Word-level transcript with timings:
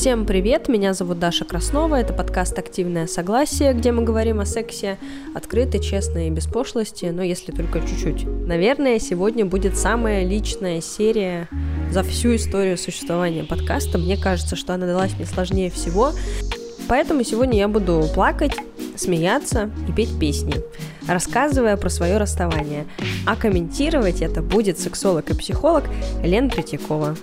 Всем 0.00 0.24
привет, 0.24 0.66
меня 0.68 0.94
зовут 0.94 1.18
Даша 1.18 1.44
Краснова, 1.44 1.96
это 1.96 2.14
подкаст 2.14 2.58
«Активное 2.58 3.06
согласие», 3.06 3.74
где 3.74 3.92
мы 3.92 4.02
говорим 4.02 4.40
о 4.40 4.46
сексе 4.46 4.96
открыто, 5.34 5.78
честно 5.78 6.26
и 6.26 6.30
без 6.30 6.46
пошлости, 6.46 7.04
но 7.04 7.22
если 7.22 7.52
только 7.52 7.80
чуть-чуть. 7.80 8.24
Наверное, 8.24 8.98
сегодня 8.98 9.44
будет 9.44 9.76
самая 9.76 10.24
личная 10.24 10.80
серия 10.80 11.48
за 11.92 12.02
всю 12.02 12.34
историю 12.36 12.78
существования 12.78 13.44
подкаста. 13.44 13.98
Мне 13.98 14.16
кажется, 14.16 14.56
что 14.56 14.72
она 14.72 14.86
далась 14.86 15.12
мне 15.16 15.26
сложнее 15.26 15.70
всего, 15.70 16.12
поэтому 16.88 17.22
сегодня 17.22 17.58
я 17.58 17.68
буду 17.68 18.02
плакать, 18.14 18.54
смеяться 18.96 19.68
и 19.86 19.92
петь 19.92 20.18
песни, 20.18 20.54
рассказывая 21.06 21.76
про 21.76 21.90
свое 21.90 22.16
расставание. 22.16 22.86
А 23.26 23.36
комментировать 23.36 24.22
это 24.22 24.40
будет 24.40 24.78
сексолог 24.78 25.28
и 25.30 25.36
психолог 25.36 25.84
Лена 26.24 26.48
Третьякова. 26.48 27.16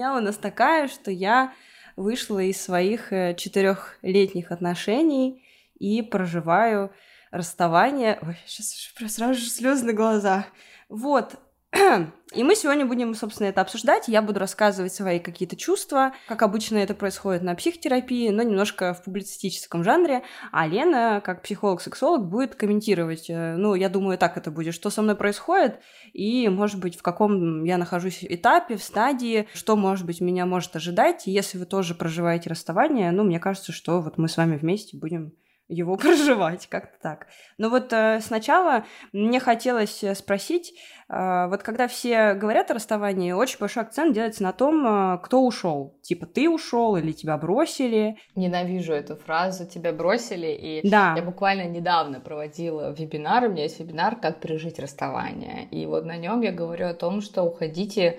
Дня 0.00 0.16
у 0.16 0.20
нас 0.20 0.38
такая, 0.38 0.88
что 0.88 1.10
я 1.10 1.52
вышла 1.94 2.38
из 2.38 2.58
своих 2.58 3.12
э, 3.12 3.34
четырехлетних 3.34 4.50
отношений 4.50 5.44
и 5.78 6.00
проживаю 6.00 6.90
расставание. 7.30 8.18
Ой, 8.22 8.38
сейчас 8.46 9.12
сразу 9.12 9.34
же 9.34 9.50
слезы 9.50 9.84
на 9.84 9.92
глаза. 9.92 10.46
Вот, 10.88 11.38
и 12.34 12.42
мы 12.42 12.56
сегодня 12.56 12.84
будем, 12.84 13.14
собственно, 13.14 13.46
это 13.46 13.60
обсуждать. 13.60 14.08
Я 14.08 14.22
буду 14.22 14.40
рассказывать 14.40 14.92
свои 14.92 15.20
какие-то 15.20 15.54
чувства, 15.54 16.12
как 16.26 16.42
обычно 16.42 16.78
это 16.78 16.94
происходит 16.94 17.42
на 17.42 17.54
психотерапии, 17.54 18.30
но 18.30 18.42
немножко 18.42 18.92
в 18.92 19.04
публицистическом 19.04 19.84
жанре. 19.84 20.24
А 20.50 20.66
Лена, 20.66 21.22
как 21.24 21.42
психолог-сексолог, 21.42 22.28
будет 22.28 22.56
комментировать, 22.56 23.30
э, 23.30 23.54
ну, 23.56 23.74
я 23.74 23.88
думаю, 23.88 24.18
так 24.18 24.36
это 24.36 24.50
будет, 24.50 24.74
что 24.74 24.90
со 24.90 25.02
мной 25.02 25.14
происходит, 25.14 25.80
и, 26.12 26.48
может 26.48 26.80
быть, 26.80 26.98
в 26.98 27.02
каком 27.02 27.62
я 27.62 27.78
нахожусь 27.78 28.24
этапе, 28.24 28.76
в 28.76 28.82
стадии, 28.82 29.46
что, 29.54 29.76
может 29.76 30.06
быть, 30.06 30.20
меня 30.20 30.46
может 30.46 30.74
ожидать. 30.74 31.26
Если 31.26 31.56
вы 31.56 31.66
тоже 31.66 31.94
проживаете 31.94 32.50
расставание, 32.50 33.12
ну, 33.12 33.22
мне 33.22 33.38
кажется, 33.38 33.70
что 33.70 34.00
вот 34.00 34.18
мы 34.18 34.28
с 34.28 34.36
вами 34.36 34.56
вместе 34.56 34.96
будем 34.96 35.32
его 35.70 35.96
проживать, 35.96 36.66
как-то 36.66 36.98
так. 37.00 37.26
Но 37.56 37.70
вот 37.70 37.92
э, 37.92 38.20
сначала 38.20 38.84
мне 39.12 39.40
хотелось 39.40 40.02
э, 40.02 40.14
спросить, 40.14 40.74
э, 41.08 41.46
вот 41.48 41.62
когда 41.62 41.86
все 41.88 42.34
говорят 42.34 42.70
о 42.70 42.74
расставании, 42.74 43.32
очень 43.32 43.58
большой 43.58 43.84
акцент 43.84 44.14
делается 44.14 44.42
на 44.42 44.52
том, 44.52 44.84
э, 44.86 45.18
кто 45.22 45.42
ушел. 45.42 45.98
Типа 46.02 46.26
ты 46.26 46.50
ушел 46.50 46.96
или 46.96 47.12
тебя 47.12 47.38
бросили. 47.38 48.18
Ненавижу 48.34 48.92
эту 48.92 49.16
фразу 49.16 49.66
«тебя 49.66 49.92
бросили», 49.92 50.48
и 50.48 50.88
Да. 50.88 51.14
я 51.16 51.22
буквально 51.22 51.68
недавно 51.68 52.20
проводила 52.20 52.92
вебинар, 52.92 53.44
у 53.44 53.50
меня 53.50 53.62
есть 53.62 53.78
вебинар 53.78 54.16
«Как 54.16 54.40
пережить 54.40 54.78
расставание», 54.78 55.68
и 55.70 55.86
вот 55.86 56.04
на 56.04 56.16
нем 56.16 56.40
я 56.40 56.52
говорю 56.52 56.88
о 56.88 56.94
том, 56.94 57.20
что 57.20 57.42
уходите 57.44 58.18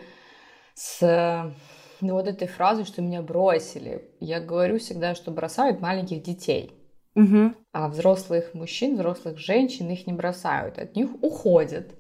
с 0.74 1.54
ну, 2.00 2.14
вот 2.14 2.28
этой 2.28 2.48
фразой, 2.48 2.86
что 2.86 3.02
меня 3.02 3.22
бросили. 3.22 4.10
Я 4.20 4.40
говорю 4.40 4.80
всегда, 4.80 5.14
что 5.14 5.30
бросают 5.30 5.82
маленьких 5.82 6.24
детей. 6.24 6.81
Мгм. 7.16 7.56
А 7.74 7.88
взрослых 7.90 8.54
мужчин, 8.54 8.96
взрослых 8.96 9.38
женщин 9.38 9.90
их 9.90 10.08
не 10.08 10.14
бросают, 10.14 10.78
от 10.78 10.96
них 10.96 11.10
уходят, 11.22 11.94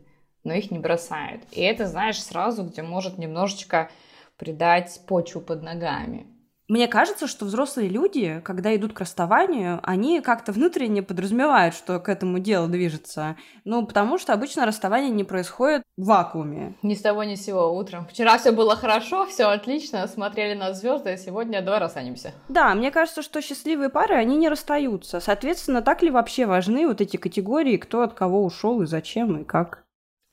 но 0.43 0.53
их 0.53 0.71
не 0.71 0.79
бросают. 0.79 1.43
И 1.51 1.61
это, 1.61 1.87
знаешь, 1.87 2.21
сразу, 2.21 2.63
где 2.63 2.81
может 2.81 3.17
немножечко 3.17 3.89
придать 4.37 5.01
почву 5.07 5.41
под 5.41 5.63
ногами. 5.63 6.25
Мне 6.71 6.87
кажется, 6.87 7.27
что 7.27 7.43
взрослые 7.43 7.89
люди, 7.89 8.41
когда 8.45 8.73
идут 8.73 8.93
к 8.93 9.01
расставанию, 9.01 9.81
они 9.83 10.21
как-то 10.21 10.53
внутренне 10.53 11.03
подразумевают, 11.03 11.75
что 11.75 11.99
к 11.99 12.07
этому 12.07 12.39
делу 12.39 12.69
движется. 12.69 13.35
Ну, 13.65 13.85
потому 13.85 14.17
что 14.17 14.31
обычно 14.31 14.65
расставание 14.65 15.09
не 15.09 15.25
происходит 15.25 15.83
в 15.97 16.05
вакууме. 16.05 16.77
Ни 16.81 16.93
с 16.93 17.01
того 17.01 17.25
ни 17.25 17.35
с 17.35 17.43
сего 17.43 17.75
утром. 17.75 18.07
Вчера 18.09 18.37
все 18.37 18.53
было 18.53 18.77
хорошо, 18.77 19.25
все 19.25 19.47
отлично, 19.49 20.07
смотрели 20.07 20.57
на 20.57 20.73
звезды, 20.73 21.09
а 21.09 21.17
сегодня 21.17 21.61
давай 21.61 21.81
расстанемся. 21.81 22.31
Да, 22.47 22.73
мне 22.73 22.89
кажется, 22.89 23.21
что 23.21 23.41
счастливые 23.41 23.89
пары, 23.89 24.15
они 24.15 24.37
не 24.37 24.47
расстаются. 24.47 25.19
Соответственно, 25.19 25.81
так 25.81 26.01
ли 26.01 26.09
вообще 26.09 26.45
важны 26.45 26.87
вот 26.87 27.01
эти 27.01 27.17
категории, 27.17 27.75
кто 27.75 28.01
от 28.01 28.13
кого 28.13 28.45
ушел 28.45 28.81
и 28.81 28.85
зачем 28.85 29.41
и 29.41 29.43
как? 29.43 29.83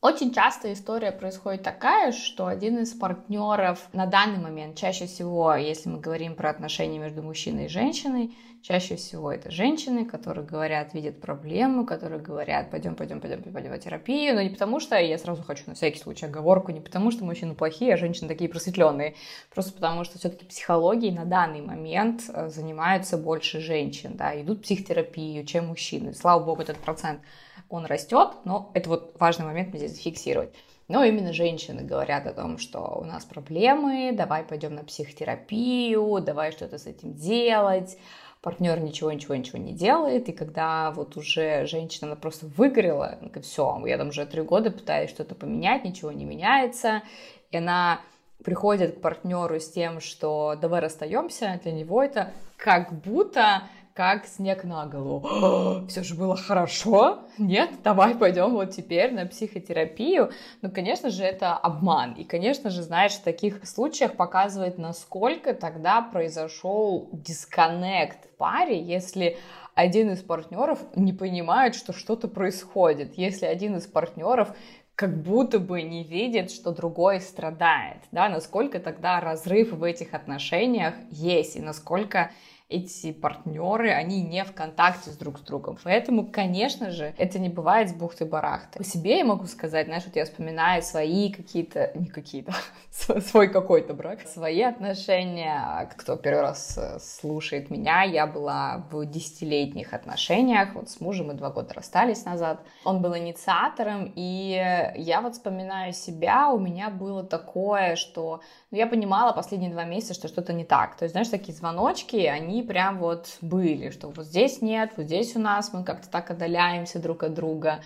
Очень 0.00 0.32
часто 0.32 0.72
история 0.72 1.10
происходит 1.10 1.64
такая, 1.64 2.12
что 2.12 2.46
один 2.46 2.78
из 2.78 2.94
партнеров 2.94 3.88
на 3.92 4.06
данный 4.06 4.38
момент, 4.38 4.76
чаще 4.76 5.06
всего, 5.06 5.52
если 5.56 5.88
мы 5.88 5.98
говорим 5.98 6.36
про 6.36 6.50
отношения 6.50 7.00
между 7.00 7.20
мужчиной 7.20 7.64
и 7.64 7.68
женщиной, 7.68 8.32
чаще 8.62 8.94
всего 8.94 9.32
это 9.32 9.50
женщины, 9.50 10.04
которые 10.04 10.46
говорят, 10.46 10.94
видят 10.94 11.20
проблему, 11.20 11.84
которые 11.84 12.20
говорят, 12.20 12.70
пойдем, 12.70 12.94
пойдем, 12.94 13.20
пойдем, 13.20 13.42
пойдем 13.42 13.72
в 13.72 13.78
терапию, 13.80 14.36
но 14.36 14.42
не 14.42 14.50
потому 14.50 14.78
что, 14.78 14.96
я 14.96 15.18
сразу 15.18 15.42
хочу 15.42 15.64
на 15.66 15.74
всякий 15.74 15.98
случай 15.98 16.26
оговорку, 16.26 16.70
не 16.70 16.80
потому 16.80 17.10
что 17.10 17.24
мужчины 17.24 17.56
плохие, 17.56 17.94
а 17.94 17.96
женщины 17.96 18.28
такие 18.28 18.48
просветленные, 18.48 19.16
просто 19.52 19.72
потому 19.72 20.04
что 20.04 20.16
все-таки 20.16 20.46
психологией 20.46 21.12
на 21.12 21.24
данный 21.24 21.60
момент 21.60 22.22
э, 22.28 22.48
занимаются 22.50 23.18
больше 23.18 23.58
женщин, 23.58 24.12
да, 24.14 24.40
идут 24.40 24.62
психотерапию, 24.62 25.44
чем 25.44 25.66
мужчины. 25.66 26.14
Слава 26.14 26.44
богу, 26.44 26.62
этот 26.62 26.76
процент 26.76 27.20
он 27.68 27.86
растет, 27.86 28.30
но 28.44 28.70
это 28.74 28.88
вот 28.88 29.16
важный 29.18 29.46
момент 29.46 29.74
здесь 29.74 29.92
зафиксировать. 29.92 30.54
Но 30.88 31.04
именно 31.04 31.34
женщины 31.34 31.82
говорят 31.82 32.26
о 32.26 32.32
том, 32.32 32.56
что 32.56 32.98
у 33.00 33.04
нас 33.04 33.24
проблемы, 33.24 34.12
давай 34.14 34.42
пойдем 34.42 34.74
на 34.74 34.84
психотерапию, 34.84 36.20
давай 36.20 36.50
что-то 36.50 36.78
с 36.78 36.86
этим 36.86 37.14
делать. 37.14 37.98
Партнер 38.40 38.80
ничего, 38.80 39.12
ничего, 39.12 39.34
ничего 39.34 39.58
не 39.58 39.72
делает, 39.72 40.28
и 40.28 40.32
когда 40.32 40.92
вот 40.92 41.16
уже 41.16 41.66
женщина, 41.66 42.06
она 42.06 42.16
просто 42.16 42.46
выгорела, 42.46 43.18
все, 43.42 43.82
я 43.84 43.98
там 43.98 44.08
уже 44.08 44.24
три 44.26 44.42
года 44.42 44.70
пытаюсь 44.70 45.10
что-то 45.10 45.34
поменять, 45.34 45.84
ничего 45.84 46.12
не 46.12 46.24
меняется, 46.24 47.02
и 47.50 47.56
она 47.56 48.00
приходит 48.44 48.96
к 48.96 49.00
партнеру 49.00 49.58
с 49.58 49.68
тем, 49.68 50.00
что 50.00 50.56
давай 50.60 50.80
расстаемся, 50.80 51.60
для 51.64 51.72
него 51.72 52.02
это 52.02 52.32
как 52.56 52.92
будто 53.00 53.64
как 53.98 54.26
снег 54.26 54.62
на 54.62 54.86
голову. 54.86 55.84
Все 55.88 56.04
же 56.04 56.14
было 56.14 56.36
хорошо. 56.36 57.24
Нет, 57.36 57.82
давай 57.82 58.14
пойдем 58.14 58.52
вот 58.52 58.70
теперь 58.70 59.12
на 59.12 59.26
психотерапию. 59.26 60.30
Ну, 60.62 60.70
конечно 60.70 61.10
же, 61.10 61.24
это 61.24 61.54
обман. 61.54 62.12
И, 62.12 62.22
конечно 62.22 62.70
же, 62.70 62.82
знаешь, 62.82 63.14
в 63.14 63.24
таких 63.24 63.66
случаях 63.66 64.14
показывает, 64.14 64.78
насколько 64.78 65.52
тогда 65.52 66.00
произошел 66.00 67.08
дисконнект 67.12 68.26
в 68.26 68.36
паре, 68.36 68.80
если 68.80 69.36
один 69.74 70.12
из 70.12 70.22
партнеров 70.22 70.78
не 70.94 71.12
понимает, 71.12 71.74
что 71.74 71.92
что-то 71.92 72.28
происходит, 72.28 73.18
если 73.18 73.46
один 73.46 73.78
из 73.78 73.88
партнеров 73.88 74.54
как 74.94 75.20
будто 75.22 75.58
бы 75.58 75.82
не 75.82 76.04
видит, 76.04 76.52
что 76.52 76.70
другой 76.70 77.20
страдает, 77.20 78.02
да, 78.12 78.28
насколько 78.28 78.78
тогда 78.78 79.18
разрыв 79.18 79.72
в 79.72 79.82
этих 79.82 80.14
отношениях 80.14 80.94
есть, 81.10 81.56
и 81.56 81.60
насколько 81.60 82.30
эти 82.68 83.12
партнеры, 83.12 83.90
они 83.90 84.22
не 84.22 84.44
в 84.44 84.52
контакте 84.52 85.10
с 85.10 85.16
друг 85.16 85.38
с 85.38 85.42
другом. 85.42 85.78
Поэтому, 85.82 86.26
конечно 86.26 86.90
же, 86.90 87.14
это 87.16 87.38
не 87.38 87.48
бывает 87.48 87.88
с 87.88 87.94
бухты-барахты. 87.94 88.78
По 88.78 88.84
себе 88.84 89.18
я 89.18 89.24
могу 89.24 89.46
сказать, 89.46 89.86
знаешь, 89.86 90.04
вот 90.04 90.16
я 90.16 90.26
вспоминаю 90.26 90.82
свои 90.82 91.32
какие-то, 91.32 91.92
не 91.94 92.06
какие-то, 92.06 92.52
свой 93.20 93.48
какой-то 93.48 93.94
брак, 93.94 94.20
свои 94.26 94.60
отношения. 94.60 95.88
Кто 95.96 96.16
первый 96.16 96.42
раз 96.42 96.76
э, 96.76 96.98
слушает 97.00 97.70
меня, 97.70 98.02
я 98.02 98.26
была 98.26 98.86
в 98.90 99.06
десятилетних 99.06 99.94
отношениях, 99.94 100.74
вот 100.74 100.90
с 100.90 101.00
мужем 101.00 101.28
мы 101.28 101.34
два 101.34 101.48
года 101.50 101.72
расстались 101.72 102.26
назад. 102.26 102.60
Он 102.84 103.00
был 103.00 103.16
инициатором, 103.16 104.12
и 104.14 104.92
я 104.96 105.20
вот 105.22 105.34
вспоминаю 105.34 105.94
себя, 105.94 106.50
у 106.50 106.58
меня 106.58 106.90
было 106.90 107.24
такое, 107.24 107.96
что 107.96 108.42
ну, 108.70 108.76
я 108.76 108.86
понимала 108.86 109.32
последние 109.32 109.70
два 109.70 109.84
месяца, 109.84 110.12
что 110.12 110.28
что-то 110.28 110.52
не 110.52 110.64
так. 110.64 110.96
То 110.96 111.04
есть, 111.04 111.12
знаешь, 111.12 111.28
такие 111.28 111.56
звоночки, 111.56 112.16
они 112.16 112.57
прям 112.62 112.98
вот 112.98 113.36
были, 113.40 113.90
что 113.90 114.08
вот 114.08 114.26
здесь 114.26 114.60
нет, 114.62 114.92
вот 114.96 115.06
здесь 115.06 115.36
у 115.36 115.40
нас, 115.40 115.72
мы 115.72 115.84
как-то 115.84 116.08
так 116.08 116.30
отдаляемся 116.30 116.98
друг 116.98 117.22
от 117.22 117.34
друга. 117.34 117.80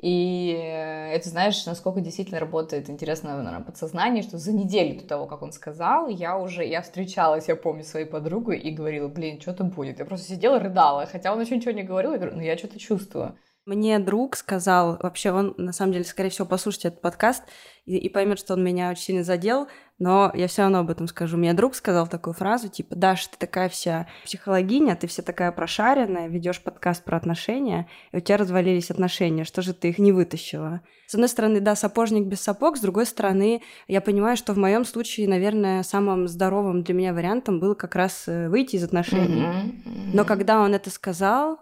И 0.00 0.50
это, 1.12 1.30
знаешь, 1.30 1.64
насколько 1.64 2.02
действительно 2.02 2.38
работает, 2.38 2.90
интересно, 2.90 3.36
наверное, 3.36 3.64
подсознание, 3.64 4.22
что 4.22 4.36
за 4.36 4.52
неделю 4.52 5.00
до 5.00 5.06
того, 5.06 5.26
как 5.26 5.40
он 5.40 5.50
сказал, 5.50 6.08
я 6.08 6.36
уже, 6.36 6.62
я 6.62 6.82
встречалась, 6.82 7.48
я 7.48 7.56
помню, 7.56 7.84
своей 7.84 8.04
подругой 8.04 8.58
и 8.58 8.70
говорила, 8.70 9.08
блин, 9.08 9.40
что-то 9.40 9.64
будет. 9.64 10.00
Я 10.00 10.04
просто 10.04 10.28
сидела, 10.28 10.58
рыдала, 10.58 11.06
хотя 11.06 11.32
он 11.32 11.40
еще 11.40 11.56
ничего 11.56 11.70
не 11.70 11.84
говорил, 11.84 12.12
я 12.12 12.18
говорю, 12.18 12.36
ну 12.36 12.42
я 12.42 12.58
что-то 12.58 12.78
чувствую. 12.78 13.38
Мне 13.66 13.98
друг 13.98 14.36
сказал, 14.36 14.98
вообще 15.02 15.32
он, 15.32 15.54
на 15.56 15.72
самом 15.72 15.92
деле, 15.92 16.04
скорее 16.04 16.28
всего, 16.28 16.46
послушает 16.46 16.84
этот 16.84 17.00
подкаст 17.00 17.42
и, 17.86 17.96
и 17.96 18.10
поймет, 18.10 18.38
что 18.38 18.52
он 18.52 18.62
меня 18.62 18.90
очень 18.90 19.02
сильно 19.02 19.24
задел, 19.24 19.68
но 19.98 20.30
я 20.34 20.48
все 20.48 20.62
равно 20.62 20.80
об 20.80 20.90
этом 20.90 21.08
скажу. 21.08 21.38
Мне 21.38 21.54
друг 21.54 21.74
сказал 21.74 22.06
такую 22.06 22.34
фразу, 22.34 22.68
типа, 22.68 22.94
Даша, 22.94 23.30
ты 23.30 23.38
такая 23.38 23.70
вся 23.70 24.06
психологиня, 24.24 24.96
ты 24.96 25.06
вся 25.06 25.22
такая 25.22 25.50
прошаренная, 25.50 26.28
ведешь 26.28 26.60
подкаст 26.60 27.04
про 27.04 27.16
отношения, 27.16 27.88
и 28.12 28.18
у 28.18 28.20
тебя 28.20 28.36
развалились 28.36 28.90
отношения, 28.90 29.44
что 29.44 29.62
же 29.62 29.72
ты 29.72 29.88
их 29.88 29.98
не 29.98 30.12
вытащила? 30.12 30.82
С 31.06 31.14
одной 31.14 31.30
стороны, 31.30 31.60
да, 31.60 31.74
сапожник 31.74 32.26
без 32.26 32.42
сапог, 32.42 32.76
с 32.76 32.80
другой 32.80 33.06
стороны, 33.06 33.62
я 33.88 34.02
понимаю, 34.02 34.36
что 34.36 34.52
в 34.52 34.58
моем 34.58 34.84
случае, 34.84 35.26
наверное, 35.26 35.82
самым 35.84 36.28
здоровым 36.28 36.82
для 36.82 36.92
меня 36.92 37.14
вариантом 37.14 37.60
было 37.60 37.74
как 37.74 37.94
раз 37.94 38.24
э, 38.26 38.50
выйти 38.50 38.76
из 38.76 38.84
отношений. 38.84 39.42
Mm-hmm. 39.42 40.10
Но 40.12 40.26
когда 40.26 40.60
он 40.60 40.74
это 40.74 40.90
сказал, 40.90 41.60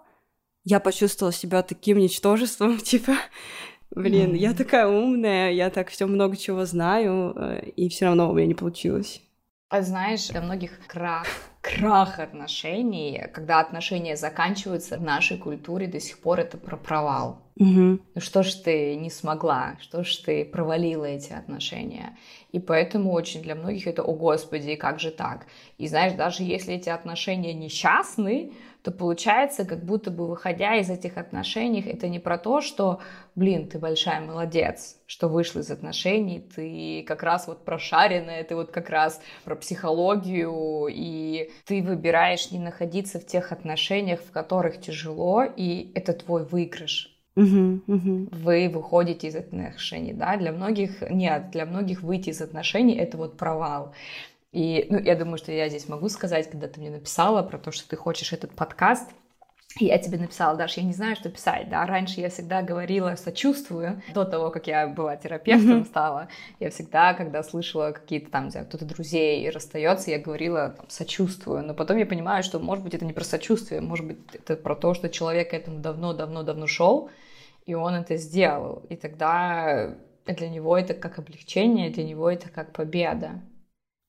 я 0.64 0.80
почувствовала 0.80 1.32
себя 1.32 1.62
таким 1.62 1.98
ничтожеством, 1.98 2.78
типа, 2.82 3.16
блин, 3.90 4.32
mm-hmm. 4.32 4.38
я 4.38 4.54
такая 4.54 4.86
умная, 4.86 5.52
я 5.52 5.70
так 5.70 5.90
все 5.90 6.06
много 6.06 6.36
чего 6.36 6.64
знаю, 6.64 7.34
э, 7.36 7.70
и 7.76 7.88
все 7.88 8.06
равно 8.06 8.30
у 8.30 8.34
меня 8.34 8.46
не 8.46 8.54
получилось. 8.54 9.22
А 9.72 9.80
знаешь, 9.80 10.28
для 10.28 10.42
многих 10.42 10.86
крах, 10.86 11.26
крах 11.62 12.18
отношений, 12.18 13.24
когда 13.32 13.58
отношения 13.58 14.16
заканчиваются 14.16 14.98
в 14.98 15.02
нашей 15.02 15.38
культуре 15.38 15.86
до 15.86 15.98
сих 15.98 16.18
пор 16.18 16.40
это 16.40 16.58
про 16.58 16.76
провал. 16.76 17.40
Угу. 17.56 17.98
Ну 18.14 18.20
что 18.20 18.42
ж 18.42 18.52
ты 18.52 18.96
не 18.96 19.08
смогла, 19.08 19.76
что 19.80 20.04
ж 20.04 20.14
ты 20.16 20.44
провалила 20.44 21.06
эти 21.06 21.32
отношения. 21.32 22.18
И 22.50 22.58
поэтому 22.58 23.12
очень 23.12 23.40
для 23.40 23.54
многих 23.54 23.86
это, 23.86 24.02
о 24.02 24.12
господи, 24.12 24.74
как 24.74 25.00
же 25.00 25.10
так? 25.10 25.46
И 25.78 25.88
знаешь, 25.88 26.12
даже 26.12 26.42
если 26.42 26.74
эти 26.74 26.90
отношения 26.90 27.54
несчастны, 27.54 28.52
то 28.82 28.90
получается, 28.90 29.64
как 29.64 29.84
будто 29.84 30.10
бы 30.10 30.26
выходя 30.26 30.76
из 30.76 30.90
этих 30.90 31.16
отношений, 31.16 31.82
это 31.82 32.08
не 32.08 32.18
про 32.18 32.36
то, 32.36 32.60
что, 32.60 33.00
блин, 33.36 33.68
ты 33.68 33.78
большая 33.78 34.20
молодец, 34.20 34.96
что 35.06 35.28
вышла 35.28 35.60
из 35.60 35.70
отношений, 35.70 36.40
ты 36.40 37.04
как 37.06 37.22
раз 37.22 37.46
вот 37.46 37.64
прошаренная, 37.64 38.42
ты 38.42 38.56
вот 38.56 38.72
как 38.72 38.90
раз 38.90 39.20
про 39.44 39.54
психологию, 39.54 40.88
и 40.90 41.50
ты 41.64 41.82
выбираешь 41.82 42.50
не 42.50 42.58
находиться 42.58 43.20
в 43.20 43.26
тех 43.26 43.52
отношениях, 43.52 44.20
в 44.20 44.32
которых 44.32 44.80
тяжело, 44.80 45.44
и 45.44 45.92
это 45.94 46.12
твой 46.12 46.44
выигрыш. 46.44 47.08
Uh-huh. 47.34 48.28
Вы 48.30 48.68
выходите 48.68 49.28
из 49.28 49.36
отношений, 49.36 50.12
да? 50.12 50.36
Для 50.36 50.52
многих 50.52 51.00
нет, 51.08 51.50
для 51.50 51.64
многих 51.64 52.02
выйти 52.02 52.28
из 52.28 52.42
отношений 52.42 52.94
это 52.96 53.16
вот 53.16 53.38
провал. 53.38 53.94
И 54.52 54.86
ну, 54.90 54.98
я 54.98 55.16
думаю, 55.16 55.38
что 55.38 55.50
я 55.50 55.68
здесь 55.68 55.88
могу 55.88 56.08
сказать, 56.08 56.50
когда 56.50 56.68
ты 56.68 56.78
мне 56.78 56.90
написала 56.90 57.42
про 57.42 57.58
то, 57.58 57.72
что 57.72 57.88
ты 57.88 57.96
хочешь 57.96 58.32
этот 58.32 58.54
подкаст, 58.54 59.10
и 59.78 59.86
я 59.86 59.96
тебе 59.96 60.18
написала, 60.18 60.56
Даш, 60.56 60.76
я 60.76 60.82
не 60.82 60.92
знаю, 60.92 61.16
что 61.16 61.30
писать, 61.30 61.70
да, 61.70 61.86
раньше 61.86 62.20
я 62.20 62.28
всегда 62.28 62.60
говорила 62.60 63.14
сочувствую, 63.14 64.02
до 64.12 64.26
того, 64.26 64.50
как 64.50 64.66
я 64.66 64.86
была 64.86 65.16
терапевтом 65.16 65.80
mm-hmm. 65.80 65.86
стала, 65.86 66.28
я 66.60 66.68
всегда, 66.68 67.14
когда 67.14 67.42
слышала 67.42 67.92
какие-то 67.92 68.30
там, 68.30 68.50
кто-то 68.50 68.84
друзей 68.84 69.48
расстается, 69.48 70.10
я 70.10 70.18
говорила 70.18 70.74
там, 70.76 70.90
сочувствую, 70.90 71.64
но 71.64 71.72
потом 71.72 71.96
я 71.96 72.04
понимаю, 72.04 72.42
что, 72.42 72.58
может 72.58 72.84
быть, 72.84 72.92
это 72.92 73.06
не 73.06 73.14
про 73.14 73.24
сочувствие, 73.24 73.80
может 73.80 74.06
быть, 74.06 74.18
это 74.34 74.56
про 74.56 74.76
то, 74.76 74.92
что 74.92 75.08
человек 75.08 75.50
к 75.50 75.54
этому 75.54 75.78
давно-давно-давно 75.78 76.66
шел, 76.66 77.08
и 77.64 77.72
он 77.72 77.94
это 77.94 78.18
сделал, 78.18 78.82
и 78.90 78.96
тогда 78.96 79.94
для 80.26 80.50
него 80.50 80.76
это 80.76 80.92
как 80.92 81.18
облегчение, 81.18 81.88
для 81.88 82.04
него 82.04 82.30
это 82.30 82.50
как 82.50 82.72
победа. 82.72 83.40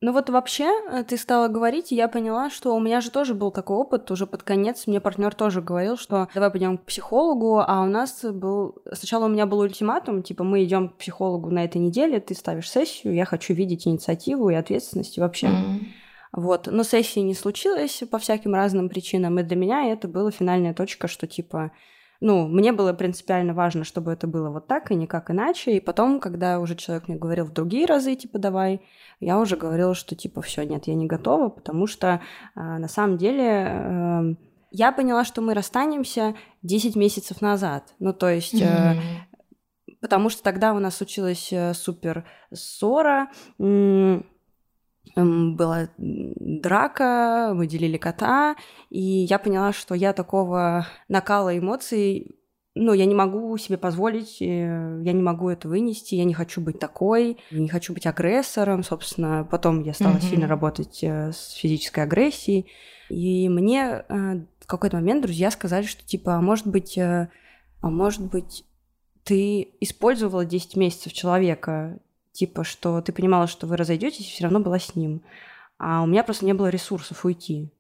Ну 0.04 0.12
вот 0.12 0.30
вообще, 0.30 0.66
э, 0.92 1.06
ты 1.06 1.16
стала 1.16 1.48
говорить, 1.48 1.94
и 1.94 1.96
я 1.96 2.10
поняла, 2.10 2.50
что 2.50 2.76
у 2.76 2.80
меня 2.82 3.00
же 3.00 3.10
тоже 3.10 3.34
был 3.34 3.52
такой 3.52 3.78
опыт, 3.78 4.12
уже 4.12 4.28
под 4.28 4.44
конец 4.44 4.86
мне 4.86 5.00
партнер 5.00 5.34
тоже 5.34 5.62
говорил, 5.62 5.96
что 5.96 6.28
давай 6.34 6.52
пойдем 6.52 6.78
к 6.78 6.84
психологу, 6.84 7.64
а 7.66 7.82
у 7.82 7.86
нас 7.86 8.22
был... 8.26 8.76
Сначала 8.92 9.28
у 9.28 9.28
меня 9.30 9.46
был 9.46 9.60
ультиматум, 9.60 10.22
типа 10.22 10.44
мы 10.44 10.66
идем 10.66 10.90
к 10.90 10.98
психологу 10.98 11.50
на 11.52 11.64
этой 11.64 11.78
неделе, 11.78 12.20
ты 12.20 12.36
ставишь 12.36 12.70
сессию, 12.70 13.16
я 13.16 13.24
хочу 13.24 13.54
видеть 13.54 13.88
инициативу 13.88 14.50
и 14.50 14.56
ответственность 14.56 15.18
вообще. 15.20 15.48
Mm-hmm. 15.48 15.80
Вот, 16.34 16.68
но 16.70 16.84
сессии 16.84 17.22
не 17.22 17.34
случилось 17.34 18.04
по 18.12 18.18
всяким 18.18 18.56
разным 18.56 18.90
причинам, 18.90 19.40
и 19.40 19.44
для 19.44 19.56
меня 19.56 19.86
это 19.86 20.10
была 20.10 20.32
финальная 20.32 20.74
точка, 20.74 21.08
что 21.08 21.28
типа 21.28 21.72
ну, 22.24 22.48
мне 22.48 22.72
было 22.72 22.94
принципиально 22.94 23.54
важно, 23.54 23.84
чтобы 23.84 24.14
это 24.14 24.28
было 24.28 24.50
вот 24.50 24.66
так 24.66 24.92
и 24.92 24.96
никак 24.96 25.30
иначе. 25.30 25.76
И 25.76 25.82
потом, 25.82 26.22
когда 26.22 26.62
уже 26.62 26.76
человек 26.76 27.10
мне 27.10 27.18
говорил 27.18 27.44
в 27.44 27.52
другие 27.52 27.86
разы, 27.86 28.16
типа, 28.16 28.40
давай, 28.40 28.80
я 29.20 29.38
уже 29.38 29.58
говорила, 29.58 29.94
что, 29.94 30.16
типа, 30.16 30.42
все, 30.42 30.64
нет, 30.64 30.88
я 30.88 30.96
не 30.96 31.06
готова, 31.06 31.50
потому 31.50 31.86
что 31.86 32.22
э, 32.56 32.62
на 32.62 32.88
самом 32.88 33.18
деле 33.18 33.44
э, 33.44 34.36
я 34.72 34.94
поняла, 34.94 35.26
что 35.26 35.42
мы 35.42 35.54
расстанемся 35.54 36.34
10 36.62 36.96
месяцев 36.96 37.42
назад. 37.42 37.94
Ну, 38.00 38.14
то 38.14 38.30
есть... 38.30 38.62
Э, 38.62 38.96
Потому 40.00 40.30
что 40.30 40.44
тогда 40.44 40.74
у 40.74 40.80
нас 40.80 40.98
случилась 40.98 41.48
э, 41.54 41.74
супер 41.74 42.26
ссора, 42.54 43.30
была 45.16 45.90
драка, 45.98 47.52
мы 47.56 47.68
делили 47.68 47.98
кота, 47.98 48.56
и 48.90 49.02
я 49.02 49.38
поняла, 49.38 49.74
что 49.74 49.96
я 49.96 50.14
такого 50.14 50.88
накала 51.08 51.58
эмоций, 51.58 52.36
ну, 52.76 52.94
я 52.94 53.06
не 53.06 53.14
могу 53.14 53.56
себе 53.58 53.78
позволить, 53.78 54.42
э, 54.42 55.02
я 55.04 55.14
не 55.14 55.22
могу 55.22 55.50
это 55.50 55.68
вынести, 55.68 56.16
я 56.16 56.24
не 56.24 56.34
хочу 56.34 56.60
быть 56.60 56.80
такой, 56.80 57.38
не 57.52 57.70
хочу 57.70 57.94
быть 57.94 58.08
агрессором, 58.08 58.84
собственно. 58.84 59.48
Потом 59.50 59.84
я 59.84 59.94
стала 59.94 60.16
mm-hmm. 60.16 60.30
сильно 60.30 60.48
работать 60.48 61.04
э, 61.04 61.32
с 61.32 61.52
физической 61.52 62.04
агрессией, 62.04 62.72
и 63.10 63.48
мне 63.48 64.04
э, 64.08 64.46
в 64.60 64.66
какой-то 64.66 64.98
момент 64.98 65.22
друзья 65.22 65.52
сказали, 65.52 65.86
что 65.86 66.04
типа, 66.04 66.36
а 66.36 66.42
может 66.42 66.66
быть, 66.66 66.98
а 66.98 67.30
может 67.82 68.22
быть, 68.32 68.66
ты 69.24 69.70
использовала 69.80 70.44
10 70.44 70.76
месяцев 70.76 71.14
человека, 71.14 72.00
Типа, 72.34 72.64
что 72.64 73.02
ты 73.02 73.14
понимала, 73.14 73.48
что 73.48 73.68
вы 73.68 73.78
разойдетесь, 73.78 74.28
и 74.28 74.32
все 74.32 74.44
равно 74.44 74.60
была 74.60 74.80
с 74.80 74.96
ним. 74.96 75.22
А 75.78 76.02
у 76.02 76.08
меня 76.08 76.24
просто 76.24 76.46
не 76.46 76.54
было 76.54 76.68
ресурсов 76.68 77.24
уйти. 77.26 77.72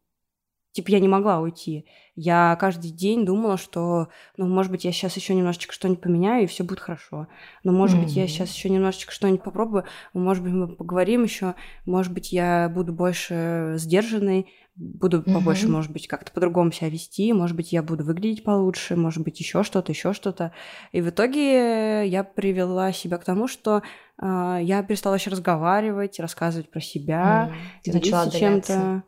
Типа, 0.74 0.90
я 0.90 1.00
не 1.00 1.08
могла 1.08 1.40
уйти. 1.40 1.86
Я 2.16 2.56
каждый 2.60 2.90
день 2.90 3.26
думала, 3.26 3.58
что, 3.58 4.08
ну, 4.38 4.48
может 4.48 4.72
быть, 4.72 4.86
я 4.86 4.92
сейчас 4.92 5.16
еще 5.16 5.36
немножечко 5.36 5.74
что-нибудь 5.74 6.02
поменяю, 6.02 6.44
и 6.44 6.48
все 6.48 6.64
будет 6.64 6.80
хорошо. 6.80 7.28
Но, 7.64 7.72
может 7.72 7.98
mm-hmm. 7.98 8.04
быть, 8.04 8.16
я 8.16 8.28
сейчас 8.28 8.52
еще 8.54 8.70
немножечко 8.70 9.12
что-нибудь 9.12 9.44
попробую. 9.44 9.86
Может 10.14 10.44
быть, 10.44 10.54
мы 10.54 10.68
поговорим 10.68 11.24
еще. 11.24 11.54
Может 11.86 12.12
быть, 12.12 12.32
я 12.32 12.72
буду 12.74 12.92
больше 12.92 13.76
сдержанной, 13.78 14.48
буду 14.76 15.20
mm-hmm. 15.20 15.34
побольше, 15.34 15.68
может 15.68 15.92
быть, 15.92 16.08
как-то 16.08 16.32
по-другому 16.32 16.72
себя 16.72 16.90
вести, 16.90 17.32
может 17.34 17.56
быть, 17.56 17.72
я 17.72 17.84
буду 17.84 18.04
выглядеть 18.04 18.44
получше, 18.44 18.96
может 18.96 19.24
быть, 19.24 19.40
еще 19.40 19.64
что-то, 19.64 19.92
еще 19.92 20.14
что-то. 20.14 20.52
И 20.92 21.02
в 21.02 21.10
итоге 21.10 22.08
я 22.08 22.24
привела 22.24 22.92
себя 22.92 23.18
к 23.18 23.26
тому, 23.26 23.48
что 23.48 23.84
я 24.22 24.84
перестала 24.88 25.14
вообще 25.14 25.32
разговаривать, 25.32 26.20
рассказывать 26.20 26.70
про 26.70 26.80
себя, 26.80 27.52
mm-hmm. 27.52 27.92
делиться 27.92 28.32
чем-то. 28.32 29.04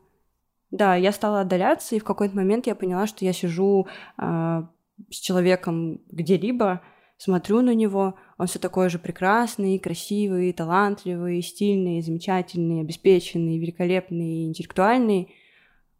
Да, 0.70 0.96
я 0.96 1.12
стала 1.12 1.42
отдаляться, 1.42 1.94
и 1.94 2.00
в 2.00 2.04
какой-то 2.04 2.36
момент 2.36 2.66
я 2.66 2.74
поняла, 2.74 3.06
что 3.06 3.24
я 3.24 3.32
сижу 3.32 3.86
э, 4.18 4.62
с 5.10 5.16
человеком 5.16 6.00
где-либо, 6.10 6.82
смотрю 7.18 7.62
на 7.62 7.72
него, 7.72 8.16
он 8.36 8.48
все 8.48 8.58
такой 8.58 8.90
же 8.90 8.98
прекрасный, 8.98 9.78
красивый, 9.78 10.52
талантливый, 10.52 11.40
стильный, 11.40 12.02
замечательный, 12.02 12.80
обеспеченный, 12.80 13.58
великолепный, 13.58 14.46
интеллектуальный 14.48 15.32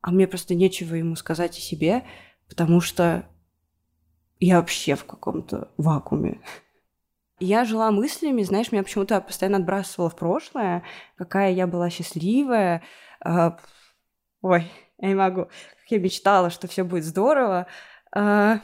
а 0.06 0.12
мне 0.12 0.28
просто 0.28 0.54
нечего 0.54 0.94
ему 0.94 1.16
сказать 1.16 1.58
о 1.58 1.60
себе, 1.60 2.04
потому 2.48 2.80
что 2.80 3.28
я 4.38 4.60
вообще 4.60 4.94
в 4.94 5.04
каком-то 5.04 5.72
вакууме. 5.78 6.40
Я 7.38 7.64
жила 7.66 7.90
мыслями, 7.90 8.42
знаешь, 8.42 8.72
меня 8.72 8.82
почему-то 8.82 9.20
постоянно 9.20 9.58
отбрасывало 9.58 10.08
в 10.08 10.16
прошлое, 10.16 10.82
какая 11.16 11.52
я 11.52 11.66
была 11.66 11.90
счастливая. 11.90 12.82
А, 13.20 13.58
ой, 14.40 14.70
я 14.98 15.08
не 15.08 15.14
могу. 15.14 15.44
Как 15.44 15.90
я 15.90 15.98
мечтала, 15.98 16.48
что 16.48 16.66
все 16.66 16.82
будет 16.82 17.04
здорово. 17.04 17.66
А, 18.10 18.60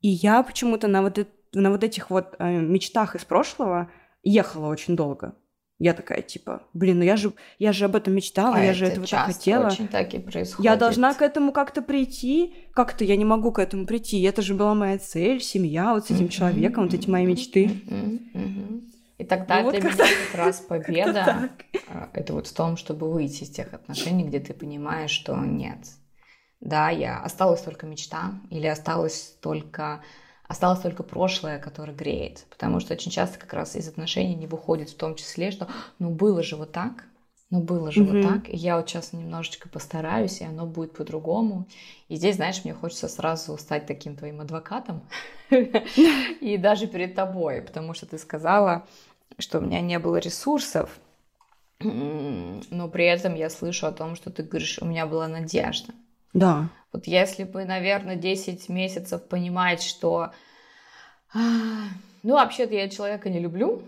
и 0.00 0.08
я 0.08 0.42
почему-то 0.42 0.88
на 0.88 1.02
вот, 1.02 1.18
на 1.52 1.70
вот 1.70 1.84
этих 1.84 2.08
вот 2.08 2.34
а, 2.38 2.50
мечтах 2.50 3.14
из 3.14 3.24
прошлого 3.26 3.90
ехала 4.22 4.68
очень 4.68 4.96
долго. 4.96 5.34
Я 5.82 5.94
такая, 5.94 6.22
типа, 6.22 6.62
блин, 6.74 6.98
ну 7.00 7.04
я 7.04 7.16
же, 7.16 7.32
я 7.58 7.72
же 7.72 7.86
об 7.86 7.96
этом 7.96 8.14
мечтала, 8.14 8.54
а 8.54 8.60
я 8.60 8.72
же 8.72 8.86
этого 8.86 9.04
так 9.04 9.26
хотела. 9.26 9.66
очень 9.66 9.88
так 9.88 10.14
и 10.14 10.20
происходит. 10.20 10.64
Я 10.64 10.76
должна 10.76 11.12
к 11.12 11.22
этому 11.22 11.50
как-то 11.50 11.82
прийти. 11.82 12.54
Как-то 12.72 13.02
я 13.02 13.16
не 13.16 13.24
могу 13.24 13.50
к 13.50 13.58
этому 13.58 13.84
прийти. 13.84 14.22
Это 14.22 14.42
же 14.42 14.54
была 14.54 14.76
моя 14.76 14.96
цель, 14.98 15.40
семья 15.40 15.92
вот 15.92 16.06
с 16.06 16.10
этим 16.12 16.28
человеком, 16.28 16.84
вот 16.84 16.94
эти 16.94 17.10
мои 17.10 17.26
мечты. 17.26 17.82
И 19.18 19.24
тогда 19.24 19.60
ну, 19.60 19.72
для 19.72 19.80
вот 19.80 19.92
меня 19.92 20.06
как 20.30 20.38
раз 20.38 20.60
победа 20.68 21.50
а, 21.88 22.08
это 22.12 22.32
вот 22.32 22.46
в 22.46 22.54
том, 22.54 22.76
чтобы 22.76 23.10
выйти 23.10 23.42
из 23.42 23.50
тех 23.50 23.74
отношений, 23.74 24.22
где 24.22 24.38
ты 24.38 24.54
понимаешь, 24.54 25.10
что 25.10 25.34
нет. 25.34 25.78
Да, 26.60 26.90
я 26.90 27.18
осталась 27.18 27.60
только 27.60 27.86
мечта, 27.86 28.34
или 28.50 28.68
осталось 28.68 29.36
только 29.40 30.00
осталось 30.52 30.80
только 30.80 31.02
прошлое, 31.02 31.58
которое 31.58 31.94
греет. 31.94 32.44
Потому 32.50 32.78
что 32.78 32.92
очень 32.94 33.10
часто 33.10 33.38
как 33.38 33.52
раз 33.54 33.74
из 33.74 33.88
отношений 33.88 34.34
не 34.34 34.46
выходит 34.46 34.90
в 34.90 34.96
том 34.96 35.14
числе, 35.16 35.50
что 35.50 35.66
ну 35.98 36.10
было 36.10 36.42
же 36.42 36.56
вот 36.56 36.72
так, 36.72 37.04
Но 37.50 37.60
было 37.60 37.90
же 37.90 38.02
угу. 38.02 38.12
вот 38.12 38.22
так. 38.22 38.48
И 38.48 38.56
я 38.56 38.76
вот 38.76 38.88
сейчас 38.88 39.12
немножечко 39.12 39.68
постараюсь, 39.68 40.40
и 40.40 40.44
оно 40.44 40.66
будет 40.66 40.92
по-другому. 40.92 41.66
И 42.08 42.16
здесь, 42.16 42.36
знаешь, 42.36 42.64
мне 42.64 42.74
хочется 42.74 43.08
сразу 43.08 43.56
стать 43.58 43.86
таким 43.86 44.14
твоим 44.14 44.40
адвокатом. 44.40 45.02
И 45.50 46.58
даже 46.58 46.86
перед 46.86 47.14
тобой, 47.14 47.62
потому 47.62 47.94
что 47.94 48.06
ты 48.06 48.18
сказала, 48.18 48.86
что 49.38 49.58
у 49.58 49.62
меня 49.62 49.80
не 49.80 49.98
было 49.98 50.16
ресурсов. 50.16 50.90
Но 51.80 52.88
при 52.88 53.06
этом 53.06 53.34
я 53.34 53.50
слышу 53.50 53.86
о 53.86 53.92
том, 53.92 54.16
что 54.16 54.30
ты 54.30 54.42
говоришь, 54.42 54.78
у 54.80 54.84
меня 54.84 55.06
была 55.06 55.28
надежда. 55.28 55.92
Да. 56.32 56.68
Вот 56.92 57.06
если 57.06 57.44
бы, 57.44 57.64
наверное, 57.64 58.16
10 58.16 58.68
месяцев 58.68 59.22
понимать, 59.26 59.82
что... 59.82 60.30
Ну, 61.34 62.34
вообще-то 62.34 62.74
я 62.74 62.88
человека 62.88 63.30
не 63.30 63.40
люблю, 63.40 63.82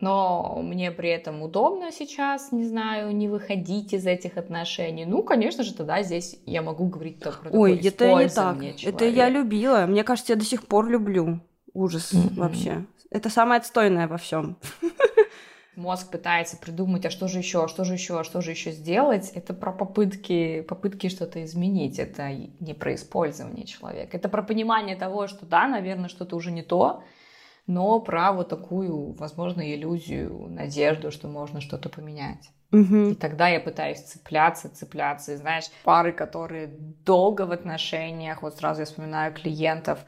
но 0.00 0.60
мне 0.62 0.90
при 0.90 1.10
этом 1.10 1.42
удобно 1.42 1.90
сейчас, 1.92 2.52
не 2.52 2.64
знаю, 2.64 3.14
не 3.14 3.28
выходить 3.28 3.92
из 3.92 4.06
этих 4.06 4.36
отношений. 4.36 5.04
Ну, 5.04 5.22
конечно 5.22 5.64
же, 5.64 5.74
тогда 5.74 6.02
здесь 6.02 6.38
я 6.46 6.62
могу 6.62 6.86
говорить 6.86 7.20
только 7.20 7.42
про 7.42 7.50
Ой, 7.50 7.78
это 7.78 8.14
не 8.14 8.28
так. 8.28 8.56
Это 8.82 9.04
я 9.04 9.28
любила. 9.28 9.86
Мне 9.86 10.04
кажется, 10.04 10.32
я 10.32 10.38
до 10.38 10.44
сих 10.44 10.66
пор 10.66 10.88
люблю. 10.88 11.40
Ужас 11.72 12.12
mm-hmm. 12.12 12.34
вообще. 12.36 12.84
Это 13.10 13.30
самое 13.30 13.58
отстойное 13.58 14.08
во 14.08 14.16
всем. 14.16 14.56
Мозг 15.76 16.10
пытается 16.10 16.56
придумать, 16.56 17.04
а 17.06 17.10
что 17.10 17.28
же 17.28 17.38
еще, 17.38 17.64
а 17.64 17.68
что 17.68 17.84
же 17.84 17.94
еще, 17.94 18.20
а 18.20 18.24
что 18.24 18.40
же 18.40 18.50
еще 18.50 18.70
сделать. 18.70 19.30
Это 19.34 19.54
про 19.54 19.72
попытки, 19.72 20.62
попытки 20.62 21.08
что-то 21.08 21.42
изменить. 21.44 21.98
Это 21.98 22.32
не 22.32 22.74
про 22.74 22.94
использование 22.94 23.66
человека. 23.66 24.16
Это 24.16 24.28
про 24.28 24.42
понимание 24.42 24.96
того, 24.96 25.26
что 25.26 25.46
да, 25.46 25.66
наверное, 25.66 26.08
что-то 26.08 26.36
уже 26.36 26.50
не 26.52 26.62
то, 26.62 27.02
но 27.66 27.98
про 28.00 28.32
вот 28.32 28.48
такую, 28.48 29.14
возможно, 29.14 29.62
иллюзию, 29.74 30.46
надежду, 30.48 31.10
что 31.10 31.28
можно 31.28 31.60
что-то 31.60 31.88
поменять. 31.88 32.50
Угу. 32.72 32.96
И 33.10 33.14
тогда 33.14 33.48
я 33.48 33.60
пытаюсь 33.60 34.00
цепляться, 34.00 34.68
цепляться. 34.68 35.32
И 35.32 35.36
знаешь, 35.36 35.70
пары, 35.84 36.12
которые 36.12 36.66
долго 37.04 37.46
в 37.46 37.52
отношениях, 37.52 38.42
вот 38.42 38.56
сразу 38.56 38.80
я 38.80 38.86
вспоминаю 38.86 39.32
клиентов, 39.32 40.00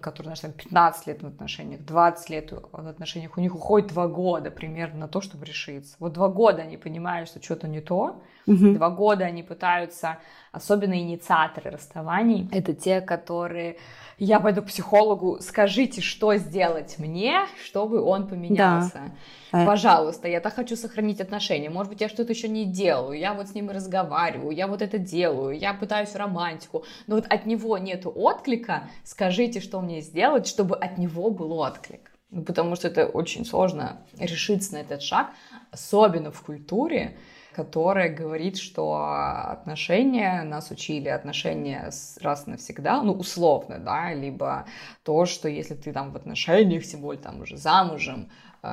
которые, 0.00 0.34
знаешь, 0.34 0.40
там 0.40 0.52
15 0.52 1.06
лет 1.06 1.22
в 1.22 1.26
отношениях, 1.26 1.84
20 1.84 2.30
лет 2.30 2.52
в 2.52 2.88
отношениях, 2.88 3.36
у 3.36 3.40
них 3.40 3.54
уходит 3.54 3.88
2 3.88 4.08
года 4.08 4.50
примерно 4.50 5.00
на 5.00 5.08
то, 5.08 5.20
чтобы 5.20 5.44
решиться. 5.44 5.96
Вот 5.98 6.12
2 6.12 6.28
года 6.28 6.62
они 6.62 6.76
понимают, 6.76 7.28
что 7.28 7.42
что-то 7.42 7.68
не 7.68 7.80
то, 7.80 8.22
угу. 8.46 8.72
2 8.72 8.90
года 8.90 9.24
они 9.24 9.42
пытаются, 9.42 10.18
особенно 10.52 10.98
инициаторы 10.98 11.70
расставаний, 11.70 12.48
это 12.52 12.74
те, 12.74 13.00
которые 13.00 13.76
я 14.18 14.40
пойду 14.40 14.62
к 14.62 14.66
психологу, 14.66 15.38
скажите, 15.40 16.00
что 16.00 16.34
сделать 16.36 16.98
мне, 16.98 17.46
чтобы 17.64 18.00
он 18.00 18.26
поменялся. 18.26 18.92
Да. 18.94 19.10
Э. 19.52 19.66
Пожалуйста, 19.66 20.28
я 20.28 20.40
так 20.40 20.54
хочу 20.54 20.76
сохранить 20.76 21.20
отношения. 21.20 21.70
Может 21.70 21.92
быть, 21.92 22.00
я 22.00 22.08
что-то 22.08 22.32
еще 22.32 22.48
не 22.48 22.64
делаю, 22.64 23.18
я 23.18 23.34
вот 23.34 23.48
с 23.48 23.54
ним 23.54 23.70
разговариваю, 23.70 24.50
я 24.50 24.66
вот 24.66 24.82
это 24.82 24.98
делаю, 24.98 25.58
я 25.58 25.74
пытаюсь 25.74 26.14
романтику, 26.14 26.84
но 27.06 27.16
вот 27.16 27.26
от 27.28 27.46
него 27.46 27.78
нету 27.78 28.10
отклика, 28.10 28.88
скажите, 29.04 29.60
что 29.60 29.80
мне 29.80 30.00
сделать, 30.00 30.46
чтобы 30.46 30.76
от 30.76 30.98
него 30.98 31.30
был 31.30 31.52
отклик. 31.52 32.10
Ну, 32.30 32.42
потому 32.42 32.74
что 32.74 32.88
это 32.88 33.06
очень 33.06 33.44
сложно 33.44 34.00
решиться 34.18 34.74
на 34.74 34.78
этот 34.78 35.00
шаг, 35.00 35.30
особенно 35.70 36.32
в 36.32 36.42
культуре, 36.42 37.16
которая 37.54 38.14
говорит, 38.14 38.58
что 38.58 39.00
отношения 39.48 40.42
нас 40.42 40.70
учили, 40.70 41.08
отношения 41.08 41.90
раз 42.20 42.46
навсегда, 42.46 43.00
ну, 43.02 43.12
условно, 43.12 43.78
да, 43.78 44.12
либо 44.12 44.66
то, 45.04 45.24
что 45.24 45.48
если 45.48 45.74
ты 45.74 45.92
там 45.92 46.12
в 46.12 46.16
отношениях, 46.16 46.84
тем 46.84 47.00
более 47.00 47.22
там 47.22 47.40
уже 47.40 47.56
замужем, 47.56 48.28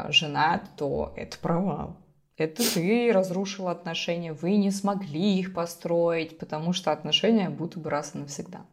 женат, 0.10 0.62
то 0.78 1.14
это 1.16 1.38
провал. 1.40 1.98
Это 2.38 2.64
ты 2.74 3.12
разрушил 3.14 3.68
отношения, 3.68 4.34
вы 4.34 4.56
не 4.58 4.72
смогли 4.72 5.40
их 5.40 5.54
построить, 5.54 6.40
потому 6.40 6.74
что 6.74 6.92
отношения 6.92 7.50
будто 7.50 7.80
бы 7.80 7.90
раз 7.90 8.16
и 8.16 8.18
навсегда. 8.18 8.66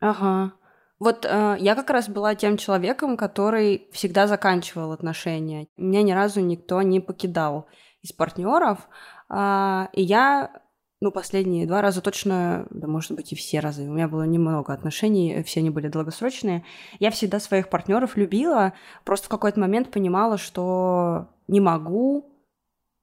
Ага. 0.00 0.52
Вот 0.98 1.24
э, 1.24 1.56
я 1.60 1.74
как 1.74 1.90
раз 1.90 2.08
была 2.08 2.34
тем 2.34 2.56
человеком, 2.56 3.16
который 3.16 3.88
всегда 3.92 4.26
заканчивал 4.26 4.92
отношения. 4.92 5.68
Меня 5.76 6.02
ни 6.02 6.12
разу 6.12 6.40
никто 6.40 6.82
не 6.82 7.00
покидал 7.00 7.66
из 8.02 8.12
партнеров. 8.12 8.88
А, 9.28 9.88
и 9.92 10.02
я, 10.02 10.62
ну, 11.00 11.12
последние 11.12 11.66
два 11.66 11.82
раза 11.82 12.00
точно, 12.00 12.66
да, 12.70 12.86
может 12.86 13.12
быть, 13.12 13.32
и 13.32 13.36
все 13.36 13.60
разы, 13.60 13.82
у 13.82 13.92
меня 13.92 14.08
было 14.08 14.22
немного 14.22 14.72
отношений, 14.72 15.42
все 15.42 15.60
они 15.60 15.70
были 15.70 15.88
долгосрочные. 15.88 16.64
Я 16.98 17.10
всегда 17.10 17.38
своих 17.38 17.68
партнеров 17.68 18.16
любила, 18.16 18.72
просто 19.04 19.26
в 19.26 19.30
какой-то 19.30 19.60
момент 19.60 19.90
понимала, 19.90 20.38
что 20.38 21.28
не 21.48 21.60
могу 21.60 22.32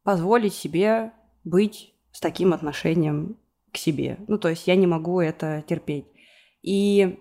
позволить 0.03 0.53
себе 0.53 1.12
быть 1.43 1.93
с 2.12 2.19
таким 2.19 2.53
отношением 2.53 3.38
к 3.71 3.77
себе. 3.77 4.17
Ну, 4.27 4.38
то 4.38 4.50
есть 4.50 4.67
я 4.67 4.75
не 4.75 4.88
могу 4.88 5.19
это 5.19 5.63
терпеть. 5.67 6.05
И 6.62 7.19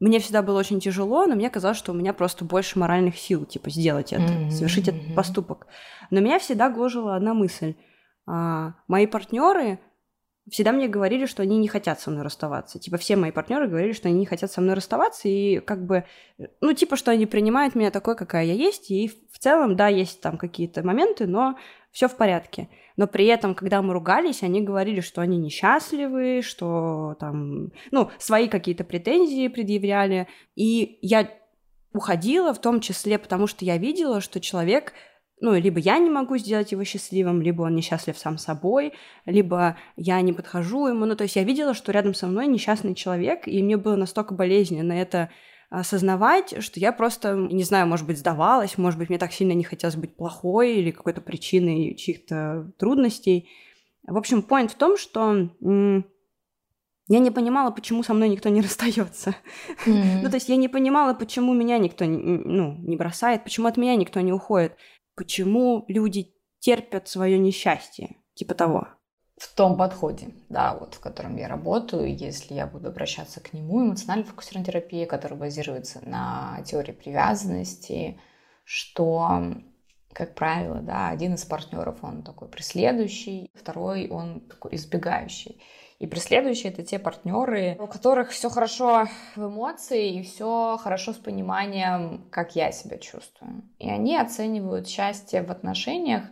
мне 0.00 0.18
всегда 0.20 0.42
было 0.42 0.58
очень 0.58 0.80
тяжело, 0.80 1.26
но 1.26 1.34
мне 1.34 1.50
казалось, 1.50 1.78
что 1.78 1.92
у 1.92 1.94
меня 1.94 2.12
просто 2.12 2.44
больше 2.44 2.78
моральных 2.78 3.16
сил, 3.16 3.44
типа, 3.44 3.70
сделать 3.70 4.12
это, 4.12 4.22
mm-hmm. 4.22 4.50
совершить 4.50 4.88
этот 4.88 5.14
поступок. 5.14 5.66
Но 6.10 6.20
меня 6.20 6.38
всегда 6.38 6.70
гложила 6.70 7.14
одна 7.14 7.34
мысль. 7.34 7.74
А, 8.26 8.74
мои 8.88 9.06
партнеры 9.06 9.78
всегда 10.50 10.72
мне 10.72 10.88
говорили, 10.88 11.26
что 11.26 11.42
они 11.42 11.58
не 11.58 11.68
хотят 11.68 12.00
со 12.00 12.10
мной 12.10 12.24
расставаться. 12.24 12.78
Типа 12.78 12.96
все 12.96 13.16
мои 13.16 13.30
партнеры 13.30 13.68
говорили, 13.68 13.92
что 13.92 14.08
они 14.08 14.20
не 14.20 14.26
хотят 14.26 14.50
со 14.50 14.60
мной 14.60 14.74
расставаться, 14.74 15.28
и 15.28 15.60
как 15.60 15.86
бы, 15.86 16.04
ну, 16.60 16.72
типа, 16.72 16.96
что 16.96 17.10
они 17.12 17.26
принимают 17.26 17.74
меня 17.74 17.90
такой, 17.90 18.16
какая 18.16 18.44
я 18.44 18.54
есть, 18.54 18.90
и 18.90 19.08
в 19.30 19.38
целом, 19.38 19.76
да, 19.76 19.88
есть 19.88 20.20
там 20.20 20.38
какие-то 20.38 20.84
моменты, 20.84 21.26
но 21.26 21.56
все 21.92 22.08
в 22.08 22.16
порядке. 22.16 22.68
Но 22.96 23.06
при 23.06 23.26
этом, 23.26 23.54
когда 23.54 23.82
мы 23.82 23.94
ругались, 23.94 24.42
они 24.42 24.60
говорили, 24.60 25.00
что 25.00 25.20
они 25.20 25.38
несчастливы, 25.38 26.42
что 26.42 27.16
там, 27.20 27.72
ну, 27.90 28.10
свои 28.18 28.48
какие-то 28.48 28.84
претензии 28.84 29.48
предъявляли. 29.48 30.28
И 30.56 30.98
я 31.02 31.30
уходила 31.92 32.52
в 32.52 32.60
том 32.60 32.80
числе, 32.80 33.18
потому 33.18 33.46
что 33.46 33.64
я 33.64 33.76
видела, 33.78 34.20
что 34.20 34.40
человек 34.40 34.92
ну, 35.42 35.54
либо 35.54 35.80
я 35.80 35.98
не 35.98 36.08
могу 36.08 36.38
сделать 36.38 36.70
его 36.70 36.84
счастливым, 36.84 37.42
либо 37.42 37.62
он 37.62 37.74
несчастлив 37.74 38.16
сам 38.16 38.38
собой, 38.38 38.92
либо 39.26 39.76
я 39.96 40.20
не 40.20 40.32
подхожу 40.32 40.86
ему. 40.86 41.04
Ну, 41.04 41.16
то 41.16 41.24
есть 41.24 41.34
я 41.34 41.42
видела, 41.42 41.74
что 41.74 41.90
рядом 41.90 42.14
со 42.14 42.28
мной 42.28 42.46
несчастный 42.46 42.94
человек, 42.94 43.48
и 43.48 43.60
мне 43.60 43.76
было 43.76 43.96
настолько 43.96 44.34
болезненно 44.34 44.92
это 44.92 45.30
осознавать, 45.68 46.62
что 46.62 46.78
я 46.78 46.92
просто, 46.92 47.34
не 47.34 47.64
знаю, 47.64 47.88
может 47.88 48.06
быть, 48.06 48.18
сдавалась, 48.18 48.78
может 48.78 49.00
быть, 49.00 49.08
мне 49.08 49.18
так 49.18 49.32
сильно 49.32 49.52
не 49.52 49.64
хотелось 49.64 49.96
быть 49.96 50.14
плохой 50.14 50.76
или 50.76 50.92
какой-то 50.92 51.20
причиной 51.20 51.96
чьих-то 51.96 52.70
трудностей. 52.78 53.48
В 54.06 54.16
общем, 54.16 54.46
point 54.48 54.68
в 54.68 54.76
том, 54.76 54.96
что 54.96 55.48
я 57.08 57.18
не 57.18 57.30
понимала, 57.32 57.72
почему 57.72 58.04
со 58.04 58.14
мной 58.14 58.28
никто 58.28 58.48
не 58.48 58.60
расстается. 58.60 59.34
Mm-hmm. 59.86 60.20
ну, 60.22 60.28
то 60.28 60.36
есть 60.36 60.48
я 60.48 60.54
не 60.54 60.68
понимала, 60.68 61.14
почему 61.14 61.52
меня 61.52 61.78
никто 61.78 62.04
ну, 62.04 62.76
не 62.78 62.96
бросает, 62.96 63.42
почему 63.42 63.66
от 63.66 63.76
меня 63.76 63.96
никто 63.96 64.20
не 64.20 64.32
уходит 64.32 64.76
почему 65.14 65.84
люди 65.88 66.34
терпят 66.58 67.08
свое 67.08 67.38
несчастье, 67.38 68.16
типа 68.34 68.54
того. 68.54 68.88
В 69.36 69.52
том 69.54 69.76
подходе, 69.76 70.34
да, 70.48 70.76
вот 70.78 70.94
в 70.94 71.00
котором 71.00 71.36
я 71.36 71.48
работаю, 71.48 72.16
если 72.16 72.54
я 72.54 72.66
буду 72.66 72.88
обращаться 72.88 73.40
к 73.40 73.52
нему, 73.52 73.82
эмоциональная 73.82 74.26
фокусированная 74.26 74.66
терапия, 74.66 75.06
которая 75.06 75.38
базируется 75.38 76.00
на 76.06 76.62
теории 76.64 76.92
привязанности, 76.92 78.20
что, 78.62 79.54
как 80.12 80.36
правило, 80.36 80.80
да, 80.80 81.08
один 81.08 81.34
из 81.34 81.44
партнеров 81.44 81.98
он 82.02 82.22
такой 82.22 82.48
преследующий, 82.48 83.50
второй 83.54 84.08
он 84.08 84.42
такой 84.42 84.76
избегающий. 84.76 85.60
И 86.02 86.06
преследующие 86.08 86.72
это 86.72 86.82
те 86.82 86.98
партнеры, 86.98 87.76
у 87.78 87.86
которых 87.86 88.30
все 88.30 88.50
хорошо 88.50 89.06
в 89.36 89.46
эмоции 89.46 90.18
и 90.18 90.22
все 90.24 90.76
хорошо 90.82 91.12
с 91.12 91.16
пониманием, 91.16 92.26
как 92.30 92.56
я 92.56 92.72
себя 92.72 92.98
чувствую. 92.98 93.62
И 93.78 93.88
они 93.88 94.16
оценивают 94.16 94.88
счастье 94.88 95.42
в 95.42 95.52
отношениях 95.52 96.24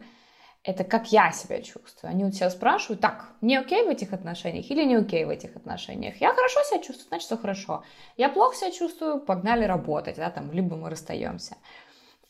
это 0.65 0.83
как 0.83 1.13
я 1.13 1.31
себя 1.31 1.63
чувствую. 1.63 2.11
Они 2.11 2.25
у 2.25 2.33
тебя 2.33 2.51
спрашивают, 2.51 3.01
так, 3.01 3.29
не 3.41 3.57
окей 3.57 3.85
в 3.85 3.89
этих 3.89 4.13
отношениях 4.13 4.69
или 4.71 4.85
не 4.85 4.97
окей 4.97 5.25
в 5.25 5.31
этих 5.31 5.55
отношениях? 5.55 6.21
Я 6.21 6.35
хорошо 6.35 6.63
себя 6.65 6.81
чувствую, 6.81 7.09
значит, 7.09 7.27
все 7.27 7.37
хорошо. 7.39 7.85
Я 8.17 8.29
плохо 8.29 8.57
себя 8.57 8.73
чувствую, 8.73 9.21
погнали 9.21 9.65
работать, 9.65 10.17
да, 10.17 10.31
там, 10.31 10.53
либо 10.53 10.75
мы 10.77 10.91
расстаемся. 10.91 11.57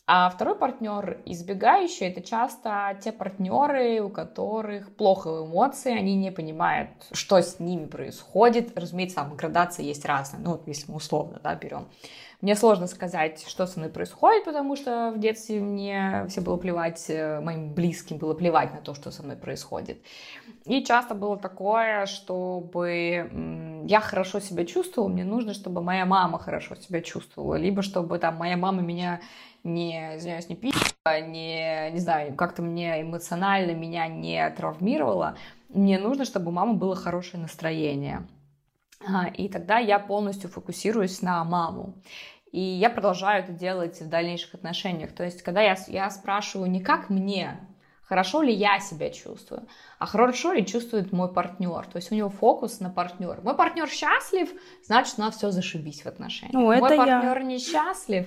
А 0.07 0.28
второй 0.28 0.57
партнер 0.57 1.23
избегающий 1.25 2.09
это 2.09 2.21
часто 2.21 2.99
те 3.00 3.12
партнеры, 3.12 4.00
у 4.00 4.09
которых 4.11 4.97
плохо 4.97 5.45
эмоции, 5.45 5.97
они 5.97 6.16
не 6.16 6.33
понимают, 6.33 6.90
что 7.12 7.40
с 7.40 7.61
ними 7.61 7.87
происходит. 7.87 8.76
Разумеется, 8.76 9.16
там 9.16 9.37
градация 9.37 9.85
есть 9.85 10.04
разная, 10.04 10.40
ну 10.42 10.50
вот 10.52 10.66
если 10.66 10.90
мы 10.90 10.97
условно 10.97 11.38
да, 11.45 11.54
берем 11.54 11.87
Мне 12.40 12.57
сложно 12.57 12.88
сказать, 12.88 13.45
что 13.47 13.66
со 13.66 13.78
мной 13.78 13.90
происходит, 13.90 14.45
потому 14.45 14.75
что 14.75 15.12
в 15.14 15.21
детстве 15.21 15.61
мне 15.61 16.26
все 16.28 16.40
было 16.40 16.57
плевать, 16.57 17.04
э, 17.09 17.40
моим 17.40 17.73
близким 17.75 18.16
было 18.19 18.35
плевать 18.35 18.73
на 18.75 18.80
то, 18.80 18.95
что 18.95 19.12
со 19.12 19.23
мной 19.23 19.37
происходит. 19.37 20.02
И 20.66 20.83
часто 20.85 21.14
было 21.14 21.38
такое, 21.38 22.07
чтобы 22.07 23.30
я 23.87 24.00
хорошо 24.00 24.40
себя 24.40 24.64
чувствовала, 24.66 25.09
мне 25.09 25.25
нужно, 25.25 25.54
чтобы 25.54 25.83
моя 25.83 26.04
мама 26.07 26.38
хорошо 26.38 26.75
себя 26.76 27.00
чувствовала, 27.02 27.54
либо 27.54 27.83
чтобы 27.83 28.19
там 28.19 28.37
моя 28.37 28.57
мама 28.57 28.83
меня 28.83 29.21
не, 29.62 30.16
извиняюсь, 30.16 30.48
не 30.48 30.56
пи***а, 30.56 31.20
не, 31.20 31.90
не 31.90 31.98
знаю, 31.98 32.34
как-то 32.34 32.62
мне 32.62 33.02
эмоционально 33.02 33.72
меня 33.72 34.08
не 34.08 34.48
травмировала, 34.50 35.36
мне 35.68 35.98
нужно, 35.98 36.24
чтобы 36.24 36.48
у 36.48 36.52
мамы 36.52 36.74
было 36.74 36.96
хорошее 36.96 37.42
настроение. 37.42 38.26
А, 39.06 39.28
и 39.28 39.48
тогда 39.48 39.78
я 39.78 39.98
полностью 39.98 40.50
фокусируюсь 40.50 41.22
на 41.22 41.42
маму. 41.44 42.02
И 42.52 42.60
я 42.60 42.90
продолжаю 42.90 43.44
это 43.44 43.52
делать 43.52 44.00
в 44.00 44.08
дальнейших 44.08 44.54
отношениях. 44.54 45.12
То 45.12 45.24
есть, 45.24 45.42
когда 45.42 45.60
я, 45.60 45.76
я 45.86 46.10
спрашиваю 46.10 46.70
не 46.70 46.80
как 46.80 47.08
мне, 47.08 47.56
хорошо 48.02 48.42
ли 48.42 48.52
я 48.52 48.80
себя 48.80 49.10
чувствую, 49.10 49.68
а 50.00 50.06
хорошо 50.06 50.52
ли 50.52 50.66
чувствует 50.66 51.12
мой 51.12 51.32
партнер. 51.32 51.86
То 51.86 51.96
есть 51.96 52.10
у 52.10 52.16
него 52.16 52.28
фокус 52.28 52.80
на 52.80 52.90
партнер. 52.90 53.40
Мой 53.42 53.54
партнер 53.54 53.88
счастлив, 53.88 54.50
значит, 54.84 55.14
у 55.18 55.20
нас 55.20 55.36
все 55.36 55.52
зашибись 55.52 56.02
в 56.02 56.06
отношениях. 56.06 56.52
Ну, 56.52 56.62
мой 56.62 56.80
партнер 56.80 57.38
я. 57.38 57.44
несчастлив, 57.44 58.26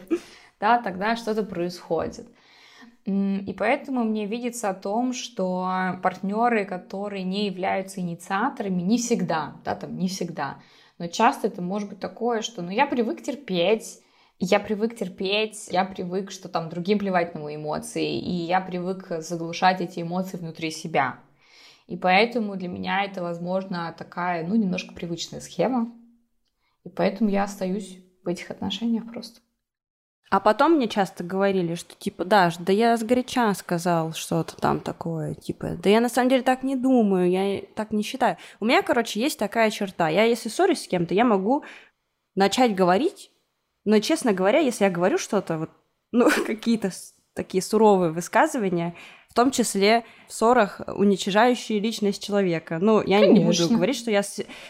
да, 0.64 0.82
тогда 0.82 1.18
что-то 1.18 1.44
происходит. 1.44 2.26
И 3.06 3.54
поэтому 3.60 4.06
мне 4.06 4.26
видится 4.26 4.70
о 4.70 4.74
том, 4.74 5.12
что 5.12 6.00
партнеры, 6.02 6.64
которые 6.64 7.24
не 7.26 7.48
являются 7.48 8.00
инициаторами, 8.00 8.82
не 8.82 8.98
всегда, 8.98 9.58
да, 9.66 9.76
там 9.76 9.98
не 9.98 10.08
всегда, 10.08 10.60
но 11.00 11.08
часто 11.08 11.48
это 11.48 11.62
может 11.62 11.90
быть 11.90 12.00
такое, 12.00 12.42
что, 12.42 12.62
ну, 12.62 12.70
я 12.70 12.88
привык 12.88 13.22
терпеть, 13.22 14.00
я 14.40 14.62
привык 14.62 14.96
терпеть, 14.96 15.68
я 15.70 15.84
привык, 15.84 16.32
что 16.32 16.48
там 16.48 16.70
другим 16.70 16.98
плевать 16.98 17.36
на 17.36 17.42
мои 17.42 17.58
эмоции, 17.58 18.18
и 18.18 18.32
я 18.32 18.62
привык 18.62 19.08
заглушать 19.20 19.82
эти 19.82 20.00
эмоции 20.00 20.38
внутри 20.38 20.72
себя. 20.72 21.20
И 21.88 21.98
поэтому 21.98 22.56
для 22.56 22.70
меня 22.70 23.04
это, 23.04 23.22
возможно, 23.22 23.94
такая, 23.98 24.48
ну, 24.48 24.56
немножко 24.56 24.94
привычная 24.94 25.42
схема. 25.42 25.92
И 26.86 26.90
поэтому 26.90 27.30
я 27.30 27.44
остаюсь 27.44 28.00
в 28.24 28.30
этих 28.30 28.50
отношениях 28.50 29.12
просто. 29.12 29.42
А 30.34 30.40
потом 30.40 30.78
мне 30.78 30.88
часто 30.88 31.24
говорили, 31.24 31.76
что 31.76 31.94
типа, 31.94 32.26
Даш, 32.26 32.58
да 32.58 32.74
я 32.74 32.98
сгоряча 32.98 33.54
сказал 33.54 34.14
что-то 34.14 34.56
там 34.58 34.80
такое, 34.80 35.36
типа, 35.36 35.78
да 35.78 35.92
я 35.92 36.02
на 36.02 36.10
самом 36.10 36.30
деле 36.30 36.42
так 36.42 36.64
не 36.64 36.76
думаю, 36.76 37.30
я 37.30 37.62
так 37.76 37.92
не 37.92 38.02
считаю. 38.02 38.38
У 38.60 38.66
меня, 38.66 38.82
короче, 38.82 39.20
есть 39.20 39.38
такая 39.38 39.70
черта. 39.70 40.10
Я, 40.10 40.24
если 40.24 40.50
ссорюсь 40.50 40.86
с 40.86 40.88
кем-то, 40.88 41.14
я 41.14 41.24
могу 41.24 41.64
начать 42.34 42.74
говорить, 42.74 43.30
но, 43.86 44.00
честно 44.00 44.34
говоря, 44.34 44.58
если 44.58 44.86
я 44.86 44.90
говорю 44.90 45.20
что-то, 45.20 45.60
вот, 45.60 45.70
ну, 46.12 46.32
какие-то 46.48 46.90
такие 47.36 47.62
суровые 47.62 48.12
высказывания, 48.12 48.96
в 49.30 49.36
том 49.36 49.52
числе 49.52 50.04
в 50.28 50.34
ссорах, 50.34 50.82
уничижающие 50.88 51.80
личность 51.80 52.24
человека. 52.24 52.80
Ну, 52.82 53.04
я 53.06 53.20
Конечно. 53.20 53.34
не 53.34 53.46
буду 53.46 53.76
говорить, 53.76 53.98
что 53.98 54.10
я 54.10 54.24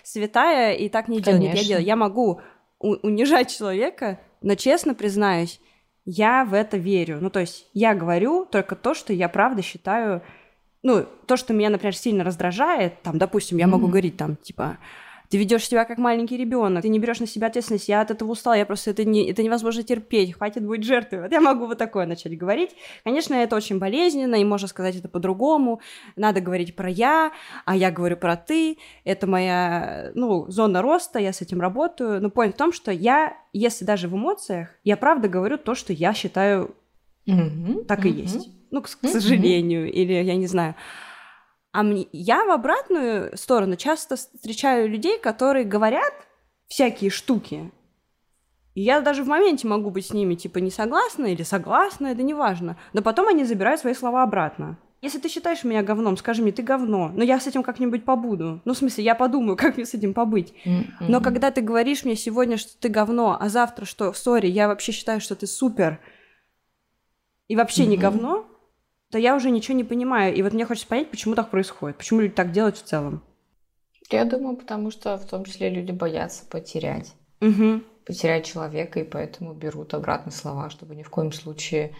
святая 0.03 0.73
и 0.73 0.89
так 0.89 1.07
не 1.07 1.21
делаю. 1.21 1.39
Нет, 1.39 1.55
я 1.55 1.63
делаю. 1.63 1.85
Я 1.85 1.95
могу 1.95 2.41
унижать 2.79 3.49
человека, 3.57 4.19
но 4.43 4.55
честно 4.55 4.93
признаюсь, 4.93 5.59
я 6.05 6.45
в 6.45 6.53
это 6.53 6.77
верю. 6.77 7.19
Ну, 7.21 7.29
то 7.29 7.39
есть 7.39 7.67
я 7.73 7.95
говорю 7.95 8.45
только 8.45 8.75
то, 8.75 8.93
что 8.93 9.13
я 9.13 9.29
правда 9.29 9.61
считаю... 9.61 10.21
Ну, 10.83 11.05
то, 11.27 11.37
что 11.37 11.53
меня, 11.53 11.69
например, 11.69 11.95
сильно 11.95 12.25
раздражает, 12.25 13.01
там, 13.03 13.17
допустим, 13.17 13.57
я 13.57 13.65
mm-hmm. 13.65 13.69
могу 13.69 13.87
говорить 13.87 14.17
там, 14.17 14.35
типа, 14.35 14.77
ты 15.33 15.39
ведешь 15.39 15.67
себя 15.67 15.83
как 15.85 15.97
маленький 15.97 16.37
ребенок, 16.37 16.83
ты 16.83 16.89
не 16.89 16.99
берешь 16.99 17.19
на 17.19 17.25
себя 17.25 17.47
ответственность, 17.47 17.89
я 17.89 18.01
от 18.01 18.11
этого 18.11 18.29
устала, 18.29 18.53
я 18.53 18.67
просто 18.67 18.91
это, 18.91 19.03
не, 19.03 19.31
это 19.31 19.41
невозможно 19.41 19.81
терпеть, 19.81 20.33
хватит 20.33 20.63
быть 20.63 20.83
жертвой. 20.83 21.23
Вот 21.23 21.31
я 21.31 21.41
могу 21.41 21.65
вот 21.65 21.79
такое 21.79 22.05
начать 22.05 22.37
говорить. 22.37 22.69
Конечно, 23.03 23.33
это 23.33 23.55
очень 23.55 23.79
болезненно, 23.79 24.35
и 24.35 24.43
можно 24.43 24.67
сказать 24.67 24.95
это 24.95 25.09
по-другому. 25.09 25.81
Надо 26.15 26.39
говорить 26.39 26.75
про 26.75 26.87
я, 26.87 27.31
а 27.65 27.75
я 27.75 27.89
говорю 27.89 28.15
про 28.17 28.35
ты. 28.35 28.77
Это 29.05 29.25
моя, 29.25 30.11
ну, 30.13 30.45
зона 30.51 30.83
роста, 30.83 31.17
я 31.17 31.33
с 31.33 31.41
этим 31.41 31.59
работаю. 31.59 32.21
Но 32.21 32.27
point 32.27 32.51
в 32.51 32.57
том, 32.57 32.71
что 32.71 32.91
я, 32.91 33.35
если 33.53 33.85
даже 33.85 34.07
в 34.07 34.15
эмоциях, 34.15 34.69
я 34.83 34.97
правда 34.97 35.29
говорю 35.29 35.57
то, 35.57 35.73
что 35.73 35.93
я 35.93 36.13
считаю 36.13 36.75
mm-hmm, 37.25 37.85
так 37.85 38.05
mm-hmm. 38.05 38.09
и 38.09 38.21
есть. 38.21 38.49
Ну, 38.69 38.83
к, 38.83 38.85
к 38.85 39.07
сожалению, 39.07 39.87
mm-hmm. 39.87 39.93
или 39.93 40.13
я 40.13 40.35
не 40.35 40.45
знаю. 40.45 40.75
А 41.73 41.81
мне, 41.81 42.07
я 42.11 42.45
в 42.45 42.51
обратную 42.51 43.35
сторону 43.35 43.75
часто 43.75 44.15
встречаю 44.15 44.87
людей, 44.87 45.17
которые 45.17 45.65
говорят 45.65 46.13
всякие 46.67 47.09
штуки. 47.09 47.71
И 48.75 48.81
я 48.81 49.01
даже 49.01 49.23
в 49.23 49.27
моменте 49.27 49.67
могу 49.67 49.89
быть 49.89 50.05
с 50.05 50.13
ними 50.13 50.35
типа 50.35 50.59
не 50.59 50.69
согласна 50.69 51.25
или 51.25 51.41
согласна, 51.41 52.07
это 52.07 52.21
не 52.21 52.35
важно. 52.35 52.77
Но 52.93 53.01
потом 53.01 53.27
они 53.27 53.43
забирают 53.43 53.81
свои 53.81 53.95
слова 53.95 54.21
обратно. 54.21 54.77
Если 55.01 55.17
ты 55.17 55.29
считаешь 55.29 55.63
меня 55.63 55.81
говном, 55.81 56.15
скажи 56.15 56.43
мне, 56.43 56.51
ты 56.51 56.61
говно. 56.61 57.11
Но 57.11 57.23
я 57.23 57.39
с 57.39 57.47
этим 57.47 57.63
как-нибудь 57.63 58.05
побуду. 58.05 58.61
Ну, 58.65 58.73
в 58.73 58.77
смысле, 58.77 59.03
я 59.03 59.15
подумаю, 59.15 59.57
как 59.57 59.75
мне 59.75 59.85
с 59.87 59.95
этим 59.95 60.13
побыть. 60.13 60.53
Mm-hmm. 60.65 61.05
Но 61.09 61.21
когда 61.21 61.49
ты 61.49 61.61
говоришь 61.61 62.05
мне 62.05 62.15
сегодня, 62.15 62.57
что 62.57 62.79
ты 62.79 62.87
говно, 62.87 63.35
а 63.39 63.49
завтра, 63.49 63.85
что, 63.85 64.13
сори, 64.13 64.45
я 64.45 64.67
вообще 64.67 64.91
считаю, 64.91 65.19
что 65.19 65.35
ты 65.35 65.47
супер, 65.47 65.99
и 67.47 67.55
вообще 67.55 67.83
mm-hmm. 67.83 67.87
не 67.87 67.97
говно, 67.97 68.45
то 69.13 69.19
я 69.19 69.35
уже 69.35 69.51
ничего 69.51 69.77
не 69.77 69.83
понимаю. 69.83 70.33
И 70.33 70.41
вот 70.41 70.53
мне 70.53 70.65
хочется 70.65 70.87
понять, 70.87 71.11
почему 71.11 71.35
так 71.35 71.51
происходит, 71.51 71.97
почему 71.97 72.21
люди 72.21 72.33
так 72.33 72.51
делают 72.51 72.77
в 72.77 72.81
целом. 72.81 73.21
Я 74.09 74.25
думаю, 74.25 74.57
потому 74.57 74.89
что 74.89 75.15
в 75.19 75.25
том 75.25 75.45
числе 75.45 75.69
люди 75.69 75.91
боятся 75.91 76.47
потерять. 76.47 77.13
Угу. 77.39 77.81
Потерять 78.07 78.47
человека, 78.47 78.99
и 78.99 79.03
поэтому 79.03 79.53
берут 79.53 79.93
обратные 79.93 80.33
слова, 80.33 80.71
чтобы 80.71 80.95
ни 80.95 81.03
в 81.03 81.11
коем 81.11 81.31
случае 81.31 81.93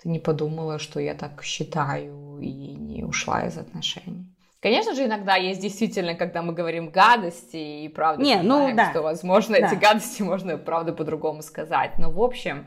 ты 0.00 0.08
не 0.08 0.20
подумала, 0.20 0.78
что 0.78 1.00
я 1.00 1.14
так 1.14 1.42
считаю, 1.42 2.38
и 2.40 2.52
не 2.52 3.02
ушла 3.02 3.44
из 3.46 3.58
отношений. 3.58 4.32
Конечно 4.60 4.94
же, 4.94 5.06
иногда 5.06 5.34
есть 5.34 5.60
действительно, 5.60 6.14
когда 6.14 6.40
мы 6.40 6.52
говорим 6.52 6.90
гадости, 6.90 7.56
и 7.56 7.88
правда 7.88 8.22
не, 8.22 8.36
ну 8.36 8.42
понимаем, 8.42 8.70
ну, 8.70 8.76
да. 8.76 8.90
что, 8.90 9.02
возможно, 9.02 9.58
да. 9.58 9.66
эти 9.66 9.74
гадости 9.74 10.22
можно, 10.22 10.56
правда, 10.56 10.92
по-другому 10.92 11.42
сказать. 11.42 11.98
Но, 11.98 12.12
в 12.12 12.22
общем, 12.22 12.66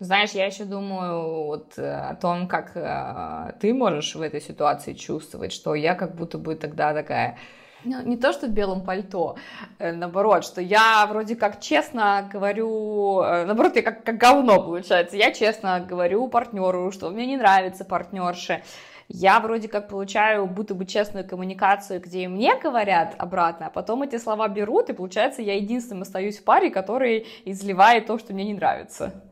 знаешь, 0.00 0.30
я 0.30 0.46
еще 0.46 0.64
думаю 0.64 1.44
вот 1.44 1.78
э, 1.78 2.10
о 2.10 2.14
том, 2.14 2.48
как 2.48 2.72
э, 2.74 3.52
ты 3.60 3.74
можешь 3.74 4.14
в 4.14 4.22
этой 4.22 4.40
ситуации 4.40 4.94
чувствовать, 4.94 5.52
что 5.52 5.74
я 5.74 5.94
как 5.94 6.14
будто 6.14 6.38
бы 6.38 6.54
тогда 6.56 6.94
такая 6.94 7.38
ну, 7.84 8.02
не 8.02 8.16
то, 8.16 8.32
что 8.32 8.46
в 8.46 8.50
белом 8.50 8.82
пальто, 8.82 9.36
э, 9.78 9.92
наоборот, 9.92 10.44
что 10.44 10.62
я 10.62 11.06
вроде 11.06 11.36
как 11.36 11.60
честно 11.60 12.28
говорю, 12.32 13.20
э, 13.20 13.44
наоборот, 13.44 13.76
я 13.76 13.82
как, 13.82 14.02
как 14.02 14.16
говно 14.16 14.62
получается, 14.62 15.18
я 15.18 15.32
честно 15.32 15.80
говорю 15.80 16.28
партнеру, 16.28 16.92
что 16.92 17.10
мне 17.10 17.26
не 17.26 17.36
нравится 17.36 17.84
партнерши, 17.84 18.62
я 19.08 19.38
вроде 19.40 19.68
как 19.68 19.88
получаю 19.88 20.46
будто 20.46 20.74
бы 20.74 20.86
честную 20.86 21.28
коммуникацию, 21.28 22.00
где 22.00 22.26
мне 22.26 22.58
говорят 22.58 23.14
обратно, 23.18 23.66
а 23.66 23.70
потом 23.70 24.02
эти 24.02 24.16
слова 24.16 24.48
берут, 24.48 24.88
и 24.88 24.94
получается, 24.94 25.42
я 25.42 25.56
единственным 25.56 26.02
остаюсь 26.02 26.38
в 26.38 26.44
паре, 26.44 26.70
который 26.70 27.26
изливает 27.44 28.06
то, 28.06 28.18
что 28.18 28.32
мне 28.32 28.44
не 28.44 28.54
нравится. 28.54 29.29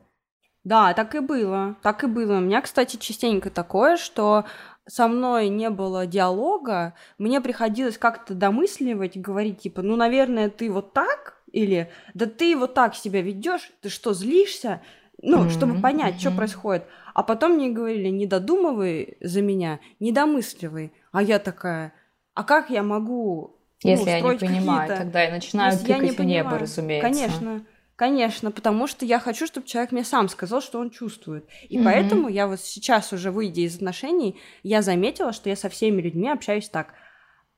Да, 0.65 0.93
так 0.95 1.15
и 1.15 1.21
было. 1.21 1.77
Так 1.83 2.05
и 2.05 2.07
было. 2.07 2.39
У 2.39 2.41
меня, 2.41 2.61
кстати, 2.61 2.97
частенько 2.97 3.51
такое, 3.51 3.97
что 3.97 4.45
со 4.87 5.07
мной 5.07 5.49
не 5.49 5.71
было 5.71 6.07
диалога, 6.07 6.95
мне 7.19 7.41
приходилось 7.41 7.99
как-то 7.99 8.35
домысливать, 8.35 9.17
говорить, 9.17 9.61
типа, 9.61 9.83
ну, 9.83 9.97
наверное, 9.97 10.51
ты 10.51 10.71
вот 10.71 10.93
так, 10.93 11.43
или 11.53 11.91
да 12.15 12.27
ты 12.27 12.57
вот 12.57 12.75
так 12.75 12.95
себя 12.95 13.23
ведешь, 13.23 13.71
ты 13.83 13.89
что, 13.89 14.15
злишься? 14.15 14.83
Ну, 15.21 15.45
mm-hmm. 15.45 15.51
чтобы 15.51 15.81
понять, 15.81 16.15
mm-hmm. 16.15 16.21
что 16.21 16.31
происходит. 16.31 16.85
А 17.13 17.23
потом 17.23 17.55
мне 17.55 17.71
говорили, 17.71 18.09
не 18.09 18.27
додумывай 18.27 19.17
за 19.21 19.43
меня, 19.43 19.81
не 19.99 20.13
домысливай. 20.13 20.93
А 21.11 21.23
я 21.23 21.39
такая, 21.39 21.93
а 22.35 22.45
как 22.45 22.71
я 22.71 22.83
могу 22.83 23.59
ну, 23.85 23.91
Если 23.91 24.11
я 24.11 24.21
не 24.21 24.39
понимаю, 24.39 24.97
тогда 24.97 25.23
я 25.23 25.31
начинаю 25.31 25.73
Если 25.73 25.87
тыкать 25.87 26.03
я 26.03 26.05
не 26.05 26.11
в 26.11 26.17
понимаю, 26.17 26.45
небо, 26.45 26.59
разумеется. 26.59 27.09
Конечно. 27.09 27.65
Конечно, 27.99 28.53
потому 28.53 28.87
что 28.87 29.05
я 29.05 29.19
хочу, 29.19 29.45
чтобы 29.49 29.67
человек 29.67 29.91
мне 29.91 30.05
сам 30.05 30.29
сказал, 30.29 30.61
что 30.61 30.79
он 30.79 30.91
чувствует. 30.91 31.49
И 31.69 31.77
mm-hmm. 31.77 31.85
поэтому 31.85 32.29
я 32.29 32.47
вот 32.47 32.61
сейчас 32.61 33.13
уже 33.13 33.33
выйдя 33.33 33.63
из 33.63 33.75
отношений, 33.75 34.41
я 34.63 34.83
заметила, 34.83 35.33
что 35.33 35.49
я 35.49 35.57
со 35.57 35.69
всеми 35.69 36.01
людьми 36.01 36.29
общаюсь 36.29 36.69
так. 36.69 36.95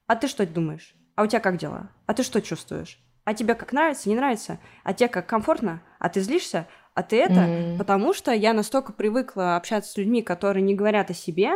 А 0.07 0.17
ты 0.17 0.29
что 0.29 0.47
думаешь? 0.47 0.95
А 1.15 1.25
у 1.25 1.27
тебя 1.27 1.41
как 1.41 1.59
дела? 1.59 1.91
А 2.07 2.15
ты 2.15 2.23
что 2.23 2.41
чувствуешь? 2.41 2.99
А 3.25 3.35
тебе 3.35 3.55
как 3.55 3.75
нравится, 3.75 4.09
не 4.09 4.17
нравится? 4.17 4.59
А 4.83 4.95
тебе 4.95 5.11
как 5.11 5.27
комфортно? 5.27 5.83
А 5.99 6.09
ты 6.09 6.23
злишься? 6.23 6.67
А 6.95 7.03
ты 7.03 7.17
это? 7.17 7.35
Mm-hmm. 7.35 7.77
Потому 7.77 8.15
что 8.15 8.33
я 8.33 8.55
настолько 8.55 8.95
привыкла 8.95 9.57
общаться 9.57 9.93
с 9.93 9.97
людьми, 9.99 10.23
которые 10.23 10.63
не 10.63 10.75
говорят 10.75 11.11
о 11.11 11.15
себе, 11.15 11.51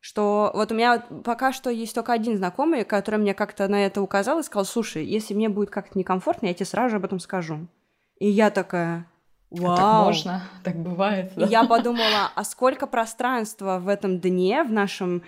что 0.00 0.50
вот 0.54 0.72
у 0.72 0.74
меня 0.74 1.04
пока 1.24 1.52
что 1.52 1.68
есть 1.68 1.94
только 1.94 2.14
один 2.14 2.38
знакомый, 2.38 2.86
который 2.86 3.20
мне 3.20 3.34
как-то 3.34 3.68
на 3.68 3.84
это 3.84 4.00
указал 4.00 4.38
и 4.38 4.44
сказал, 4.44 4.64
слушай, 4.64 5.04
если 5.04 5.34
мне 5.34 5.50
будет 5.50 5.68
как-то 5.68 5.98
некомфортно, 5.98 6.46
я 6.46 6.54
тебе 6.54 6.64
сразу 6.64 6.88
же 6.88 6.96
об 6.96 7.04
этом 7.04 7.20
скажу. 7.20 7.68
И 8.18 8.28
я 8.28 8.50
такая, 8.50 9.06
Вау. 9.50 9.72
А 9.72 9.76
так 9.76 10.04
можно, 10.06 10.42
так 10.64 10.76
бывает. 10.76 11.32
Да? 11.36 11.46
И 11.46 11.50
я 11.50 11.64
подумала, 11.64 12.30
а 12.34 12.44
сколько 12.44 12.86
пространства 12.86 13.78
в 13.78 13.88
этом 13.88 14.18
дне, 14.18 14.62
в 14.62 14.72
нашем 14.72 15.22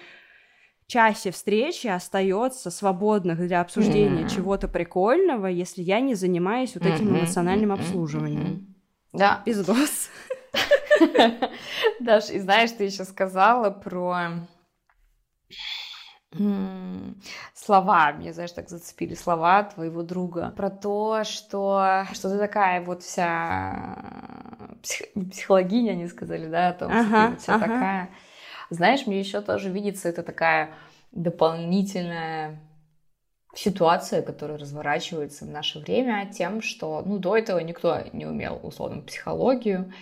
часе 0.86 1.30
встречи 1.30 1.86
остается 1.86 2.70
свободных 2.70 3.38
для 3.38 3.60
обсуждения 3.60 4.22
mm-hmm. 4.22 4.34
чего-то 4.34 4.68
прикольного, 4.68 5.46
если 5.46 5.82
я 5.82 6.00
не 6.00 6.14
занимаюсь 6.14 6.74
вот 6.74 6.86
этим 6.86 7.08
mm-hmm. 7.08 7.20
эмоциональным 7.20 7.72
обслуживанием. 7.72 8.74
Да. 9.12 9.42
Пиздос. 9.44 10.08
Даш, 12.00 12.30
и 12.30 12.38
знаешь, 12.38 12.70
ты 12.72 12.84
еще 12.84 13.04
сказала 13.04 13.70
про 13.70 14.46
слова, 17.54 18.12
мне, 18.12 18.32
знаешь, 18.32 18.52
так 18.52 18.68
зацепили 18.68 19.14
слова 19.14 19.62
твоего 19.64 20.02
друга 20.02 20.52
про 20.56 20.70
то, 20.70 21.24
что, 21.24 22.04
что 22.12 22.30
ты 22.30 22.38
такая 22.38 22.82
вот 22.82 23.02
вся 23.02 24.76
псих, 24.82 25.06
психологиня, 25.30 25.92
они 25.92 26.06
сказали, 26.08 26.46
да, 26.48 26.68
о 26.68 26.72
том, 26.72 26.92
ага, 26.92 27.02
что 27.04 27.34
ты 27.34 27.40
вся 27.40 27.54
ага. 27.54 27.64
такая. 27.64 28.10
Знаешь, 28.70 29.06
мне 29.06 29.20
еще 29.20 29.40
тоже 29.40 29.70
видится 29.70 30.08
это 30.08 30.22
такая 30.22 30.74
дополнительная 31.12 32.60
ситуация, 33.54 34.22
которая 34.22 34.58
разворачивается 34.58 35.44
в 35.44 35.48
наше 35.48 35.78
время 35.78 36.30
тем, 36.32 36.60
что, 36.60 37.02
ну, 37.04 37.18
до 37.18 37.36
этого 37.36 37.58
никто 37.60 38.02
не 38.12 38.26
умел, 38.26 38.60
условно, 38.62 39.02
психологию, 39.02 39.92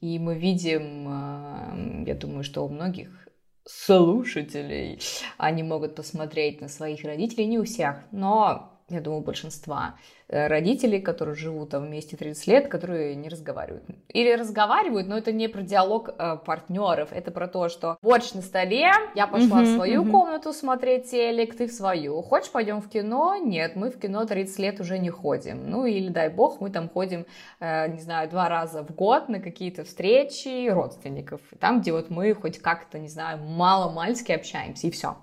и 0.00 0.18
мы 0.18 0.36
видим, 0.36 1.06
э, 1.08 2.04
я 2.06 2.14
думаю, 2.14 2.44
что 2.44 2.64
у 2.64 2.68
многих 2.68 3.25
слушателей. 3.66 5.00
Они 5.36 5.62
могут 5.62 5.94
посмотреть 5.94 6.60
на 6.60 6.68
своих 6.68 7.04
родителей, 7.04 7.46
не 7.46 7.58
у 7.58 7.64
всех, 7.64 8.04
но 8.12 8.75
я 8.88 9.00
думаю, 9.00 9.22
большинства 9.22 9.96
э, 10.28 10.46
родителей, 10.46 11.00
которые 11.00 11.34
живут 11.34 11.70
там 11.70 11.86
вместе 11.86 12.16
30 12.16 12.46
лет, 12.46 12.68
которые 12.68 13.16
не 13.16 13.28
разговаривают. 13.28 13.84
Или 14.08 14.32
разговаривают, 14.32 15.08
но 15.08 15.18
это 15.18 15.32
не 15.32 15.48
про 15.48 15.62
диалог 15.62 16.10
э, 16.16 16.36
партнеров, 16.44 17.08
это 17.10 17.32
про 17.32 17.48
то, 17.48 17.68
что 17.68 17.98
борщ 18.00 18.32
на 18.34 18.42
столе, 18.42 18.92
я 19.16 19.26
пошла 19.26 19.62
uh-huh, 19.62 19.64
в 19.64 19.74
свою 19.74 20.04
uh-huh. 20.04 20.10
комнату 20.12 20.52
смотреть 20.52 21.10
телек, 21.10 21.56
ты 21.56 21.66
в 21.66 21.72
свою. 21.72 22.22
Хочешь, 22.22 22.52
пойдем 22.52 22.80
в 22.80 22.88
кино? 22.88 23.36
Нет, 23.36 23.74
мы 23.74 23.90
в 23.90 23.98
кино 23.98 24.24
30 24.24 24.58
лет 24.60 24.80
уже 24.80 24.98
не 24.98 25.10
ходим. 25.10 25.68
Ну 25.68 25.84
или, 25.84 26.08
дай 26.08 26.28
бог, 26.28 26.60
мы 26.60 26.70
там 26.70 26.88
ходим, 26.88 27.26
э, 27.58 27.88
не 27.88 28.00
знаю, 28.00 28.30
два 28.30 28.48
раза 28.48 28.84
в 28.84 28.94
год 28.94 29.28
на 29.28 29.40
какие-то 29.40 29.82
встречи 29.82 30.68
родственников. 30.68 31.40
Там, 31.58 31.80
где 31.80 31.90
вот 31.90 32.10
мы 32.10 32.32
хоть 32.34 32.58
как-то, 32.58 33.00
не 33.00 33.08
знаю, 33.08 33.38
мало-мальски 33.38 34.30
общаемся, 34.30 34.86
и 34.86 34.90
все. 34.92 35.16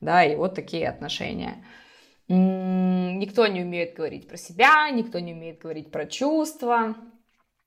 Да, 0.00 0.24
и 0.24 0.34
вот 0.34 0.56
такие 0.56 0.88
отношения. 0.88 1.64
Никто 2.28 3.46
не 3.46 3.62
умеет 3.62 3.94
говорить 3.94 4.28
про 4.28 4.36
себя, 4.36 4.88
никто 4.90 5.18
не 5.18 5.34
умеет 5.34 5.60
говорить 5.60 5.90
про 5.90 6.06
чувства. 6.06 6.94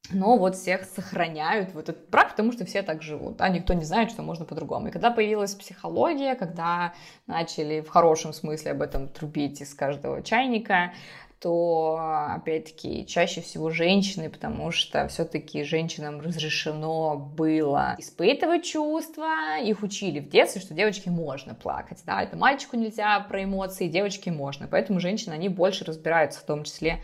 Но 0.10 0.38
вот 0.38 0.56
всех 0.56 0.86
сохраняют 0.86 1.74
вот 1.74 1.90
этот 1.90 2.10
брак, 2.10 2.32
потому 2.32 2.54
что 2.54 2.66
все 2.66 2.82
так 2.82 3.02
живут, 3.02 3.42
а 3.42 3.50
никто 3.50 3.74
не 3.74 3.84
знает, 3.84 4.10
что 4.10 4.22
можно 4.22 4.46
по-другому. 4.46 4.88
И 4.88 4.92
когда 4.92 5.12
появилась 5.12 5.54
психология, 5.54 6.36
когда 6.36 6.94
начали 7.26 7.82
в 7.82 7.90
хорошем 7.90 8.32
смысле 8.32 8.72
об 8.72 8.82
этом 8.82 9.10
трубить 9.10 9.60
из 9.60 9.74
каждого 9.74 10.24
чайника, 10.24 10.94
то, 11.40 12.00
опять-таки, 12.36 13.06
чаще 13.06 13.42
всего 13.42 13.70
женщины, 13.70 14.30
потому 14.30 14.72
что 14.72 15.08
все-таки 15.08 15.64
женщинам 15.64 16.20
разрешено 16.20 17.16
было 17.16 17.96
испытывать 18.00 18.66
чувства, 18.66 19.60
их 19.62 19.84
учили 19.84 20.20
в 20.20 20.30
детстве, 20.30 20.62
что 20.62 20.74
девочке 20.74 21.12
можно 21.12 21.54
плакать, 21.54 22.02
да, 22.06 22.24
это 22.24 22.36
мальчику 22.38 22.76
нельзя 22.76 23.20
про 23.20 23.44
эмоции, 23.44 23.88
девочке 23.88 24.32
можно, 24.32 24.68
поэтому 24.68 25.00
женщины, 25.00 25.34
они 25.34 25.50
больше 25.50 25.86
разбираются, 25.86 26.40
в 26.40 26.44
том 26.44 26.64
числе 26.64 27.02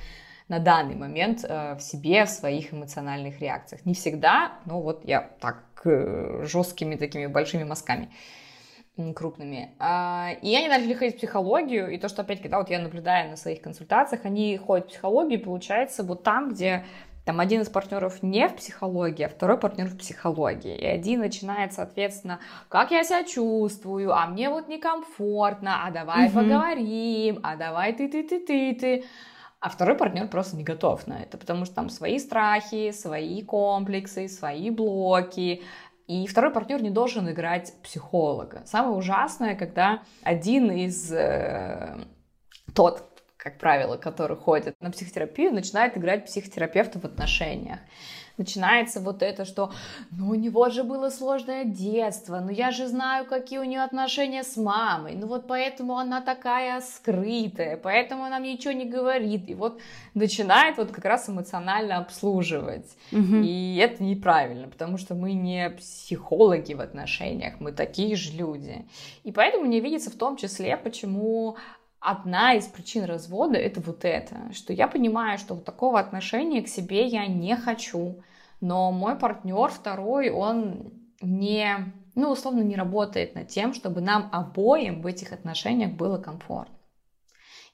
на 0.48 0.60
данный 0.60 0.96
момент 0.96 1.44
э, 1.44 1.76
в 1.76 1.82
себе, 1.82 2.26
в 2.26 2.30
своих 2.30 2.74
эмоциональных 2.74 3.40
реакциях. 3.40 3.86
Не 3.86 3.94
всегда, 3.94 4.54
но 4.66 4.82
вот 4.82 5.06
я 5.06 5.22
так 5.40 5.64
э, 5.86 6.44
жесткими 6.44 6.96
такими 6.96 7.28
большими 7.28 7.64
мазками 7.64 8.10
крупными. 9.16 9.72
А, 9.80 10.32
и 10.42 10.56
они 10.56 10.68
начали 10.68 10.94
ходить 10.94 11.16
в 11.16 11.18
психологию, 11.18 11.90
и 11.90 11.98
то, 11.98 12.10
что 12.10 12.22
опять, 12.22 12.42
когда 12.42 12.60
вот 12.60 12.70
я 12.70 12.80
наблюдаю 12.80 13.30
на 13.30 13.38
своих 13.38 13.62
консультациях, 13.62 14.26
они 14.26 14.58
ходят 14.58 14.86
в 14.86 14.90
психологию, 14.90 15.42
получается, 15.42 16.04
вот 16.04 16.24
там, 16.24 16.52
где 16.52 16.86
там 17.26 17.40
один 17.40 17.62
из 17.62 17.70
партнеров 17.70 18.22
не 18.22 18.48
в 18.48 18.56
психологии, 18.56 19.24
а 19.24 19.30
второй 19.30 19.58
партнер 19.58 19.88
в 19.88 19.98
психологии. 19.98 20.76
И 20.76 20.86
один 20.86 21.22
начинает, 21.22 21.74
соответственно, 21.74 22.40
как 22.70 22.92
я 22.92 23.04
себя 23.04 23.24
чувствую, 23.24 24.14
а 24.14 24.28
мне 24.28 24.50
вот 24.50 24.68
некомфортно, 24.68 25.86
а 25.86 25.92
давай 25.92 26.28
угу. 26.28 26.40
поговорим, 26.40 27.40
а 27.44 27.56
давай 27.56 27.94
ты-ты-ты-ты-ты. 27.94 29.06
А 29.64 29.70
второй 29.70 29.96
партнер 29.96 30.28
просто 30.28 30.58
не 30.58 30.64
готов 30.66 31.08
на 31.08 31.22
это, 31.22 31.38
потому 31.38 31.64
что 31.64 31.76
там 31.76 31.90
свои 31.90 32.20
страхи, 32.20 32.92
свои 32.92 33.42
комплексы, 33.44 34.28
свои 34.28 34.70
блоки, 34.70 35.64
и 36.08 36.28
второй 36.28 36.52
партнер 36.52 36.82
не 36.82 36.90
должен 36.90 37.30
играть 37.30 37.74
психолога. 37.82 38.64
Самое 38.66 38.96
ужасное, 38.96 39.56
когда 39.56 40.04
один 40.22 40.72
из 40.72 41.12
э, 41.12 41.98
тот, 42.74 43.22
как 43.38 43.58
правило, 43.58 43.98
который 43.98 44.36
ходит 44.38 44.76
на 44.82 44.92
психотерапию, 44.92 45.54
начинает 45.54 45.98
играть 45.98 46.26
психотерапевта 46.26 47.00
в 47.00 47.06
отношениях 47.06 47.80
начинается 48.38 49.00
вот 49.00 49.22
это, 49.22 49.46
что 49.46 49.72
ну 50.12 50.30
у 50.30 50.36
него 50.36 50.70
же 50.70 50.84
было 50.84 51.10
сложное 51.10 51.66
детство, 51.66 52.40
ну 52.40 52.50
я 52.50 52.72
же 52.72 52.88
знаю, 52.88 53.26
какие 53.26 53.60
у 53.60 53.64
нее 53.64 53.84
отношения 53.84 54.44
с 54.44 54.58
мамой, 54.58 55.16
ну 55.16 55.28
вот 55.28 55.48
поэтому 55.48 55.98
она 55.98 56.22
такая 56.22 56.82
скрытая, 56.82 57.78
поэтому 57.78 58.24
она 58.24 58.40
мне 58.40 58.54
ничего 58.54 58.74
не 58.74 58.86
говорит, 58.86 59.50
и 59.50 59.56
вот 59.56 59.80
начинает 60.14 60.78
вот 60.78 60.92
как 60.92 61.06
раз 61.06 61.30
эмоционально 61.30 61.98
обслуживать. 61.98 62.90
Угу. 63.12 63.36
И 63.44 63.78
это 63.78 64.04
неправильно, 64.04 64.68
потому 64.68 64.98
что 64.98 65.16
мы 65.16 65.34
не 65.34 65.70
психологи 65.70 66.74
в 66.74 66.82
отношениях, 66.82 67.56
мы 67.60 67.72
такие 67.72 68.16
же 68.16 68.32
люди. 68.34 68.86
И 69.24 69.32
поэтому 69.32 69.66
мне 69.66 69.80
видится 69.80 70.10
в 70.10 70.16
том 70.16 70.38
числе, 70.38 70.76
почему 70.78 71.58
одна 72.04 72.54
из 72.54 72.68
причин 72.68 73.06
развода 73.06 73.58
это 73.58 73.80
вот 73.80 74.04
это, 74.04 74.52
что 74.54 74.74
я 74.74 74.88
понимаю, 74.88 75.38
что 75.38 75.56
вот 75.56 75.64
такого 75.64 76.00
отношения 76.00 76.62
к 76.62 76.68
себе 76.68 77.08
я 77.08 77.26
не 77.28 77.56
хочу, 77.56 78.22
но 78.60 78.92
мой 78.92 79.16
партнер 79.16 79.70
второй, 79.70 80.30
он 80.30 80.92
не, 81.22 81.94
ну, 82.16 82.32
условно, 82.32 82.62
не 82.62 82.76
работает 82.76 83.36
над 83.36 83.48
тем, 83.48 83.74
чтобы 83.74 84.02
нам 84.02 84.30
обоим 84.32 85.02
в 85.02 85.08
этих 85.08 85.32
отношениях 85.32 85.94
было 85.94 86.18
комфортно. 86.18 86.76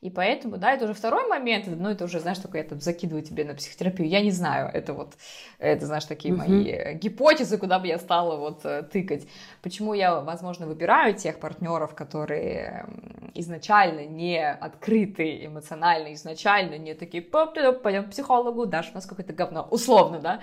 И 0.02 0.10
поэтому, 0.10 0.58
да, 0.58 0.72
это 0.72 0.86
уже 0.86 0.94
второй 0.94 1.28
момент, 1.28 1.66
ну, 1.68 1.90
это 1.90 2.06
уже, 2.06 2.22
знаешь, 2.22 2.38
такое, 2.38 2.62
я 2.62 2.70
там 2.70 2.80
закидываю 2.80 3.22
тебе 3.22 3.44
на 3.44 3.54
психотерапию, 3.54 4.08
я 4.08 4.22
не 4.22 4.32
знаю, 4.32 4.70
это 4.74 4.94
вот, 4.94 5.16
это, 5.58 5.86
знаешь, 5.86 6.06
такие 6.06 6.34
uh-huh. 6.34 6.38
мои 6.38 6.94
гипотезы, 6.94 7.58
куда 7.58 7.80
бы 7.80 7.88
я 7.88 7.98
стала 7.98 8.38
вот 8.38 8.64
э, 8.64 8.84
тыкать. 8.84 9.28
Почему 9.62 9.94
я, 9.94 10.22
возможно, 10.22 10.68
выбираю 10.68 11.16
тех 11.16 11.38
партнеров, 11.42 11.96
которые 11.96 12.86
изначально 13.34 14.06
не 14.06 14.44
открыты 14.50 15.46
эмоционально, 15.46 16.14
изначально 16.14 16.78
не 16.78 16.94
такие, 16.94 17.22
пойдем 17.22 18.06
к 18.06 18.12
психологу, 18.12 18.66
дашь 18.66 18.90
у 18.92 18.96
нас 18.96 19.06
какое-то 19.06 19.34
говно, 19.34 19.68
условно, 19.72 20.20
да? 20.20 20.40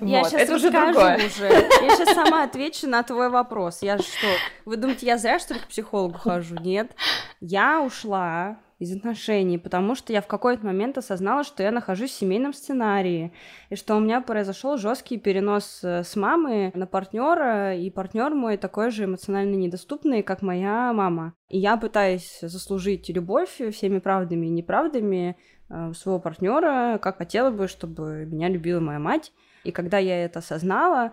Я 0.00 0.20
вот. 0.20 0.30
сейчас 0.30 0.42
это 0.42 0.54
уже 0.54 0.70
другое. 0.70 1.16
Уже. 1.16 1.46
Я 1.46 1.96
сейчас 1.96 2.14
сама 2.14 2.44
отвечу 2.44 2.88
на 2.88 3.02
твой 3.02 3.28
вопрос. 3.28 3.82
Я 3.82 3.98
что, 3.98 4.26
вы 4.64 4.76
думаете, 4.76 5.06
я 5.06 5.18
зря, 5.18 5.38
что 5.38 5.54
ли, 5.54 5.60
к 5.60 5.66
психологу 5.68 6.18
хожу? 6.18 6.56
Нет. 6.56 6.92
Я 7.40 7.82
ушла 7.82 8.58
из 8.82 8.96
отношений, 8.96 9.58
потому 9.58 9.94
что 9.94 10.12
я 10.12 10.20
в 10.20 10.26
какой-то 10.26 10.66
момент 10.66 10.98
осознала, 10.98 11.44
что 11.44 11.62
я 11.62 11.70
нахожусь 11.70 12.10
в 12.10 12.18
семейном 12.18 12.52
сценарии, 12.52 13.32
и 13.70 13.76
что 13.76 13.94
у 13.94 14.00
меня 14.00 14.20
произошел 14.20 14.76
жесткий 14.76 15.18
перенос 15.18 15.80
э, 15.84 16.02
с 16.02 16.16
мамы 16.16 16.72
на 16.74 16.88
партнера, 16.88 17.76
и 17.76 17.90
партнер 17.90 18.34
мой 18.34 18.56
такой 18.56 18.90
же 18.90 19.04
эмоционально 19.04 19.54
недоступный, 19.54 20.24
как 20.24 20.42
моя 20.42 20.92
мама. 20.92 21.34
И 21.48 21.58
я 21.58 21.76
пытаюсь 21.76 22.40
заслужить 22.42 23.08
любовь 23.08 23.60
всеми 23.72 24.00
правдами 24.00 24.46
и 24.46 24.50
неправдами 24.50 25.36
э, 25.70 25.92
своего 25.94 26.18
партнера, 26.18 26.98
как 27.00 27.18
хотела 27.18 27.50
бы, 27.50 27.68
чтобы 27.68 28.26
меня 28.26 28.48
любила 28.48 28.80
моя 28.80 28.98
мать. 28.98 29.32
И 29.62 29.70
когда 29.70 29.98
я 29.98 30.24
это 30.24 30.40
осознала, 30.40 31.12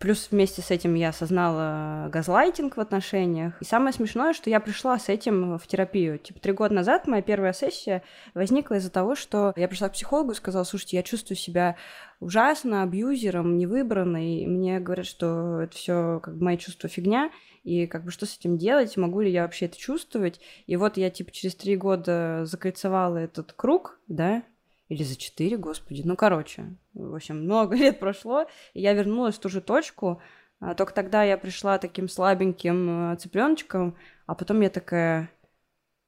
Плюс 0.00 0.28
вместе 0.30 0.62
с 0.62 0.70
этим 0.70 0.94
я 0.94 1.10
осознала 1.10 2.08
газлайтинг 2.10 2.78
в 2.78 2.80
отношениях. 2.80 3.60
И 3.60 3.66
самое 3.66 3.92
смешное, 3.92 4.32
что 4.32 4.48
я 4.48 4.58
пришла 4.58 4.98
с 4.98 5.10
этим 5.10 5.58
в 5.58 5.66
терапию. 5.66 6.18
Типа 6.18 6.40
три 6.40 6.54
года 6.54 6.72
назад 6.74 7.06
моя 7.06 7.20
первая 7.20 7.52
сессия 7.52 8.02
возникла 8.32 8.76
из-за 8.76 8.90
того, 8.90 9.14
что 9.14 9.52
я 9.56 9.68
пришла 9.68 9.90
к 9.90 9.92
психологу 9.92 10.32
и 10.32 10.36
сказала, 10.36 10.64
слушайте, 10.64 10.96
я 10.96 11.02
чувствую 11.02 11.36
себя 11.36 11.76
ужасно, 12.18 12.82
абьюзером, 12.82 13.58
невыбранной. 13.58 14.38
И 14.38 14.46
мне 14.46 14.80
говорят, 14.80 15.04
что 15.04 15.60
это 15.60 15.76
все 15.76 16.20
как 16.22 16.34
бы 16.38 16.44
мои 16.44 16.56
чувства 16.56 16.88
фигня, 16.88 17.30
и 17.62 17.86
как 17.86 18.04
бы 18.04 18.10
что 18.10 18.24
с 18.24 18.38
этим 18.38 18.56
делать, 18.56 18.96
могу 18.96 19.20
ли 19.20 19.30
я 19.30 19.42
вообще 19.42 19.66
это 19.66 19.76
чувствовать. 19.76 20.40
И 20.66 20.76
вот 20.76 20.96
я 20.96 21.10
типа 21.10 21.30
через 21.30 21.54
три 21.54 21.76
года 21.76 22.46
закольцевала 22.46 23.18
этот 23.18 23.52
круг, 23.52 24.00
да, 24.08 24.44
или 24.90 25.02
за 25.04 25.16
четыре, 25.16 25.56
господи. 25.56 26.02
Ну, 26.04 26.16
короче, 26.16 26.76
в 26.92 27.14
общем, 27.14 27.44
много 27.44 27.76
лет 27.82 27.98
прошло, 27.98 28.46
и 28.74 28.82
я 28.82 28.92
вернулась 28.92 29.36
в 29.36 29.40
ту 29.40 29.48
же 29.48 29.62
точку. 29.62 30.20
А, 30.58 30.74
только 30.74 30.92
тогда 30.92 31.22
я 31.22 31.38
пришла 31.38 31.78
таким 31.78 32.08
слабеньким 32.08 33.12
э, 33.12 33.16
цыпленочком, 33.16 33.96
а 34.26 34.34
потом 34.34 34.60
я 34.60 34.68
такая, 34.68 35.30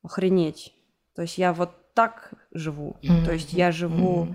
охренеть. 0.02 0.74
То 1.14 1.22
есть 1.22 1.38
я 1.38 1.52
вот 1.52 1.70
так 1.94 2.34
живу. 2.52 2.96
Mm-hmm. 3.02 3.24
То 3.24 3.32
есть 3.32 3.52
я 3.52 3.70
живу 3.70 4.24
mm-hmm. 4.24 4.34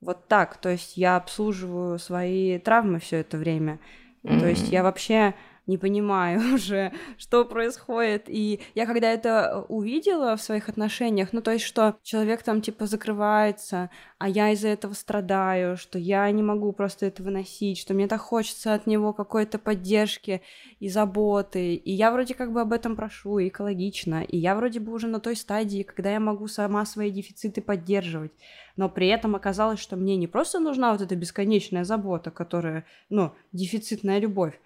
вот 0.00 0.28
так. 0.28 0.56
То 0.56 0.70
есть 0.70 0.96
я 0.96 1.16
обслуживаю 1.16 1.98
свои 1.98 2.58
травмы 2.58 2.98
все 2.98 3.18
это 3.18 3.38
время. 3.38 3.78
Mm-hmm. 4.24 4.40
То 4.40 4.48
есть 4.48 4.68
я 4.68 4.82
вообще 4.82 5.34
не 5.66 5.78
понимаю 5.78 6.40
уже, 6.54 6.92
что 7.18 7.44
происходит. 7.44 8.24
И 8.28 8.60
я 8.74 8.86
когда 8.86 9.12
это 9.12 9.64
увидела 9.68 10.36
в 10.36 10.42
своих 10.42 10.68
отношениях, 10.68 11.32
ну, 11.32 11.42
то 11.42 11.52
есть, 11.52 11.64
что 11.64 11.96
человек 12.02 12.42
там, 12.42 12.60
типа, 12.60 12.86
закрывается, 12.86 13.90
а 14.18 14.28
я 14.28 14.50
из-за 14.50 14.68
этого 14.68 14.94
страдаю, 14.94 15.76
что 15.76 15.98
я 15.98 16.30
не 16.30 16.42
могу 16.42 16.72
просто 16.72 17.06
это 17.06 17.22
выносить, 17.22 17.78
что 17.78 17.94
мне 17.94 18.06
так 18.06 18.20
хочется 18.20 18.74
от 18.74 18.86
него 18.86 19.12
какой-то 19.12 19.58
поддержки 19.58 20.42
и 20.80 20.88
заботы. 20.88 21.74
И 21.74 21.92
я 21.92 22.10
вроде 22.10 22.34
как 22.34 22.52
бы 22.52 22.60
об 22.60 22.72
этом 22.72 22.96
прошу, 22.96 23.40
экологично. 23.40 24.22
И 24.22 24.38
я 24.38 24.54
вроде 24.54 24.80
бы 24.80 24.92
уже 24.92 25.06
на 25.06 25.20
той 25.20 25.36
стадии, 25.36 25.82
когда 25.82 26.10
я 26.10 26.20
могу 26.20 26.48
сама 26.48 26.84
свои 26.86 27.10
дефициты 27.10 27.60
поддерживать. 27.60 28.32
Но 28.76 28.88
при 28.88 29.08
этом 29.08 29.34
оказалось, 29.34 29.80
что 29.80 29.96
мне 29.96 30.16
не 30.16 30.26
просто 30.26 30.60
нужна 30.60 30.92
вот 30.92 31.00
эта 31.00 31.16
бесконечная 31.16 31.84
забота, 31.84 32.30
которая, 32.30 32.84
ну, 33.08 33.32
дефицитная 33.52 34.18
любовь, 34.18 34.58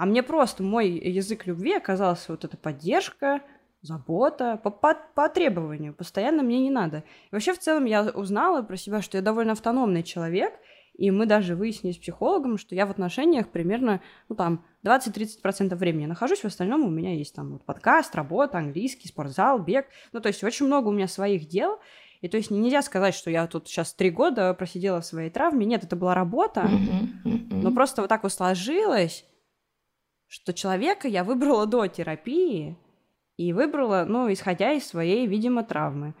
а 0.00 0.06
мне 0.06 0.22
просто 0.22 0.62
мой 0.62 0.88
язык 0.88 1.46
любви 1.46 1.74
оказался 1.74 2.32
вот 2.32 2.46
эта 2.46 2.56
поддержка, 2.56 3.42
забота 3.82 4.58
по, 4.64 4.70
по, 4.70 4.96
по 5.14 5.28
требованию. 5.28 5.92
Постоянно 5.92 6.42
мне 6.42 6.58
не 6.58 6.70
надо. 6.70 7.04
И 7.30 7.34
вообще, 7.34 7.52
в 7.52 7.58
целом, 7.58 7.84
я 7.84 8.04
узнала 8.04 8.62
про 8.62 8.78
себя, 8.78 9.02
что 9.02 9.18
я 9.18 9.22
довольно 9.22 9.52
автономный 9.52 10.02
человек, 10.02 10.54
и 10.94 11.10
мы 11.10 11.26
даже 11.26 11.54
выяснили 11.54 11.92
с 11.92 11.98
психологом, 11.98 12.56
что 12.56 12.74
я 12.74 12.86
в 12.86 12.90
отношениях 12.90 13.50
примерно, 13.50 14.00
ну, 14.30 14.36
там, 14.36 14.64
20-30% 14.86 15.74
времени 15.76 16.06
нахожусь, 16.06 16.40
в 16.40 16.46
остальном 16.46 16.86
у 16.86 16.90
меня 16.90 17.14
есть 17.14 17.34
там 17.34 17.52
вот, 17.52 17.66
подкаст, 17.66 18.14
работа, 18.14 18.56
английский, 18.56 19.08
спортзал, 19.08 19.58
бег. 19.58 19.84
Ну, 20.12 20.20
то 20.20 20.28
есть 20.28 20.42
очень 20.42 20.64
много 20.64 20.88
у 20.88 20.92
меня 20.92 21.08
своих 21.08 21.46
дел, 21.46 21.78
и 22.22 22.28
то 22.28 22.38
есть 22.38 22.50
нельзя 22.50 22.80
сказать, 22.80 23.14
что 23.14 23.28
я 23.28 23.46
тут 23.46 23.68
сейчас 23.68 23.92
три 23.92 24.08
года 24.08 24.54
просидела 24.54 25.02
в 25.02 25.06
своей 25.06 25.28
травме. 25.28 25.66
Нет, 25.66 25.84
это 25.84 25.94
была 25.94 26.14
работа, 26.14 26.62
mm-hmm. 26.62 27.26
Mm-hmm. 27.26 27.60
но 27.62 27.70
просто 27.70 28.00
вот 28.00 28.08
так 28.08 28.22
вот 28.22 28.32
сложилось, 28.32 29.26
что 30.30 30.54
человека 30.54 31.08
я 31.08 31.24
выбрала 31.24 31.66
до 31.66 31.88
терапии 31.88 32.78
и 33.36 33.52
выбрала, 33.52 34.04
ну, 34.08 34.32
исходя 34.32 34.72
из 34.72 34.86
своей, 34.86 35.26
видимо, 35.26 35.64
травмы. 35.64 36.14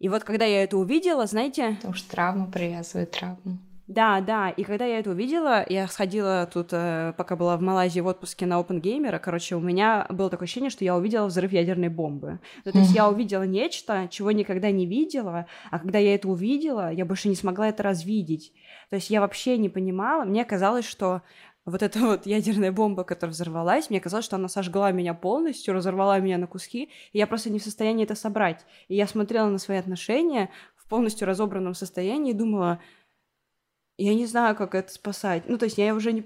И 0.00 0.08
вот 0.08 0.24
когда 0.24 0.44
я 0.44 0.64
это 0.64 0.76
увидела, 0.76 1.24
знаете... 1.26 1.76
Потому 1.76 1.94
что 1.94 2.10
травма 2.10 2.50
привязывает 2.50 3.12
травму. 3.12 3.58
Да, 3.86 4.20
да, 4.20 4.50
и 4.50 4.64
когда 4.64 4.84
я 4.84 4.98
это 4.98 5.10
увидела, 5.10 5.64
я 5.68 5.86
сходила 5.86 6.46
тут, 6.52 6.70
э, 6.72 7.14
пока 7.16 7.36
была 7.36 7.56
в 7.56 7.62
Малайзии 7.62 8.00
в 8.00 8.06
отпуске 8.06 8.44
на 8.44 8.60
Open 8.60 8.82
Gamer, 8.82 9.18
короче, 9.18 9.54
у 9.54 9.60
меня 9.60 10.06
было 10.10 10.28
такое 10.28 10.44
ощущение, 10.44 10.68
что 10.68 10.84
я 10.84 10.94
увидела 10.94 11.26
взрыв 11.26 11.52
ядерной 11.52 11.88
бомбы. 11.88 12.38
Ну, 12.66 12.72
то 12.72 12.78
есть 12.78 12.94
я 12.94 13.08
увидела 13.08 13.44
нечто, 13.44 14.08
чего 14.10 14.30
никогда 14.30 14.70
не 14.70 14.84
видела, 14.84 15.46
а 15.70 15.78
когда 15.78 15.98
я 15.98 16.14
это 16.14 16.28
увидела, 16.28 16.92
я 16.92 17.06
больше 17.06 17.28
не 17.28 17.34
смогла 17.34 17.68
это 17.68 17.82
развидеть. 17.82 18.52
То 18.90 18.96
есть 18.96 19.08
я 19.08 19.22
вообще 19.22 19.56
не 19.56 19.70
понимала, 19.70 20.24
мне 20.24 20.44
казалось, 20.44 20.86
что 20.86 21.22
вот 21.70 21.82
эта 21.82 21.98
вот 22.00 22.26
ядерная 22.26 22.72
бомба, 22.72 23.04
которая 23.04 23.32
взорвалась, 23.32 23.90
мне 23.90 24.00
казалось, 24.00 24.24
что 24.24 24.36
она 24.36 24.48
сожгла 24.48 24.90
меня 24.92 25.14
полностью, 25.14 25.74
разорвала 25.74 26.18
меня 26.18 26.38
на 26.38 26.46
куски, 26.46 26.90
и 27.12 27.18
я 27.18 27.26
просто 27.26 27.50
не 27.50 27.58
в 27.58 27.62
состоянии 27.62 28.04
это 28.04 28.14
собрать. 28.14 28.64
И 28.88 28.94
я 28.94 29.06
смотрела 29.06 29.48
на 29.48 29.58
свои 29.58 29.78
отношения 29.78 30.50
в 30.76 30.88
полностью 30.88 31.26
разобранном 31.26 31.74
состоянии 31.74 32.30
и 32.30 32.36
думала, 32.36 32.80
я 33.96 34.14
не 34.14 34.26
знаю, 34.26 34.54
как 34.56 34.74
это 34.74 34.92
спасать. 34.92 35.48
Ну, 35.48 35.58
то 35.58 35.64
есть 35.64 35.76
я 35.78 35.94
уже 35.94 36.12
не... 36.12 36.24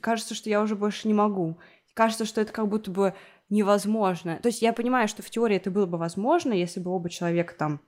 Кажется, 0.00 0.34
что 0.34 0.50
я 0.50 0.60
уже 0.60 0.76
больше 0.76 1.08
не 1.08 1.14
могу. 1.14 1.58
Кажется, 1.94 2.24
что 2.24 2.40
это 2.40 2.52
как 2.52 2.68
будто 2.68 2.90
бы 2.90 3.14
невозможно. 3.48 4.38
То 4.42 4.48
есть 4.48 4.62
я 4.62 4.72
понимаю, 4.72 5.08
что 5.08 5.22
в 5.22 5.30
теории 5.30 5.56
это 5.56 5.70
было 5.70 5.86
бы 5.86 5.96
возможно, 5.96 6.52
если 6.52 6.80
бы 6.80 6.90
оба 6.90 7.08
человека 7.08 7.54
там 7.56 7.80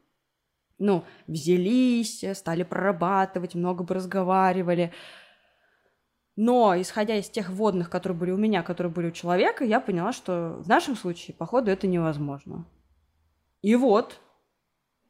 ну, 0.79 1.05
взялись, 1.27 2.25
стали 2.35 2.62
прорабатывать, 2.62 3.55
много 3.55 3.85
бы 3.85 3.95
разговаривали. 3.95 4.92
Но, 6.37 6.79
исходя 6.79 7.16
из 7.16 7.29
тех 7.31 7.51
водных, 7.51 7.88
которые 7.88 8.18
были 8.18 8.31
у 8.31 8.37
меня, 8.37 8.62
которые 8.62 8.92
были 8.92 9.09
у 9.09 9.11
человека, 9.11 9.64
я 9.64 9.81
поняла, 9.81 10.12
что 10.12 10.59
в 10.61 10.68
нашем 10.68 10.94
случае, 10.94 11.35
походу, 11.35 11.70
это 11.70 11.87
невозможно. 11.87 12.66
И 13.62 13.75
вот, 13.75 14.20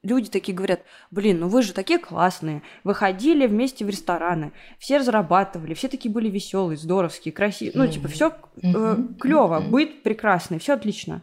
люди 0.03 0.31
такие 0.31 0.57
говорят, 0.57 0.83
блин, 1.11 1.41
ну 1.41 1.49
вы 1.49 1.63
же 1.63 1.73
такие 1.73 1.99
классные, 1.99 2.63
вы 2.85 2.95
ходили 2.95 3.47
вместе 3.47 3.85
в 3.85 3.89
рестораны, 3.89 4.53
все 4.79 4.99
разрабатывали, 4.99 5.75
все 5.75 5.89
такие 5.89 6.15
были 6.15 6.31
веселые, 6.31 6.77
здоровские, 6.77 7.33
красивые, 7.33 7.77
ну, 7.77 7.91
типа, 7.91 8.07
все 8.07 8.33
э, 8.63 8.97
клево, 9.19 9.61
быт 9.61 10.05
прекрасный, 10.05 10.61
все 10.61 10.75
отлично. 10.75 11.23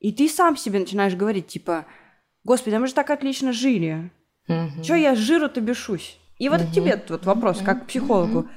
И 0.00 0.12
ты 0.12 0.28
сам 0.28 0.56
себе 0.56 0.80
начинаешь 0.80 1.14
говорить, 1.14 1.46
типа, 1.46 1.86
господи, 2.42 2.74
а 2.74 2.80
мы 2.80 2.88
же 2.88 2.94
так 2.94 3.10
отлично 3.10 3.52
жили, 3.52 4.10
Чё 4.82 4.94
я 4.94 5.14
с 5.14 5.18
жиру-то 5.18 5.60
бешусь? 5.60 6.18
И 6.38 6.48
вот 6.48 6.62
к 6.62 6.72
тебе 6.72 6.96
тут 6.96 7.24
вопрос, 7.26 7.60
как 7.62 7.84
к 7.84 7.86
психологу. 7.86 8.48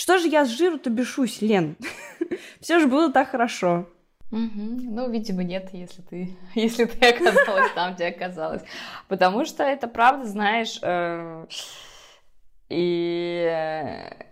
Что 0.00 0.16
же 0.16 0.28
я 0.28 0.46
с 0.46 0.48
жиру-то 0.48 0.88
бешусь, 0.88 1.42
Лен? 1.42 1.76
Все 2.62 2.78
же 2.80 2.86
было 2.86 3.12
так 3.12 3.32
хорошо. 3.32 3.86
Угу. 4.32 4.40
Ну, 4.54 5.10
видимо, 5.10 5.44
нет, 5.44 5.68
если 5.74 6.00
ты, 6.00 6.38
если 6.54 6.86
ты 6.86 7.06
оказалась 7.06 7.70
там, 7.74 7.92
где 7.92 8.06
оказалась. 8.06 8.62
Потому 9.08 9.44
что 9.44 9.62
это 9.62 9.88
правда, 9.88 10.26
знаешь, 10.26 10.78
э, 10.80 11.46
и 12.70 13.46
э, 13.46 14.24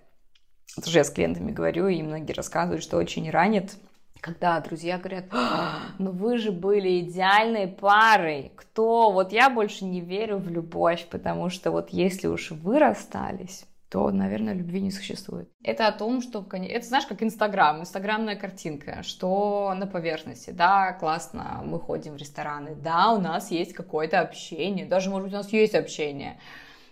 тоже 0.83 1.01
я 1.01 1.05
с 1.05 1.11
клиентами 1.11 1.53
говорю, 1.53 1.89
и 1.89 2.03
многие 2.03 2.33
рассказывают, 2.33 2.83
что 2.83 2.97
очень 2.97 3.29
ранит, 3.29 3.77
когда 4.23 4.59
друзья 4.61 4.97
говорят, 4.97 5.27
«А, 5.33 5.81
ну 5.99 6.13
вы 6.13 6.39
же 6.39 6.51
были 6.51 7.01
идеальной 7.01 7.69
парой, 7.69 8.53
кто, 8.57 9.13
вот 9.13 9.33
я 9.33 9.51
больше 9.51 9.85
не 9.85 10.01
верю 10.01 10.39
в 10.39 10.49
любовь, 10.49 11.07
потому 11.11 11.51
что 11.51 11.73
вот 11.73 11.91
если 11.91 12.27
уж 12.27 12.53
вы 12.53 12.79
расстались, 12.79 13.67
то, 13.91 14.11
наверное, 14.11 14.55
любви 14.55 14.81
не 14.81 14.91
существует. 14.91 15.51
Это 15.63 15.89
о 15.89 15.93
том, 15.93 16.21
что... 16.21 16.47
Это, 16.53 16.87
знаешь, 16.87 17.07
как 17.07 17.23
Инстаграм, 17.23 17.81
инстаграмная 17.81 18.37
картинка, 18.37 19.03
что 19.03 19.73
на 19.75 19.87
поверхности. 19.87 20.51
Да, 20.51 20.93
классно, 20.93 21.63
мы 21.65 21.81
ходим 21.81 22.15
в 22.15 22.17
рестораны, 22.17 22.75
да, 22.75 23.13
у 23.13 23.21
нас 23.21 23.51
есть 23.51 23.73
какое-то 23.73 24.21
общение, 24.21 24.87
даже, 24.87 25.11
может 25.11 25.25
быть, 25.25 25.35
у 25.35 25.39
нас 25.39 25.53
есть 25.53 25.75
общение, 25.75 26.39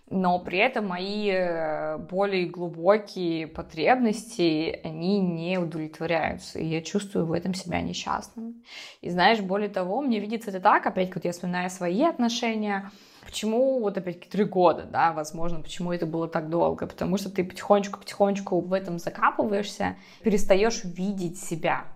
но 0.09 0.39
при 0.39 0.59
этом 0.59 0.87
мои 0.87 1.31
э, 1.31 1.99
более 1.99 2.47
глубокие 2.47 3.49
потребности, 3.49 4.81
они 4.85 5.21
не 5.21 5.59
удовлетворяются, 5.59 6.61
и 6.61 6.67
я 6.67 6.81
чувствую 6.81 7.27
в 7.27 7.33
этом 7.33 7.55
себя 7.55 7.81
несчастным. 7.81 8.63
И 9.01 9.11
знаешь, 9.11 9.41
более 9.41 9.69
того, 9.69 10.01
мне 10.01 10.21
видится 10.21 10.51
это 10.51 10.61
так, 10.61 10.87
опять, 10.87 11.13
вот 11.15 11.25
я 11.25 11.33
вспоминаю 11.33 11.71
свои 11.71 12.05
отношения, 12.05 12.91
Почему 13.27 13.81
вот 13.81 13.99
опять-таки 13.99 14.31
три 14.31 14.45
года, 14.45 14.85
да, 14.85 15.13
возможно, 15.13 15.61
почему 15.61 15.93
это 15.93 16.07
было 16.07 16.29
так 16.29 16.49
долго? 16.49 16.87
Потому 16.87 17.19
что 17.19 17.29
ты 17.29 17.43
потихонечку-потихонечку 17.43 18.61
в 18.61 18.73
этом 18.73 19.01
закапываешься, 19.01 19.97
перестаешь 20.23 20.85
видеть 20.85 21.39
себя. 21.41 21.87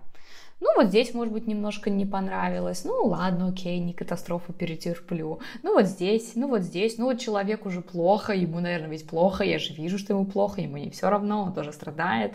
Ну, 0.59 0.67
вот 0.75 0.87
здесь, 0.87 1.13
может 1.13 1.33
быть, 1.33 1.47
немножко 1.47 1.89
не 1.89 2.05
понравилось. 2.05 2.83
Ну, 2.83 3.05
ладно, 3.05 3.47
окей, 3.47 3.79
не 3.79 3.93
катастрофу 3.93 4.51
перетерплю. 4.51 5.39
Ну, 5.63 5.73
вот 5.73 5.85
здесь, 5.85 6.33
ну, 6.35 6.49
вот 6.49 6.63
здесь. 6.63 6.97
Ну, 6.97 7.05
вот 7.05 7.19
человек 7.19 7.65
уже 7.65 7.79
плохо, 7.81 8.33
ему, 8.33 8.59
наверное, 8.59 8.89
ведь 8.89 9.07
плохо. 9.07 9.45
Я 9.45 9.57
же 9.57 9.73
вижу, 9.73 9.97
что 9.97 10.13
ему 10.13 10.25
плохо, 10.25 10.59
ему 10.61 10.77
не 10.77 10.89
все 10.89 11.09
равно, 11.09 11.43
он 11.43 11.53
тоже 11.53 11.71
страдает. 11.71 12.33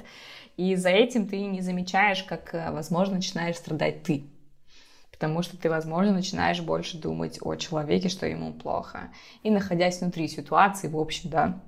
И 0.56 0.74
за 0.74 0.88
этим 0.88 1.28
ты 1.28 1.38
не 1.44 1.60
замечаешь, 1.60 2.24
как, 2.24 2.72
возможно, 2.72 3.16
начинаешь 3.16 3.56
страдать 3.56 4.02
ты 4.02 4.24
потому 5.18 5.42
что 5.42 5.56
ты, 5.56 5.70
возможно, 5.70 6.12
начинаешь 6.12 6.60
больше 6.60 6.98
думать 6.98 7.38
о 7.40 7.56
человеке, 7.56 8.08
что 8.08 8.26
ему 8.26 8.52
плохо. 8.52 9.08
И 9.42 9.50
находясь 9.50 10.00
внутри 10.00 10.28
ситуации, 10.28 10.88
в 10.88 10.98
общем, 10.98 11.30
да, 11.30 11.60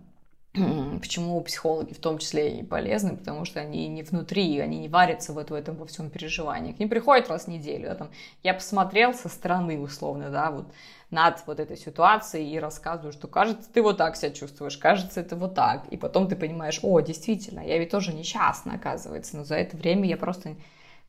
Почему 1.00 1.40
психологи 1.42 1.92
в 1.92 1.98
том 1.98 2.18
числе 2.18 2.58
и 2.58 2.62
полезны, 2.62 3.16
потому 3.16 3.44
что 3.44 3.60
они 3.60 3.86
не 3.88 4.02
внутри, 4.02 4.58
они 4.58 4.78
не 4.78 4.88
варятся 4.88 5.32
вот 5.32 5.50
в 5.50 5.54
этом 5.54 5.76
во 5.76 5.86
всем 5.86 6.10
переживании. 6.10 6.72
К 6.72 6.78
ним 6.78 6.88
приходят 6.88 7.28
раз 7.28 7.44
в 7.44 7.48
неделю, 7.48 7.88
да, 7.88 7.94
там, 7.94 8.10
я 8.42 8.54
посмотрел 8.54 9.14
со 9.14 9.28
стороны 9.28 9.78
условно, 9.78 10.30
да, 10.30 10.50
вот 10.50 10.66
над 11.10 11.42
вот 11.46 11.60
этой 11.60 11.76
ситуацией 11.76 12.50
и 12.50 12.58
рассказываю, 12.58 13.12
что 13.12 13.28
кажется, 13.28 13.68
ты 13.72 13.82
вот 13.82 13.98
так 13.98 14.16
себя 14.16 14.30
чувствуешь, 14.30 14.76
кажется, 14.76 15.20
это 15.20 15.36
вот 15.36 15.54
так. 15.54 15.86
И 15.90 15.96
потом 15.96 16.28
ты 16.28 16.36
понимаешь, 16.36 16.80
о, 16.82 17.00
действительно, 17.00 17.60
я 17.60 17.78
ведь 17.78 17.90
тоже 17.90 18.12
несчастна, 18.12 18.74
оказывается, 18.74 19.36
но 19.36 19.44
за 19.44 19.56
это 19.56 19.76
время 19.76 20.08
я 20.08 20.16
просто 20.16 20.56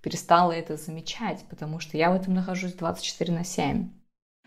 перестала 0.01 0.51
это 0.51 0.77
замечать, 0.77 1.45
потому 1.49 1.79
что 1.79 1.97
я 1.97 2.12
в 2.12 2.15
этом 2.15 2.33
нахожусь 2.33 2.73
24 2.73 3.33
на 3.33 3.43
7. 3.43 3.89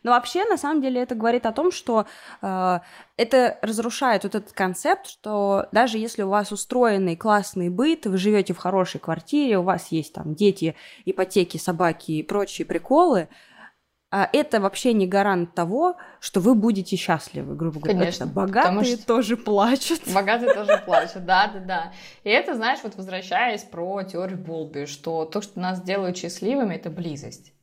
Но 0.03 0.11
вообще, 0.11 0.45
на 0.45 0.57
самом 0.57 0.83
деле, 0.83 1.01
это 1.01 1.15
говорит 1.15 1.47
о 1.47 1.53
том, 1.53 1.71
что 1.71 2.07
э, 2.41 2.81
это 3.17 3.59
разрушает 3.63 4.25
вот 4.25 4.35
этот 4.35 4.53
концепт, 4.53 5.07
что 5.07 5.69
даже 5.71 5.99
если 5.99 6.23
у 6.23 6.29
вас 6.29 6.51
устроенный 6.51 7.17
классный 7.17 7.69
быт, 7.69 8.07
вы 8.07 8.19
живете 8.19 8.53
в 8.53 8.59
хорошей 8.59 9.01
квартире, 9.01 9.59
у 9.59 9.63
вас 9.63 9.89
есть 9.93 10.13
там 10.13 10.35
дети, 10.35 10.75
ипотеки, 11.05 11.57
собаки 11.57 12.13
и 12.13 12.23
прочие 12.25 12.67
приколы, 12.67 13.29
это 14.13 14.61
вообще 14.61 14.93
не 14.93 15.07
гарант 15.07 15.55
того, 15.55 15.97
что 16.21 16.41
вы 16.41 16.55
будете 16.55 16.97
счастливы, 16.97 17.55
грубо 17.55 17.81
говоря. 17.81 17.99
Конечно. 17.99 18.27
Богатые 18.27 18.97
что... 18.97 19.07
тоже 19.07 19.39
плачут. 19.39 20.01
Богатые 20.13 20.53
тоже 20.55 20.83
плачут, 20.85 21.25
да, 21.25 21.51
да, 21.53 21.61
да. 21.61 21.93
И 22.23 22.29
это, 22.29 22.55
знаешь, 22.55 22.81
вот 22.83 22.95
возвращаясь 22.97 23.63
про 23.63 24.03
теорию 24.03 24.39
Болби, 24.39 24.85
что 24.85 25.25
то, 25.25 25.41
что 25.41 25.59
нас 25.59 25.81
делает 25.83 26.19
счастливыми, 26.19 26.75
это 26.75 26.91
близость. 26.91 27.55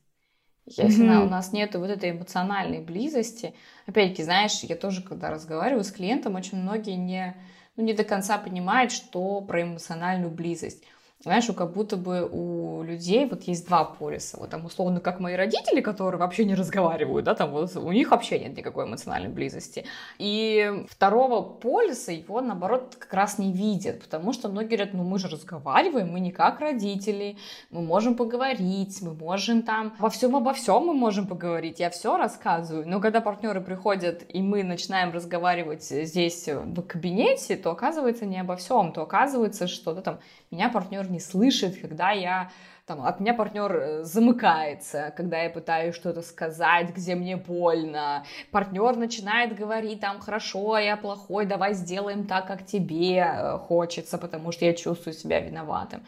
Если 0.66 1.04
mm-hmm. 1.04 1.26
у 1.26 1.28
нас 1.28 1.52
нет 1.52 1.74
вот 1.76 1.88
этой 1.88 2.10
эмоциональной 2.10 2.80
близости, 2.80 3.54
опять-таки, 3.86 4.24
знаешь, 4.24 4.60
я 4.62 4.76
тоже, 4.76 5.02
когда 5.02 5.30
разговариваю 5.30 5.84
с 5.84 5.92
клиентом, 5.92 6.34
очень 6.34 6.58
многие 6.58 6.96
не, 6.96 7.36
ну, 7.76 7.84
не 7.84 7.92
до 7.92 8.04
конца 8.04 8.38
понимают, 8.38 8.92
что 8.92 9.40
про 9.40 9.62
эмоциональную 9.62 10.30
близость. 10.30 10.84
Знаешь, 11.22 11.46
как 11.54 11.72
будто 11.72 11.96
бы 11.96 12.26
у 12.30 12.82
людей 12.82 13.26
вот 13.26 13.42
есть 13.42 13.66
два 13.66 13.84
полюса. 13.84 14.38
Вот 14.38 14.48
там 14.48 14.64
условно, 14.64 15.00
как 15.00 15.20
мои 15.20 15.34
родители, 15.34 15.82
которые 15.82 16.18
вообще 16.18 16.46
не 16.46 16.54
разговаривают, 16.54 17.26
да, 17.26 17.34
там 17.34 17.50
вот 17.50 17.76
у 17.76 17.92
них 17.92 18.10
вообще 18.10 18.38
нет 18.38 18.56
никакой 18.56 18.86
эмоциональной 18.86 19.28
близости. 19.28 19.84
И 20.18 20.86
второго 20.88 21.42
полюса 21.42 22.12
его, 22.12 22.40
наоборот, 22.40 22.96
как 22.98 23.12
раз 23.12 23.38
не 23.38 23.52
видят, 23.52 24.00
потому 24.00 24.32
что 24.32 24.48
многие 24.48 24.76
говорят, 24.76 24.94
ну 24.94 25.04
мы 25.04 25.18
же 25.18 25.28
разговариваем, 25.28 26.10
мы 26.10 26.20
не 26.20 26.32
как 26.32 26.60
родители, 26.60 27.36
мы 27.70 27.82
можем 27.82 28.14
поговорить, 28.14 29.02
мы 29.02 29.12
можем 29.12 29.62
там 29.62 29.94
во 29.98 30.08
всем 30.08 30.36
обо 30.36 30.54
всем 30.54 30.86
мы 30.86 30.94
можем 30.94 31.26
поговорить, 31.26 31.80
я 31.80 31.90
все 31.90 32.16
рассказываю. 32.16 32.88
Но 32.88 32.98
когда 33.00 33.20
партнеры 33.20 33.60
приходят, 33.60 34.24
и 34.26 34.40
мы 34.40 34.64
начинаем 34.64 35.12
разговаривать 35.12 35.84
здесь 35.84 36.48
в 36.48 36.82
кабинете, 36.82 37.56
то 37.56 37.70
оказывается 37.72 38.24
не 38.24 38.40
обо 38.40 38.56
всем, 38.56 38.92
то 38.92 39.02
оказывается, 39.02 39.66
что 39.68 39.92
да, 39.92 40.00
там 40.00 40.20
меня 40.50 40.68
партнер 40.68 41.09
не 41.10 41.20
слышит, 41.20 41.80
когда 41.80 42.10
я 42.12 42.50
там, 42.90 43.06
от 43.06 43.20
меня 43.20 43.34
партнер 43.34 43.72
э, 43.72 44.04
замыкается, 44.04 45.14
когда 45.16 45.42
я 45.42 45.50
пытаюсь 45.50 45.94
что-то 45.94 46.22
сказать, 46.22 46.90
где 46.92 47.14
мне 47.14 47.36
больно. 47.36 48.24
Партнер 48.50 48.96
начинает 48.96 49.54
говорить 49.54 50.00
там, 50.00 50.18
хорошо, 50.18 50.76
я 50.76 50.96
плохой, 50.96 51.46
давай 51.46 51.74
сделаем 51.74 52.26
так, 52.26 52.48
как 52.48 52.66
тебе 52.66 53.18
э, 53.18 53.58
хочется, 53.58 54.18
потому 54.18 54.50
что 54.50 54.64
я 54.64 54.74
чувствую 54.74 55.14
себя 55.14 55.38
виноватым. 55.38 56.02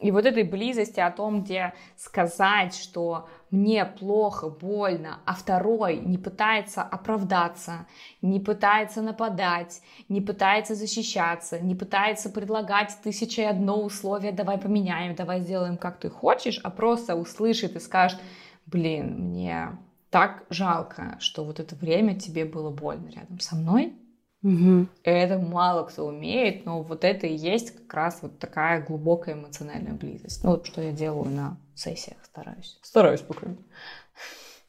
И 0.00 0.10
вот 0.10 0.26
этой 0.26 0.42
близости 0.42 0.98
о 0.98 1.12
том, 1.12 1.44
где 1.44 1.72
сказать, 1.96 2.74
что 2.74 3.28
мне 3.54 3.84
плохо, 3.84 4.48
больно, 4.48 5.20
а 5.24 5.34
второй 5.34 5.96
не 5.96 6.18
пытается 6.18 6.82
оправдаться, 6.82 7.86
не 8.20 8.40
пытается 8.40 9.00
нападать, 9.00 9.80
не 10.08 10.20
пытается 10.20 10.74
защищаться, 10.74 11.60
не 11.60 11.74
пытается 11.74 12.30
предлагать 12.30 12.96
тысяча 13.02 13.42
и 13.42 13.46
одно 13.46 13.80
условие, 13.80 14.32
давай 14.32 14.58
поменяем, 14.58 15.14
давай 15.14 15.40
сделаим, 15.40 15.76
как 15.76 15.98
ты 15.98 16.10
хочешь, 16.10 16.60
а 16.62 16.70
просто 16.70 17.14
услышит 17.14 17.76
и 17.76 17.80
скажет, 17.80 18.20
блин, 18.66 19.30
мне 19.30 19.78
так 20.10 20.44
жалко, 20.50 21.16
что 21.20 21.44
вот 21.44 21.60
это 21.60 21.76
время 21.76 22.18
тебе 22.18 22.44
было 22.44 22.70
больно 22.70 23.08
рядом 23.08 23.40
со 23.40 23.56
мной, 23.56 23.94
Угу. 24.42 24.88
Это 25.04 25.38
мало 25.38 25.84
кто 25.84 26.04
умеет, 26.06 26.66
но 26.66 26.82
вот 26.82 27.02
это 27.02 27.26
и 27.26 27.34
есть 27.34 27.70
как 27.70 27.94
раз 27.94 28.18
вот 28.20 28.38
такая 28.38 28.84
глубокая 28.84 29.36
эмоциональная 29.36 29.94
близость. 29.94 30.44
Ну, 30.44 30.50
вот 30.50 30.66
что 30.66 30.82
я 30.82 30.92
делаю 30.92 31.30
на 31.30 31.56
сессиях, 31.74 32.18
стараюсь. 32.24 32.78
Стараюсь, 32.82 33.20
по 33.20 33.34
крайней 33.34 33.58
мере. 33.58 33.68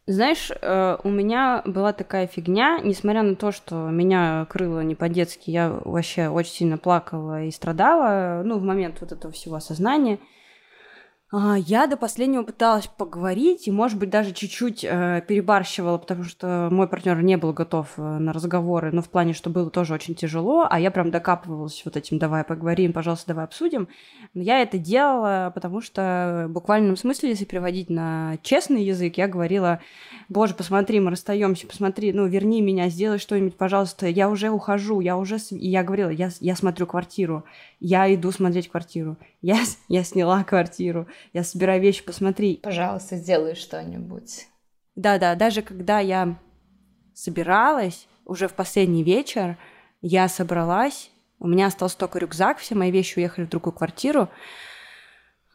Знаешь, 0.08 0.52
э, 0.52 0.98
у 1.04 1.10
меня 1.10 1.64
была 1.66 1.92
такая 1.92 2.28
фигня, 2.28 2.80
несмотря 2.84 3.24
на 3.24 3.36
то, 3.36 3.52
что 3.52 3.90
меня 3.90 4.46
крыло 4.50 4.84
не 4.84 4.94
по-детски, 4.94 5.50
я 5.50 5.70
вообще 5.84 6.28
очень 6.28 6.52
сильно 6.52 6.78
плакала 6.78 7.44
и 7.44 7.52
страдала, 7.52 8.44
ну, 8.46 8.60
в 8.60 8.64
момент 8.64 9.02
вот 9.02 9.12
этого 9.12 9.34
всего 9.34 9.56
осознания– 9.56 10.20
я 11.68 11.88
до 11.88 11.98
последнего 11.98 12.44
пыталась 12.44 12.88
поговорить 12.88 13.68
и, 13.68 13.72
может 13.72 13.98
быть, 13.98 14.10
даже 14.10 14.32
чуть-чуть 14.32 14.84
э, 14.84 15.24
перебарщивала, 15.28 15.98
потому 15.98 16.24
что 16.24 16.70
мой 16.72 16.88
партнер 16.88 17.22
не 17.22 17.36
был 17.36 17.52
готов 17.52 17.94
э, 17.98 18.02
на 18.02 18.32
разговоры, 18.32 18.92
но 18.92 19.02
в 19.02 19.10
плане, 19.10 19.34
что 19.34 19.50
было 19.50 19.70
тоже 19.70 19.94
очень 19.94 20.16
тяжело, 20.16 20.68
а 20.70 20.80
я 20.80 20.92
прям 20.92 21.12
докапывалась 21.12 21.82
вот 21.84 21.98
этим 21.98 22.20
«давай 22.20 22.44
поговорим, 22.44 22.94
пожалуйста, 22.94 23.30
давай 23.30 23.46
обсудим». 23.46 23.88
Но 24.34 24.44
я 24.44 24.62
это 24.62 24.78
делала, 24.78 25.52
потому 25.54 25.82
что 25.82 26.46
в 26.48 26.52
буквальном 26.52 26.96
смысле, 26.96 27.30
если 27.30 27.46
переводить 27.46 27.90
на 27.90 28.38
честный 28.42 28.84
язык, 28.84 29.18
я 29.18 29.28
говорила 29.28 29.80
«боже, 30.30 30.54
посмотри, 30.54 31.00
мы 31.00 31.12
расстаемся, 31.12 31.68
посмотри, 31.68 32.14
ну, 32.14 32.28
верни 32.28 32.62
меня, 32.62 32.90
сделай 32.90 33.18
что-нибудь, 33.18 33.58
пожалуйста, 33.58 34.08
я 34.08 34.30
уже 34.30 34.50
ухожу, 34.50 35.00
я 35.02 35.18
уже...» 35.18 35.38
И 35.52 35.70
я 35.70 35.84
говорила 35.84 36.10
«я, 36.10 36.30
я 36.40 36.56
смотрю 36.56 36.86
квартиру, 36.86 37.44
я 37.80 38.14
иду 38.14 38.32
смотреть 38.32 38.70
квартиру, 38.70 39.18
я, 39.46 39.60
я 39.90 40.04
сняла 40.04 40.44
квартиру, 40.44 41.08
я 41.32 41.44
собираю 41.44 41.80
вещи, 41.80 42.04
посмотри. 42.04 42.56
Пожалуйста, 42.64 43.18
сделай 43.18 43.54
что-нибудь. 43.54 44.48
Да-да, 44.96 45.36
даже 45.36 45.62
когда 45.62 46.00
я 46.00 46.40
собиралась, 47.14 48.08
уже 48.26 48.48
в 48.48 48.54
последний 48.54 49.04
вечер, 49.04 49.60
я 50.02 50.30
собралась, 50.30 51.12
у 51.40 51.48
меня 51.48 51.68
остался 51.68 51.96
только 51.96 52.18
рюкзак, 52.18 52.58
все 52.58 52.74
мои 52.74 52.90
вещи 52.90 53.20
уехали 53.20 53.46
в 53.46 53.50
другую 53.50 53.74
квартиру, 53.74 54.30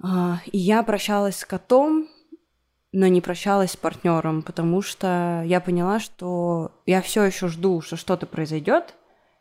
а, 0.00 0.40
и 0.46 0.56
я 0.56 0.84
прощалась 0.84 1.38
с 1.38 1.44
котом, 1.44 2.06
но 2.92 3.08
не 3.08 3.20
прощалась 3.20 3.72
с 3.72 3.76
партнером, 3.76 4.42
потому 4.42 4.82
что 4.82 5.42
я 5.44 5.60
поняла, 5.60 5.98
что 5.98 6.80
я 6.86 7.02
все 7.02 7.24
еще 7.24 7.48
жду, 7.48 7.80
что 7.80 7.96
что-то 7.96 8.26
произойдет, 8.26 8.94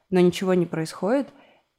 но 0.09 0.19
ничего 0.19 0.55
не 0.55 0.65
происходит, 0.65 1.27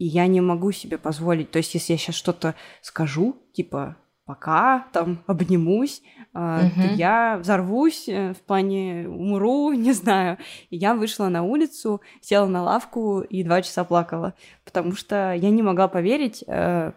и 0.00 0.06
я 0.06 0.26
не 0.26 0.40
могу 0.40 0.72
себе 0.72 0.96
позволить. 0.96 1.50
То 1.50 1.58
есть, 1.58 1.74
если 1.74 1.92
я 1.92 1.98
сейчас 1.98 2.14
что-то 2.14 2.54
скажу, 2.80 3.36
типа 3.52 3.96
пока 4.24 4.86
там 4.92 5.22
обнимусь, 5.26 6.02
uh-huh. 6.32 6.70
то 6.74 6.94
я 6.94 7.36
взорвусь, 7.36 8.08
э, 8.08 8.32
в 8.32 8.38
плане 8.38 9.06
умру, 9.08 9.72
не 9.74 9.92
знаю. 9.92 10.38
И 10.70 10.76
я 10.78 10.94
вышла 10.94 11.28
на 11.28 11.42
улицу, 11.42 12.00
села 12.22 12.46
на 12.46 12.62
лавку 12.62 13.20
и 13.20 13.44
два 13.44 13.60
часа 13.60 13.84
плакала, 13.84 14.32
потому 14.64 14.92
что 14.92 15.34
я 15.34 15.50
не 15.50 15.62
могла 15.62 15.86
поверить, 15.86 16.44
э, 16.46 16.92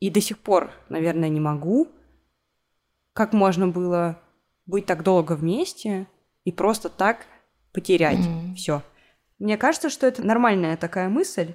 и 0.00 0.10
до 0.10 0.20
сих 0.20 0.38
пор, 0.38 0.72
наверное, 0.88 1.28
не 1.28 1.40
могу, 1.40 1.86
как 3.12 3.32
можно 3.32 3.68
было 3.68 4.18
быть 4.66 4.86
так 4.86 5.04
долго 5.04 5.34
вместе 5.36 6.08
и 6.44 6.50
просто 6.50 6.88
так 6.88 7.26
потерять 7.72 8.18
mm-hmm. 8.18 8.54
все. 8.54 8.82
Мне 9.38 9.56
кажется, 9.56 9.88
что 9.88 10.06
это 10.06 10.24
нормальная 10.24 10.76
такая 10.76 11.08
мысль, 11.08 11.54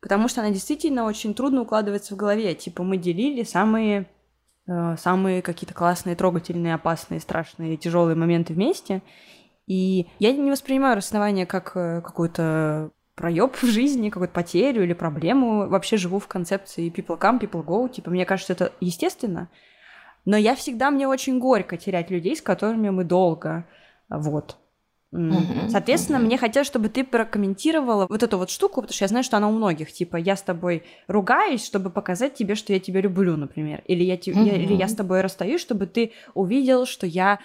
потому 0.00 0.28
что 0.28 0.40
она 0.40 0.50
действительно 0.50 1.04
очень 1.04 1.34
трудно 1.34 1.62
укладывается 1.62 2.14
в 2.14 2.16
голове. 2.16 2.54
Типа 2.54 2.82
мы 2.82 2.96
делили 2.96 3.42
самые, 3.42 4.06
э, 4.68 4.96
самые 4.96 5.42
какие-то 5.42 5.74
классные, 5.74 6.16
трогательные, 6.16 6.74
опасные, 6.74 7.20
страшные, 7.20 7.76
тяжелые 7.76 8.16
моменты 8.16 8.54
вместе. 8.54 9.02
И 9.66 10.08
я 10.18 10.32
не 10.32 10.50
воспринимаю 10.50 10.96
расставание 10.96 11.46
как 11.46 11.72
э, 11.76 12.02
какую-то 12.02 12.90
проеб 13.14 13.54
в 13.56 13.66
жизни, 13.66 14.10
какую-то 14.10 14.34
потерю 14.34 14.84
или 14.84 14.92
проблему. 14.92 15.68
Вообще 15.68 15.96
живу 15.96 16.18
в 16.18 16.28
концепции 16.28 16.92
people 16.92 17.18
come, 17.18 17.40
people 17.40 17.64
go. 17.64 17.88
Типа, 17.88 18.10
мне 18.10 18.26
кажется, 18.26 18.52
это 18.52 18.72
естественно. 18.80 19.48
Но 20.24 20.36
я 20.36 20.54
всегда, 20.54 20.90
мне 20.90 21.06
очень 21.06 21.38
горько 21.38 21.76
терять 21.76 22.10
людей, 22.10 22.36
с 22.36 22.42
которыми 22.42 22.90
мы 22.90 23.04
долго. 23.04 23.66
Вот. 24.08 24.56
Соответственно, 25.68 26.18
мне 26.18 26.36
хотелось, 26.36 26.66
чтобы 26.66 26.88
ты 26.88 27.04
прокомментировала 27.04 28.06
вот 28.08 28.22
эту 28.22 28.36
вот 28.36 28.50
штуку, 28.50 28.82
потому 28.82 28.94
что 28.94 29.04
я 29.04 29.08
знаю, 29.08 29.24
что 29.24 29.36
она 29.36 29.48
у 29.48 29.52
многих, 29.52 29.92
типа, 29.92 30.16
я 30.16 30.34
с 30.34 30.42
тобой 30.42 30.82
ругаюсь, 31.06 31.64
чтобы 31.64 31.90
показать 31.90 32.34
тебе, 32.34 32.54
что 32.56 32.72
я 32.72 32.80
тебя 32.80 33.00
люблю, 33.00 33.36
например, 33.36 33.82
или 33.86 34.02
я, 34.02 34.16
te... 34.16 34.32
я, 34.32 34.56
или 34.56 34.74
я 34.74 34.88
с 34.88 34.94
тобой 34.94 35.20
расстаюсь, 35.20 35.60
чтобы 35.60 35.86
ты 35.86 36.12
увидел, 36.34 36.84
что 36.86 37.06
я 37.06 37.38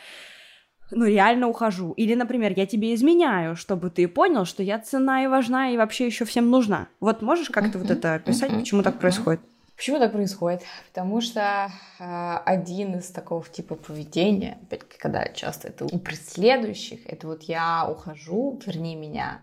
ну, 0.91 1.05
реально 1.05 1.47
ухожу. 1.47 1.91
Или, 1.91 2.15
например, 2.15 2.53
я 2.55 2.65
тебе 2.65 2.93
изменяю, 2.95 3.55
чтобы 3.55 3.91
ты 3.91 4.07
понял, 4.07 4.45
что 4.45 4.63
я 4.63 4.79
цена 4.79 5.23
и 5.23 5.27
важна, 5.27 5.69
и 5.69 5.77
вообще 5.77 6.07
еще 6.07 6.25
всем 6.25 6.49
нужна. 6.49 6.87
Вот 6.99 7.21
можешь 7.21 7.49
как-то 7.49 7.77
вот 7.77 7.91
это 7.91 8.15
описать, 8.15 8.51
почему 8.51 8.81
так 8.81 8.99
происходит? 8.99 9.41
Почему 9.79 9.97
так 9.97 10.11
происходит? 10.11 10.63
Потому 10.89 11.21
что 11.21 11.71
э, 11.99 12.37
один 12.43 12.97
из 12.97 13.11
такого 13.11 13.45
типа 13.45 13.75
поведения, 13.75 14.59
опять 14.63 14.83
когда 14.97 15.29
часто 15.29 15.69
это 15.69 15.85
у 15.85 15.99
преследующих, 15.99 16.99
это 17.05 17.27
вот 17.27 17.43
я 17.43 17.87
ухожу, 17.89 18.59
верни 18.65 18.97
меня. 18.97 19.41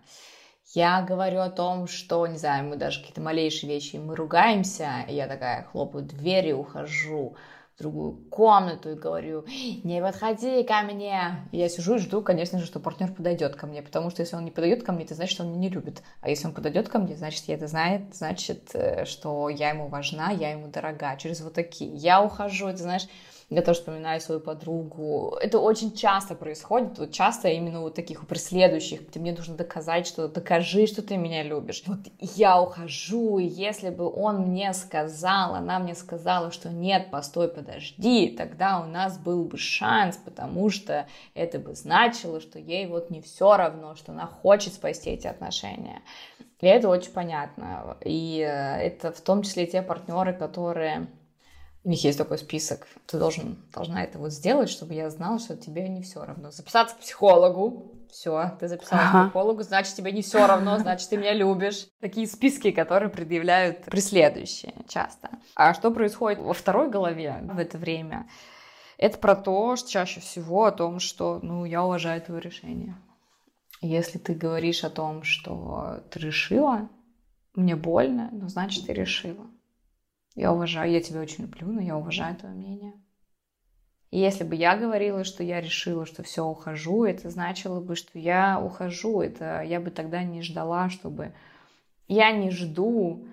Я 0.75 1.01
говорю 1.01 1.39
о 1.39 1.49
том, 1.49 1.87
что, 1.87 2.27
не 2.27 2.37
знаю, 2.37 2.65
мы 2.65 2.75
даже 2.75 2.99
какие-то 2.99 3.19
малейшие 3.19 3.67
вещи, 3.67 3.95
мы 3.95 4.15
ругаемся, 4.15 5.05
я 5.07 5.25
такая 5.25 5.63
хлопаю 5.63 6.05
дверь 6.05 6.49
и 6.49 6.53
ухожу 6.53 7.35
другую 7.77 8.13
комнату 8.29 8.91
и 8.91 8.95
говорю, 8.95 9.45
не 9.83 10.01
подходи 10.01 10.63
ко 10.63 10.81
мне. 10.81 11.47
И 11.51 11.57
я 11.57 11.69
сижу 11.69 11.95
и 11.95 11.99
жду, 11.99 12.21
конечно 12.21 12.59
же, 12.59 12.65
что 12.65 12.79
партнер 12.79 13.11
подойдет 13.11 13.55
ко 13.55 13.67
мне, 13.67 13.81
потому 13.81 14.09
что 14.09 14.21
если 14.21 14.35
он 14.35 14.45
не 14.45 14.51
подойдет 14.51 14.83
ко 14.83 14.91
мне, 14.91 15.05
это 15.05 15.13
значит, 15.13 15.33
что 15.33 15.43
он 15.43 15.49
меня 15.49 15.59
не 15.59 15.69
любит. 15.69 16.01
А 16.21 16.29
если 16.29 16.47
он 16.47 16.53
подойдет 16.53 16.89
ко 16.89 16.97
мне, 16.97 17.15
значит, 17.15 17.43
я 17.47 17.55
это 17.55 17.67
знает, 17.67 18.15
значит, 18.15 18.71
э, 18.73 19.05
что 19.05 19.49
я 19.49 19.69
ему 19.69 19.87
важна, 19.87 20.31
я 20.31 20.51
ему 20.51 20.67
дорога. 20.67 21.15
Через 21.17 21.41
вот 21.41 21.53
такие. 21.53 21.95
Я 21.95 22.23
ухожу, 22.23 22.67
это 22.67 22.81
знаешь, 22.81 23.07
я 23.49 23.61
тоже 23.61 23.79
вспоминаю 23.79 24.19
свою 24.19 24.41
подругу. 24.41 25.37
Это 25.41 25.59
очень 25.59 25.95
часто 25.95 26.35
происходит, 26.35 26.99
вот 26.99 27.11
часто 27.11 27.47
именно 27.47 27.79
вот 27.79 27.95
таких 27.95 28.27
преследующих, 28.27 29.07
где 29.07 29.21
мне 29.21 29.31
нужно 29.31 29.55
доказать, 29.55 30.05
что 30.05 30.27
докажи, 30.27 30.85
что 30.85 31.01
ты 31.01 31.15
меня 31.15 31.43
любишь. 31.43 31.83
Вот 31.85 31.99
я 32.19 32.61
ухожу, 32.61 33.39
и 33.39 33.45
если 33.45 33.89
бы 33.89 34.11
он 34.13 34.49
мне 34.49 34.73
сказал, 34.73 35.55
она 35.55 35.79
мне 35.79 35.95
сказала, 35.95 36.51
что 36.51 36.69
нет, 36.69 37.09
постой, 37.09 37.47
подожди, 37.47 38.35
тогда 38.37 38.81
у 38.81 38.85
нас 38.85 39.17
был 39.17 39.45
бы 39.45 39.57
шанс, 39.57 40.17
потому 40.17 40.69
что 40.69 41.07
это 41.33 41.57
бы 41.57 41.73
значило, 41.73 42.41
что 42.41 42.59
ей 42.59 42.85
вот 42.87 43.09
не 43.09 43.21
все 43.21 43.55
равно, 43.55 43.95
что 43.95 44.11
она 44.11 44.27
хочет 44.27 44.73
спасти 44.73 45.11
эти 45.11 45.27
отношения. 45.27 46.01
И 46.59 46.65
это 46.65 46.89
очень 46.89 47.11
понятно. 47.11 47.97
И 48.03 48.39
э, 48.39 48.81
это 48.81 49.11
в 49.11 49.21
том 49.21 49.43
числе 49.43 49.67
те 49.67 49.81
партнеры, 49.81 50.33
которые 50.33 51.07
У 51.87 51.89
них 51.89 52.03
есть 52.03 52.17
такой 52.17 52.37
список. 52.37 52.85
Ты 53.05 53.17
должен, 53.17 53.57
должна 53.73 54.03
это 54.03 54.19
вот 54.19 54.33
сделать, 54.33 54.69
чтобы 54.69 54.93
я 54.93 55.09
знала, 55.09 55.39
что 55.39 55.55
тебе 55.55 55.87
не 55.87 56.01
все 56.01 56.21
равно. 56.21 56.51
Записаться 56.51 56.93
к 56.93 56.99
психологу. 56.99 57.93
Все, 58.11 58.57
ты 58.59 58.67
записалась 58.67 59.05
ага. 59.05 59.23
к 59.23 59.25
психологу, 59.27 59.63
значит, 59.63 59.95
тебе 59.95 60.11
не 60.11 60.21
все 60.21 60.45
равно, 60.45 60.77
значит, 60.79 61.07
ты 61.07 61.15
меня 61.15 61.33
любишь. 61.33 61.87
Такие 62.01 62.27
списки, 62.27 62.71
которые 62.71 63.09
предъявляют 63.09 63.85
преследующие 63.85 64.73
часто. 64.89 65.29
А 65.55 65.73
что 65.73 65.89
происходит 65.91 66.39
во 66.39 66.51
второй 66.51 66.89
голове 66.89 67.39
в 67.41 67.57
это 67.57 67.77
время? 67.77 68.27
Это 68.97 69.17
про 69.17 69.37
то, 69.37 69.77
что 69.77 69.89
чаще 69.89 70.19
всего 70.19 70.65
о 70.65 70.73
том, 70.73 70.99
что, 70.99 71.39
ну, 71.41 71.63
я 71.63 71.85
уважаю 71.85 72.21
твое 72.21 72.41
решение. 72.41 72.97
Если 73.79 74.17
ты 74.17 74.33
говоришь 74.33 74.83
о 74.83 74.89
том, 74.89 75.23
что 75.23 76.03
ты 76.11 76.19
решила, 76.19 76.89
мне 77.55 77.77
больно, 77.77 78.27
но 78.33 78.49
значит, 78.49 78.87
ты 78.87 78.93
решила. 78.93 79.47
Я 80.37 80.53
уважаю, 80.53 80.91
я 80.91 81.01
тебя 81.01 81.19
очень 81.19 81.45
люблю, 81.45 81.67
но 81.67 81.81
я 81.81 81.97
уважаю 81.97 82.35
твое 82.35 82.53
мнение. 82.53 82.93
И 84.11 84.19
если 84.19 84.43
бы 84.43 84.53
я 84.53 84.77
говорила, 84.77 85.23
что 85.23 85.43
я 85.43 85.59
решила, 85.59 86.05
что 86.05 86.21
все, 86.21 86.45
ухожу, 86.45 87.05
это 87.05 87.31
значило 87.31 87.81
бы, 87.81 87.95
что 87.95 88.19
я 88.19 88.61
ухожу. 88.61 89.21
Это 89.21 89.63
я 89.63 89.81
бы 89.81 89.89
тогда 89.89 90.23
не 90.23 90.43
ждала, 90.43 90.89
чтобы... 90.91 91.33
Я 92.07 92.31
не 92.31 92.51
жду, 92.51 93.27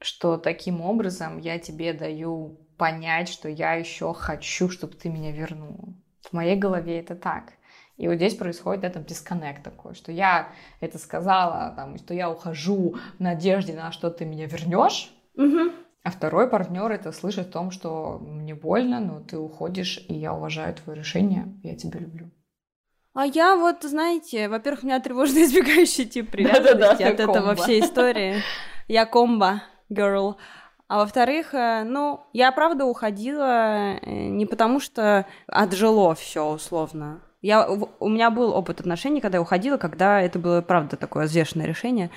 что 0.00 0.38
таким 0.38 0.80
образом 0.80 1.38
я 1.38 1.58
тебе 1.58 1.92
даю 1.92 2.58
понять, 2.78 3.28
что 3.28 3.50
я 3.50 3.74
еще 3.74 4.14
хочу, 4.14 4.70
чтобы 4.70 4.94
ты 4.94 5.10
меня 5.10 5.32
вернул. 5.32 5.94
В 6.22 6.32
моей 6.32 6.56
голове 6.56 7.00
это 7.00 7.14
так. 7.14 7.52
И 7.98 8.08
вот 8.08 8.14
здесь 8.14 8.34
происходит 8.34 8.82
этот 8.82 9.04
дисконнект 9.04 9.62
такой, 9.62 9.94
что 9.94 10.10
я 10.10 10.48
это 10.80 10.98
сказала, 10.98 11.74
там, 11.76 11.98
что 11.98 12.14
я 12.14 12.30
ухожу 12.30 12.96
в 13.18 13.20
надежде 13.20 13.74
на 13.74 13.92
что 13.92 14.10
ты 14.10 14.24
меня 14.24 14.46
вернешь, 14.46 15.14
угу. 15.36 15.72
А 16.02 16.10
второй 16.10 16.48
партнер 16.48 16.90
это 16.90 17.12
слышит 17.12 17.48
в 17.48 17.52
том, 17.52 17.70
что 17.70 18.18
мне 18.20 18.54
больно, 18.54 19.00
но 19.00 19.20
ты 19.20 19.38
уходишь, 19.38 20.04
и 20.08 20.14
я 20.14 20.32
уважаю 20.32 20.74
твое 20.74 20.98
решение, 20.98 21.58
я 21.62 21.76
тебя 21.76 22.00
люблю. 22.00 22.30
А 23.12 23.26
я 23.26 23.56
вот, 23.56 23.82
знаете, 23.82 24.48
во-первых, 24.48 24.84
у 24.84 24.86
меня 24.86 25.00
тревожно 25.00 25.38
избегающий 25.44 26.06
тип 26.06 26.30
привязанности 26.30 27.02
от 27.02 27.20
этого 27.20 27.54
всей 27.54 27.80
истории. 27.80 28.42
Я 28.88 29.04
комбо, 29.04 29.62
girl. 29.90 30.36
А 30.88 30.98
во-вторых, 30.98 31.54
э, 31.54 31.84
ну, 31.84 32.26
я 32.32 32.50
правда 32.50 32.84
уходила 32.84 33.94
э, 33.94 34.28
не 34.28 34.46
потому, 34.46 34.80
что 34.80 35.26
отжило 35.46 36.14
все 36.14 36.44
условно. 36.44 37.22
Я, 37.42 37.68
у 37.68 38.08
меня 38.08 38.30
был 38.30 38.52
опыт 38.52 38.80
отношений, 38.80 39.20
когда 39.20 39.38
я 39.38 39.42
уходила, 39.42 39.76
когда 39.76 40.20
это 40.20 40.38
было, 40.38 40.60
правда, 40.62 40.96
такое 40.96 41.26
взвешенное 41.26 41.66
решение. 41.66 42.10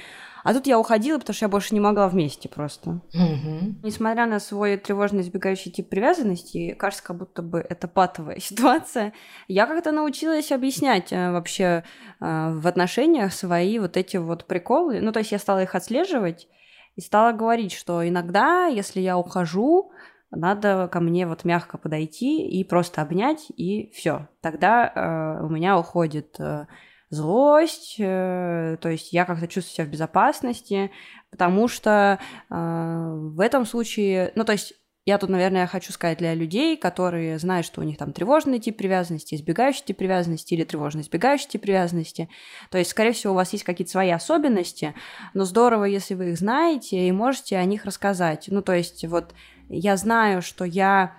А 0.43 0.53
тут 0.53 0.67
я 0.67 0.77
уходила, 0.77 1.17
потому 1.17 1.33
что 1.33 1.45
я 1.45 1.49
больше 1.49 1.73
не 1.73 1.79
могла 1.79 2.07
вместе 2.09 2.49
просто. 2.49 3.01
Угу. 3.13 3.79
Несмотря 3.83 4.25
на 4.25 4.39
свой 4.39 4.77
тревожно 4.77 5.21
избегающий 5.21 5.71
тип 5.71 5.89
привязанности, 5.89 6.73
кажется, 6.73 7.03
как 7.03 7.17
будто 7.17 7.41
бы 7.41 7.59
это 7.59 7.87
патовая 7.87 8.39
ситуация, 8.39 9.13
я 9.47 9.65
как-то 9.65 9.91
научилась 9.91 10.51
объяснять 10.51 11.13
э, 11.13 11.31
вообще 11.31 11.83
э, 12.19 12.51
в 12.53 12.67
отношениях 12.67 13.33
свои 13.33 13.79
вот 13.79 13.95
эти 13.95 14.17
вот 14.17 14.45
приколы. 14.45 14.99
Ну, 14.99 15.11
то 15.11 15.19
есть 15.19 15.31
я 15.31 15.39
стала 15.39 15.63
их 15.63 15.75
отслеживать 15.75 16.47
и 16.95 17.01
стала 17.01 17.31
говорить, 17.31 17.71
что 17.71 18.07
иногда, 18.07 18.65
если 18.67 18.99
я 18.99 19.17
ухожу, 19.17 19.91
надо 20.35 20.89
ко 20.91 20.99
мне 20.99 21.27
вот 21.27 21.43
мягко 21.45 21.77
подойти 21.77 22.47
и 22.47 22.63
просто 22.63 23.01
обнять, 23.01 23.45
и 23.55 23.91
все. 23.91 24.27
Тогда 24.41 24.87
э, 24.87 25.45
у 25.45 25.49
меня 25.49 25.77
уходит 25.77 26.39
э, 26.39 26.65
злость, 27.14 27.95
э, 27.99 28.78
то 28.82 28.89
есть 28.89 29.14
я 29.14 29.26
как-то 29.26 29.47
чувствую 29.47 29.76
себя 29.76 29.86
в 29.86 29.89
безопасности, 29.89 30.91
потому 31.30 31.68
что 31.68 32.20
э, 32.49 32.53
в 32.53 33.39
этом 33.39 33.66
случае, 33.66 34.32
ну 34.36 34.43
то 34.43 34.53
есть 34.53 34.74
я 35.05 35.18
тут, 35.18 35.30
наверное, 35.30 35.68
хочу 35.68 35.91
сказать 35.91 36.18
для 36.20 36.34
людей, 36.34 36.78
которые 36.78 37.38
знают, 37.38 37.66
что 37.66 37.82
у 37.82 37.84
них 37.84 37.97
там 37.97 38.14
тревожный 38.14 38.59
тип 38.59 38.78
привязанности, 38.78 39.36
избегающий 39.36 39.84
тип 39.84 39.97
привязанности 39.97 40.53
или 40.53 40.64
тревожно 40.64 41.01
избегающий 41.01 41.49
тип 41.49 41.64
привязанности. 41.64 42.30
То 42.70 42.78
есть, 42.78 42.91
скорее 42.91 43.11
всего, 43.11 43.34
у 43.34 43.36
вас 43.36 43.51
есть 43.51 43.66
какие-то 43.66 43.91
свои 43.91 44.11
особенности, 44.11 44.95
но 45.34 45.43
здорово, 45.43 45.84
если 45.84 46.14
вы 46.14 46.30
их 46.30 46.38
знаете 46.38 47.05
и 47.05 47.11
можете 47.11 47.57
о 47.57 47.66
них 47.66 47.84
рассказать. 47.84 48.45
Ну, 48.47 48.61
то 48.61 48.74
есть, 48.74 49.03
вот 49.03 49.34
я 49.68 49.97
знаю, 49.97 50.41
что 50.41 50.64
я, 50.64 51.18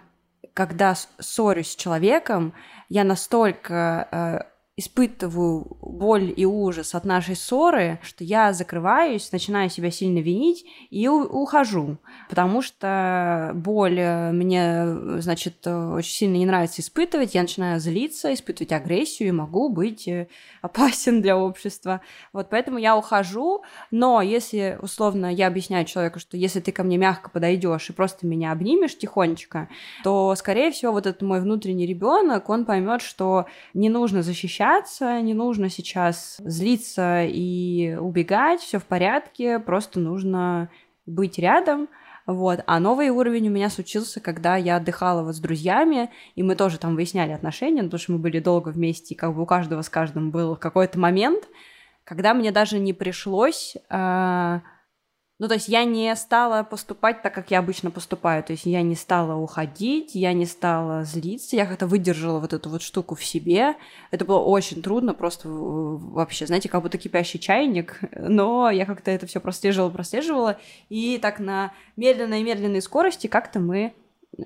когда 0.54 0.94
ссорюсь 1.18 1.72
с 1.72 1.76
человеком, 1.76 2.54
я 2.88 3.04
настолько 3.04 4.08
э, 4.10 4.53
испытываю 4.76 5.76
боль 5.80 6.34
и 6.36 6.44
ужас 6.44 6.96
от 6.96 7.04
нашей 7.04 7.36
ссоры, 7.36 8.00
что 8.02 8.24
я 8.24 8.52
закрываюсь, 8.52 9.30
начинаю 9.30 9.70
себя 9.70 9.92
сильно 9.92 10.18
винить 10.18 10.64
и 10.90 11.06
ухожу, 11.06 11.98
потому 12.28 12.60
что 12.60 13.52
боль 13.54 14.00
э, 14.00 14.32
мне, 14.32 15.20
значит, 15.20 15.64
очень 15.64 16.10
сильно 16.10 16.36
не 16.36 16.46
нравится 16.46 16.82
испытывать, 16.82 17.36
я 17.36 17.42
начинаю 17.42 17.78
злиться, 17.78 18.34
испытывать 18.34 18.72
агрессию 18.72 19.28
и 19.28 19.32
могу 19.32 19.68
быть 19.68 20.08
э, 20.08 20.26
опасен 20.60 21.22
для 21.22 21.36
общества. 21.36 22.00
Вот 22.32 22.48
поэтому 22.50 22.78
я 22.78 22.96
ухожу, 22.96 23.62
но 23.92 24.22
если, 24.22 24.76
условно, 24.82 25.32
я 25.32 25.46
объясняю 25.46 25.84
человеку, 25.84 26.18
что 26.18 26.36
если 26.36 26.58
ты 26.58 26.72
ко 26.72 26.82
мне 26.82 26.96
мягко 26.96 27.30
подойдешь 27.30 27.90
и 27.90 27.92
просто 27.92 28.26
меня 28.26 28.50
обнимешь 28.50 28.98
тихонечко, 28.98 29.68
то, 30.02 30.34
скорее 30.34 30.72
всего, 30.72 30.90
вот 30.90 31.06
этот 31.06 31.22
мой 31.22 31.40
внутренний 31.40 31.86
ребенок, 31.86 32.50
он 32.50 32.64
поймет, 32.64 33.02
что 33.02 33.46
не 33.72 33.88
нужно 33.88 34.22
защищать 34.22 34.63
общаться, 34.64 35.20
не 35.20 35.34
нужно 35.34 35.68
сейчас 35.68 36.36
злиться 36.38 37.24
и 37.24 37.96
убегать, 37.98 38.60
все 38.60 38.78
в 38.78 38.84
порядке, 38.84 39.58
просто 39.58 40.00
нужно 40.00 40.70
быть 41.06 41.38
рядом. 41.38 41.88
Вот. 42.26 42.64
А 42.66 42.80
новый 42.80 43.10
уровень 43.10 43.48
у 43.48 43.50
меня 43.50 43.68
случился, 43.68 44.20
когда 44.20 44.56
я 44.56 44.76
отдыхала 44.76 45.22
вот 45.22 45.36
с 45.36 45.40
друзьями, 45.40 46.10
и 46.34 46.42
мы 46.42 46.56
тоже 46.56 46.78
там 46.78 46.94
выясняли 46.94 47.32
отношения, 47.32 47.82
потому 47.82 48.00
что 48.00 48.12
мы 48.12 48.18
были 48.18 48.38
долго 48.38 48.70
вместе, 48.70 49.14
и 49.14 49.16
как 49.16 49.34
бы 49.34 49.42
у 49.42 49.46
каждого 49.46 49.82
с 49.82 49.90
каждым 49.90 50.30
был 50.30 50.56
какой-то 50.56 50.98
момент, 50.98 51.46
когда 52.04 52.32
мне 52.32 52.50
даже 52.50 52.78
не 52.78 52.94
пришлось 52.94 53.76
э, 53.76 54.60
ну, 55.40 55.48
то 55.48 55.54
есть 55.54 55.68
я 55.68 55.84
не 55.84 56.14
стала 56.14 56.62
поступать 56.62 57.22
так, 57.22 57.34
как 57.34 57.50
я 57.50 57.58
обычно 57.58 57.90
поступаю. 57.90 58.44
То 58.44 58.52
есть 58.52 58.66
я 58.66 58.82
не 58.82 58.94
стала 58.94 59.34
уходить, 59.34 60.14
я 60.14 60.32
не 60.32 60.46
стала 60.46 61.02
злиться, 61.02 61.56
я 61.56 61.66
как-то 61.66 61.88
выдержала 61.88 62.38
вот 62.38 62.52
эту 62.52 62.70
вот 62.70 62.82
штуку 62.82 63.16
в 63.16 63.24
себе. 63.24 63.74
Это 64.12 64.24
было 64.24 64.38
очень 64.38 64.80
трудно, 64.80 65.12
просто 65.12 65.48
вообще, 65.48 66.46
знаете, 66.46 66.68
как 66.68 66.82
будто 66.82 66.98
кипящий 66.98 67.40
чайник. 67.40 67.98
Но 68.16 68.70
я 68.70 68.86
как-то 68.86 69.10
это 69.10 69.26
все 69.26 69.40
прослеживала, 69.40 69.90
прослеживала. 69.90 70.58
И 70.88 71.18
так 71.18 71.40
на 71.40 71.72
медленной-медленной 71.96 72.80
скорости 72.80 73.26
как-то 73.26 73.58
мы 73.58 73.92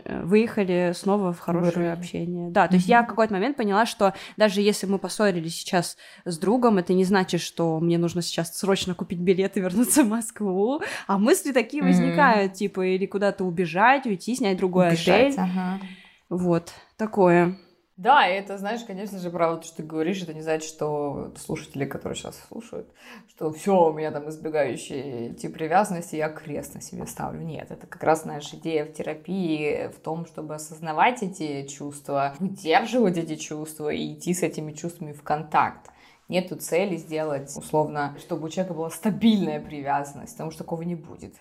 выехали 0.07 0.93
снова 0.95 1.33
в 1.33 1.39
хорошее 1.39 1.73
Выровняли. 1.73 1.99
общение. 1.99 2.51
Да, 2.51 2.69
то 2.69 2.75
есть 2.75 2.89
я 2.89 3.03
в 3.03 3.07
какой-то 3.07 3.33
момент 3.33 3.57
поняла, 3.57 3.87
что 3.87 4.15
даже 4.37 4.61
если 4.61 4.87
мы 4.87 4.99
поссорились 4.99 5.55
сейчас 5.55 5.97
с 6.25 6.39
другом, 6.39 6.79
это 6.79 6.93
не 6.93 7.05
значит, 7.05 7.41
что 7.41 7.79
мне 7.81 7.99
нужно 7.99 8.23
сейчас 8.23 8.57
срочно 8.57 8.95
купить 8.95 9.19
билет 9.19 9.57
и 9.57 9.61
вернуться 9.61 10.03
в 10.05 10.09
Москву. 10.09 10.83
А 11.07 11.19
мысли 11.19 11.53
такие 11.53 11.83
возникают, 11.83 12.55
типа, 12.55 12.87
или 12.87 13.07
куда-то 13.07 13.45
убежать, 13.45 14.07
уйти, 14.07 14.35
снять 14.35 14.59
другой 14.59 14.89
убежать, 14.89 15.35
отель. 15.35 15.41
Ага. 15.41 15.81
Вот, 16.29 16.73
такое. 16.97 17.57
Да, 17.99 18.29
это, 18.29 18.59
знаешь, 18.59 18.85
конечно 18.85 19.19
же, 19.19 19.29
правда, 19.29 19.61
то, 19.61 19.67
что 19.67 19.79
ты 19.79 19.83
говоришь, 19.83 20.23
это 20.23 20.33
не 20.33 20.41
значит, 20.41 20.69
что 20.69 21.35
слушатели, 21.37 21.85
которые 21.85 22.17
сейчас 22.17 22.41
слушают, 22.47 22.89
что 23.29 23.51
все, 23.51 23.89
у 23.89 23.93
меня 23.93 24.13
там 24.13 24.29
избегающий 24.29 25.35
тип 25.35 25.55
привязанности, 25.55 26.15
я 26.15 26.29
крест 26.29 26.77
на 26.77 26.81
себе 26.81 27.07
ставлю. 27.09 27.41
Нет, 27.41 27.73
это 27.73 27.89
как 27.89 28.05
раз, 28.05 28.23
знаешь, 28.23 28.49
идея 28.55 28.85
в 28.85 28.93
терапии 28.93 29.89
в 29.89 29.99
том, 29.99 30.27
чтобы 30.27 30.55
осознавать 30.55 31.25
эти 31.25 31.67
чувства, 31.67 32.37
выдерживать 32.39 33.17
эти 33.17 33.35
чувства 33.35 33.89
и 33.89 34.15
идти 34.15 34.33
с 34.33 34.45
этими 34.45 34.71
чувствами 34.71 35.13
в 35.13 35.25
контакт. 35.25 35.91
Нету 36.29 36.55
цели 36.55 36.95
сделать, 36.95 37.53
условно, 37.57 38.15
чтобы 38.21 38.47
у 38.47 38.49
человека 38.49 38.75
была 38.75 38.91
стабильная 38.91 39.61
привязанность, 39.61 40.35
потому 40.35 40.53
что 40.53 40.63
такого 40.63 40.83
не 40.83 40.95
будет. 40.95 41.35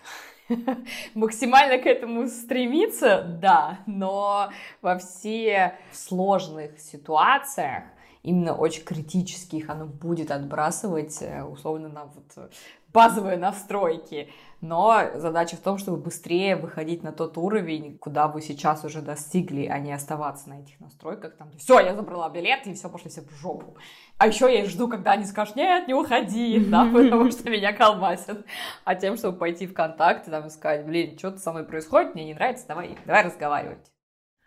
максимально 1.14 1.78
к 1.78 1.86
этому 1.86 2.26
стремиться, 2.28 3.22
да, 3.22 3.80
но 3.86 4.50
во 4.82 4.98
все 4.98 5.78
сложных 5.92 6.78
ситуациях, 6.78 7.84
именно 8.22 8.54
очень 8.54 8.84
критических, 8.84 9.70
оно 9.70 9.86
будет 9.86 10.30
отбрасывать 10.30 11.18
э, 11.22 11.42
условно 11.42 11.88
на 11.88 12.04
вот 12.04 12.50
базовые 12.92 13.36
настройки. 13.36 14.30
Но 14.60 15.02
задача 15.14 15.56
в 15.56 15.60
том, 15.60 15.78
чтобы 15.78 15.98
быстрее 15.98 16.56
выходить 16.56 17.04
на 17.04 17.12
тот 17.12 17.38
уровень, 17.38 17.96
куда 17.96 18.26
вы 18.26 18.42
сейчас 18.42 18.84
уже 18.84 19.02
достигли, 19.02 19.66
а 19.66 19.78
не 19.78 19.92
оставаться 19.92 20.48
на 20.48 20.60
этих 20.60 20.80
настройках. 20.80 21.36
Там, 21.36 21.52
все, 21.58 21.78
я 21.78 21.94
забрала 21.94 22.28
билет, 22.28 22.66
и 22.66 22.74
все, 22.74 22.88
пошли 22.88 23.08
все 23.08 23.20
в 23.20 23.30
жопу. 23.30 23.76
А 24.16 24.26
еще 24.26 24.52
я 24.52 24.64
жду, 24.64 24.88
когда 24.88 25.12
они 25.12 25.26
скажут, 25.26 25.54
нет, 25.54 25.86
не 25.86 25.94
уходи, 25.94 26.58
да, 26.68 26.84
потому 26.92 27.30
что 27.30 27.48
меня 27.50 27.72
колбасят. 27.72 28.44
А 28.84 28.96
тем, 28.96 29.16
чтобы 29.16 29.38
пойти 29.38 29.66
в 29.68 29.74
контакт 29.74 30.26
и 30.26 30.30
там 30.30 30.50
сказать, 30.50 30.84
блин, 30.84 31.16
что-то 31.16 31.38
со 31.38 31.52
мной 31.52 31.64
происходит, 31.64 32.14
мне 32.14 32.24
не 32.24 32.34
нравится, 32.34 32.66
давай, 32.66 32.98
давай 33.06 33.24
разговаривать. 33.24 33.92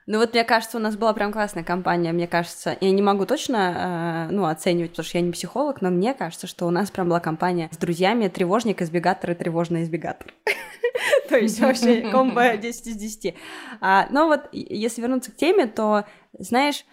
Ну 0.08 0.18
вот 0.18 0.34
мне 0.34 0.43
кажется, 0.43 0.78
у 0.78 0.82
нас 0.82 0.95
была 0.95 1.14
прям 1.14 1.32
классная 1.32 1.64
компания, 1.64 2.12
мне 2.12 2.28
кажется, 2.28 2.76
я 2.82 2.91
не 2.91 3.02
могу 3.02 3.26
точно, 3.26 4.28
э, 4.30 4.34
ну, 4.34 4.45
оценивать, 4.45 4.91
потому 4.91 5.06
что 5.06 5.18
я 5.18 5.24
не 5.24 5.32
психолог, 5.32 5.82
но 5.82 5.89
мне 5.89 6.14
кажется, 6.14 6.47
что 6.47 6.66
у 6.66 6.72
нас 6.72 6.89
прям 6.89 7.08
была 7.08 7.20
компания 7.20 7.70
с 7.72 7.78
друзьями 7.78 8.28
тревожник, 8.28 8.82
избегатор 8.82 9.32
и 9.32 9.36
тревожный 9.36 9.84
избегатор. 9.84 10.34
То 11.30 11.38
есть 11.38 11.60
вообще 11.60 12.02
комбо 12.12 12.58
10 12.58 12.88
из 12.88 12.95
10. 12.95 13.36
А, 13.80 14.08
но 14.10 14.28
вот 14.28 14.49
если 14.52 15.02
вернуться 15.02 15.32
к 15.32 15.36
теме, 15.36 15.68
то, 15.68 16.06
знаешь, 16.34 16.84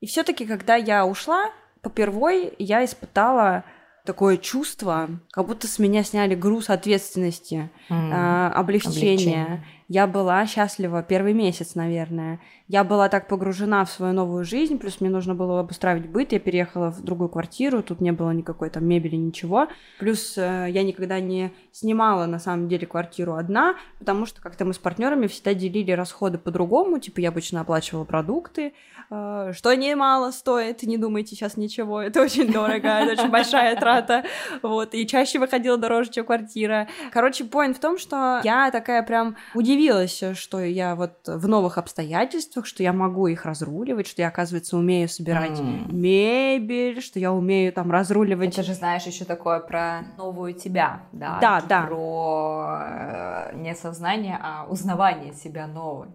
и 0.00 0.06
все 0.06 0.22
таки 0.22 0.46
когда 0.46 0.76
я 0.76 1.04
ушла, 1.04 1.50
попервой 1.82 2.54
я 2.58 2.84
испытала 2.84 3.64
такое 4.04 4.38
чувство, 4.38 5.10
как 5.32 5.46
будто 5.46 5.68
с 5.68 5.78
меня 5.78 6.02
сняли 6.02 6.34
груз 6.34 6.70
ответственности, 6.70 7.70
mm. 7.90 8.10
э, 8.10 8.52
облегчения. 8.52 9.44
облегчение. 9.44 9.64
Я 9.88 10.06
была 10.06 10.46
счастлива 10.46 11.02
первый 11.02 11.32
месяц, 11.32 11.74
наверное. 11.74 12.40
Я 12.68 12.84
была 12.84 13.08
так 13.08 13.28
погружена 13.28 13.82
в 13.86 13.90
свою 13.90 14.12
новую 14.12 14.44
жизнь, 14.44 14.78
плюс 14.78 15.00
мне 15.00 15.08
нужно 15.08 15.34
было 15.34 15.60
обустраивать 15.60 16.06
быт, 16.06 16.32
я 16.32 16.38
переехала 16.38 16.90
в 16.90 17.02
другую 17.02 17.30
квартиру, 17.30 17.82
тут 17.82 18.02
не 18.02 18.12
было 18.12 18.30
никакой 18.30 18.68
там 18.68 18.84
мебели, 18.84 19.16
ничего. 19.16 19.68
Плюс 19.98 20.36
э, 20.36 20.66
я 20.68 20.82
никогда 20.82 21.18
не 21.18 21.54
снимала 21.72 22.26
на 22.26 22.38
самом 22.38 22.68
деле 22.68 22.86
квартиру 22.86 23.36
одна, 23.36 23.76
потому 23.98 24.26
что 24.26 24.42
как-то 24.42 24.66
мы 24.66 24.74
с 24.74 24.78
партнерами 24.78 25.28
всегда 25.28 25.54
делили 25.54 25.92
расходы 25.92 26.36
по-другому, 26.36 26.98
типа 26.98 27.20
я 27.20 27.30
обычно 27.30 27.62
оплачивала 27.62 28.04
продукты, 28.04 28.74
э, 29.10 29.52
что 29.54 29.74
немало 29.74 30.30
стоит, 30.30 30.82
не 30.82 30.98
думайте 30.98 31.36
сейчас 31.36 31.56
ничего, 31.56 32.02
это 32.02 32.20
очень 32.20 32.52
дорого, 32.52 32.88
это 32.88 33.12
очень 33.12 33.30
большая 33.30 33.76
трата, 33.76 34.24
вот, 34.62 34.94
и 34.94 35.06
чаще 35.06 35.38
выходила 35.38 35.78
дороже, 35.78 36.10
чем 36.10 36.26
квартира. 36.26 36.86
Короче, 37.12 37.44
point 37.44 37.72
в 37.72 37.78
том, 37.78 37.96
что 37.96 38.42
я 38.44 38.70
такая 38.70 39.02
прям 39.02 39.36
удивилась, 39.54 40.22
что 40.34 40.60
я 40.60 40.94
вот 40.94 41.12
в 41.24 41.48
новых 41.48 41.78
обстоятельствах 41.78 42.57
качествах, 42.58 42.66
что 42.66 42.82
я 42.82 42.92
могу 42.92 43.26
их 43.26 43.44
разруливать, 43.44 44.06
что 44.06 44.22
я, 44.22 44.28
оказывается, 44.28 44.76
умею 44.76 45.08
собирать 45.08 45.58
mm. 45.58 45.92
мебель, 45.92 47.00
что 47.00 47.18
я 47.18 47.32
умею 47.32 47.72
там 47.72 47.90
разруливать. 47.90 48.52
Это 48.52 48.62
же 48.62 48.74
знаешь 48.74 49.04
еще 49.04 49.24
такое 49.24 49.60
про 49.60 50.02
новую 50.16 50.54
тебя, 50.54 51.02
да? 51.12 51.38
Да, 51.40 51.60
да. 51.68 51.82
Про 51.86 52.78
э, 52.80 53.56
не 53.56 53.74
сознание, 53.74 54.38
а 54.40 54.66
узнавание 54.68 55.32
себя 55.32 55.66
новой. 55.66 56.08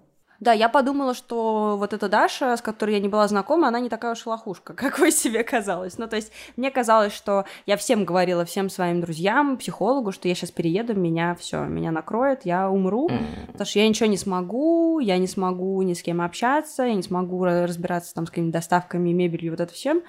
Да, 0.44 0.52
я 0.52 0.68
подумала, 0.68 1.14
что 1.14 1.78
вот 1.80 1.94
эта 1.94 2.10
Даша, 2.10 2.58
с 2.58 2.62
которой 2.62 2.96
я 2.96 3.00
не 3.00 3.08
была 3.08 3.26
знакома, 3.30 3.70
она 3.70 3.80
не 3.80 3.88
такая 3.88 4.12
уж 4.12 4.26
лохушка, 4.26 4.74
какой 4.76 5.10
себе 5.14 5.41
казалось. 5.41 5.98
Ну, 5.98 6.06
то 6.10 6.18
есть 6.18 6.34
мне 6.58 6.70
казалось, 6.70 7.14
что 7.14 7.46
я 7.66 7.78
всем 7.78 8.04
говорила, 8.04 8.44
всем 8.44 8.70
своим 8.70 9.00
друзьям, 9.00 9.56
психологу, 9.56 10.12
что 10.12 10.28
я 10.28 10.36
сейчас 10.36 10.52
перееду, 10.52 10.96
меня 10.96 11.34
все, 11.36 11.64
меня 11.64 11.91
накроет, 11.91 12.41
я 12.44 12.70
умру, 12.70 13.08
mm. 13.08 13.52
потому 13.54 13.66
что 13.66 13.80
я 13.80 13.88
ничего 13.88 14.10
не 14.10 14.18
смогу, 14.18 15.00
я 15.00 15.18
не 15.18 15.28
смогу 15.28 15.82
ни 15.82 15.94
с 15.94 16.04
кем 16.04 16.20
общаться, 16.20 16.84
я 16.84 16.94
не 16.94 17.04
смогу 17.04 17.46
разбираться 17.46 18.14
там 18.14 18.28
с 18.28 18.30
какими-то 18.30 18.52
доставками, 18.52 19.14
мебелью, 19.14 19.52
вот 19.52 19.62
это 19.62 19.74
всем. 19.74 20.04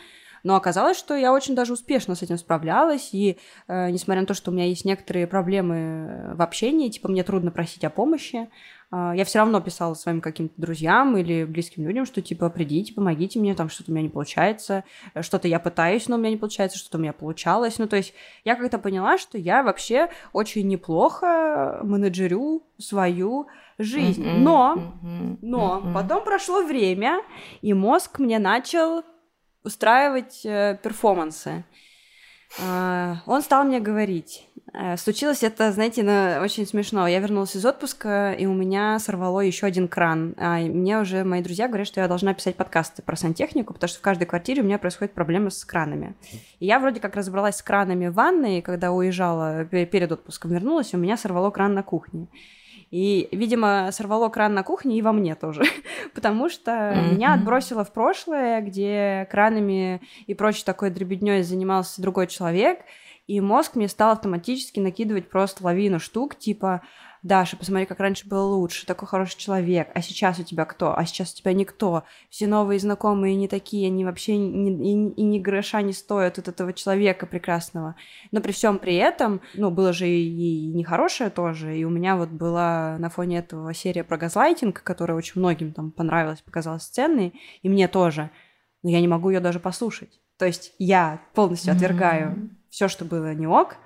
Но 0.45 0.55
оказалось, 0.55 0.97
что 0.97 1.17
я 1.17 1.33
очень 1.33 1.55
даже 1.55 1.73
успешно 1.73 2.15
с 2.15 2.23
этим 2.23 2.39
справлялась, 2.39 3.11
и 3.13 3.39
э, 3.67 3.91
несмотря 3.91 4.21
на 4.21 4.27
то, 4.27 4.35
что 4.35 4.51
у 4.51 4.55
меня 4.55 4.67
есть 4.67 4.85
некоторые 4.85 5.27
проблемы 5.27 6.35
в 6.35 6.43
общении, 6.43 6.91
типа 6.91 7.09
мне 7.09 7.25
трудно 7.25 7.51
просить 7.51 7.83
о 7.85 7.91
помощи, 7.91 8.49
а, 8.97 9.13
я 9.13 9.25
все 9.25 9.41
равно 9.41 9.61
писала 9.61 9.95
своим 9.95 10.21
каким-то 10.21 10.55
друзьям 10.57 11.17
или 11.17 11.45
близким 11.45 11.85
людям, 11.85 12.07
что 12.07 12.23
типа 12.23 12.49
придите, 12.49 12.95
помогите 12.95 13.41
мне, 13.41 13.55
там 13.57 13.69
что-то 13.69 13.91
у 13.91 13.95
меня 13.95 14.05
не 14.05 14.09
получается, 14.09 14.85
что-то 15.21 15.49
я 15.49 15.59
пытаюсь, 15.59 16.07
но 16.07 16.15
у 16.15 16.19
меня 16.19 16.31
не 16.31 16.37
получается, 16.37 16.79
что-то 16.79 16.99
у 16.99 17.01
меня 17.01 17.13
получалось. 17.13 17.79
Ну, 17.79 17.89
то 17.89 17.97
есть 17.97 18.15
я 18.45 18.55
как-то 18.55 18.79
поняла, 18.79 19.19
что 19.19 19.37
я 19.37 19.65
вообще 19.65 20.11
очень 20.33 20.69
неплохо 20.69 21.81
менеджерю 21.83 22.63
свою 22.79 23.49
жизнь. 23.79 24.25
Но, 24.25 24.95
но 25.43 25.83
потом 25.93 26.23
прошло 26.23 26.63
время, 26.63 27.21
и 27.63 27.75
мозг 27.75 28.21
мне 28.21 28.39
начал 28.39 29.03
устраивать 29.65 30.43
э, 30.45 30.79
перформансы. 30.83 31.65
Э, 32.59 33.17
он 33.27 33.43
стал 33.43 33.65
мне 33.65 33.81
говорить, 33.81 34.47
Э, 34.77 34.97
случилось 34.97 35.45
это, 35.45 35.71
знаете, 35.71 36.03
на... 36.03 36.41
очень 36.43 36.67
смешно. 36.67 37.07
Я 37.07 37.21
вернулась 37.21 37.55
из 37.55 37.65
отпуска, 37.65 38.33
и 38.33 38.45
у 38.47 38.53
меня 38.53 38.99
сорвало 38.99 39.41
еще 39.41 39.67
один 39.67 39.87
кран. 39.87 40.35
А 40.37 40.59
мне 40.59 40.99
уже 40.99 41.23
мои 41.23 41.43
друзья 41.43 41.69
говорят, 41.69 41.87
что 41.87 42.01
я 42.01 42.09
должна 42.09 42.35
писать 42.35 42.57
подкасты 42.57 43.01
про 43.03 43.15
сантехнику, 43.15 43.73
потому 43.73 43.89
что 43.89 43.99
в 44.01 44.03
каждой 44.03 44.27
квартире 44.27 44.63
у 44.63 44.65
меня 44.65 44.79
происходят 44.79 45.15
проблемы 45.15 45.53
с 45.53 45.65
кранами. 45.65 46.17
И 46.59 46.67
я 46.67 46.81
вроде 46.81 46.99
как 46.99 47.15
разобралась 47.15 47.57
с 47.57 47.63
кранами 47.63 48.09
в 48.09 48.15
ванной, 48.15 48.63
когда 48.63 48.91
уезжала 48.91 49.65
перед 49.65 50.11
отпуском, 50.11 50.51
вернулась, 50.51 50.93
у 50.93 50.99
меня 50.99 51.17
сорвало 51.17 51.51
кран 51.51 51.75
на 51.75 51.85
кухне. 51.85 52.27
И, 52.95 53.29
видимо, 53.33 53.89
сорвало 53.91 54.29
кран 54.29 54.55
на 54.55 54.63
кухне 54.63 54.97
и 54.97 55.03
во 55.03 55.11
мне 55.11 55.35
тоже, 55.35 55.65
потому 56.15 56.49
что 56.49 56.71
mm-hmm. 56.71 57.15
меня 57.15 57.35
отбросило 57.35 57.85
в 57.85 57.93
прошлое, 57.93 58.61
где 58.61 59.27
кранами 59.33 60.01
и 60.29 60.35
прочей 60.35 60.65
такой 60.65 60.91
дребедней 60.91 61.43
занимался 61.43 62.01
другой 62.01 62.29
человек, 62.29 62.79
и 63.27 63.41
мозг 63.41 63.75
мне 63.75 63.89
стал 63.89 64.13
автоматически 64.13 64.79
накидывать 64.79 65.29
просто 65.29 65.65
лавину 65.65 65.99
штук, 65.99 66.39
типа 66.39 66.83
Даша, 67.25 67.57
посмотри, 67.57 67.87
как 67.87 68.01
раньше 68.01 68.29
было 68.29 68.43
лучше, 68.43 68.85
такой 68.85 69.09
хороший 69.09 69.39
человек, 69.39 69.89
а 69.95 70.03
сейчас 70.03 70.39
у 70.39 70.45
тебя 70.45 70.67
кто? 70.67 70.95
А 70.95 71.07
сейчас 71.07 71.33
у 71.33 71.37
тебя 71.39 71.55
никто. 71.55 72.05
Все 72.29 72.47
новые 72.47 72.79
знакомые 72.79 73.35
не 73.35 73.49
такие, 73.49 73.87
они 73.87 74.05
вообще 74.05 74.37
ни, 74.37 74.71
и, 74.71 75.15
и 75.15 75.23
ни 75.23 75.39
гроша 75.39 75.81
не 75.81 75.95
стоят 75.95 76.39
от 76.39 76.49
этого 76.49 76.75
человека 76.75 77.25
прекрасного. 77.25 77.97
Но 78.31 78.43
при 78.43 78.53
всем 78.53 78.79
при 78.79 78.97
этом, 78.97 79.41
ну, 79.55 79.71
было 79.71 79.95
же 79.95 80.07
и, 80.07 80.67
и 80.67 80.67
нехорошее 80.75 81.31
тоже, 81.31 81.75
и 81.75 81.85
у 81.85 81.91
меня 81.91 82.17
вот 82.17 82.29
была 82.29 82.99
на 82.99 83.09
фоне 83.09 83.39
этого 83.39 83.73
серия 83.73 84.05
про 84.05 84.19
газлайтинг, 84.19 84.83
которая 84.83 85.17
очень 85.17 85.41
многим 85.41 85.73
там 85.73 85.93
понравилась, 85.93 86.43
показалась 86.43 86.85
ценной, 86.85 87.41
и 87.63 87.71
мне 87.71 87.89
тоже, 87.89 88.31
но 88.83 88.91
я 88.91 89.01
не 89.01 89.09
могу 89.09 89.31
ее 89.31 89.41
даже 89.41 89.61
послушать. 89.61 90.21
То 90.37 90.45
есть 90.45 90.75
я 90.79 91.23
полностью 91.33 91.73
отвергаю 91.73 92.33
mm-hmm 92.33 92.65
все, 92.75 92.89
что 92.89 93.05
было 93.05 93.33
не 93.35 93.47
ок, 93.47 93.77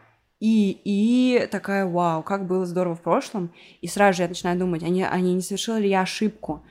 и, 0.41 0.80
и 0.84 1.49
такая, 1.51 1.84
вау, 1.86 2.22
как 2.22 2.47
было 2.47 2.64
здорово 2.64 2.95
в 2.95 3.03
прошлом. 3.03 3.53
И 3.80 3.89
сразу 3.89 4.18
же 4.18 4.22
я 4.22 4.28
начинаю 4.28 4.59
думать, 4.59 4.82
они, 4.82 5.03
они 5.03 5.34
не 5.34 5.41
совершила 5.41 5.78
ли 5.78 5.89
я 5.89 6.03
ошибку? 6.03 6.62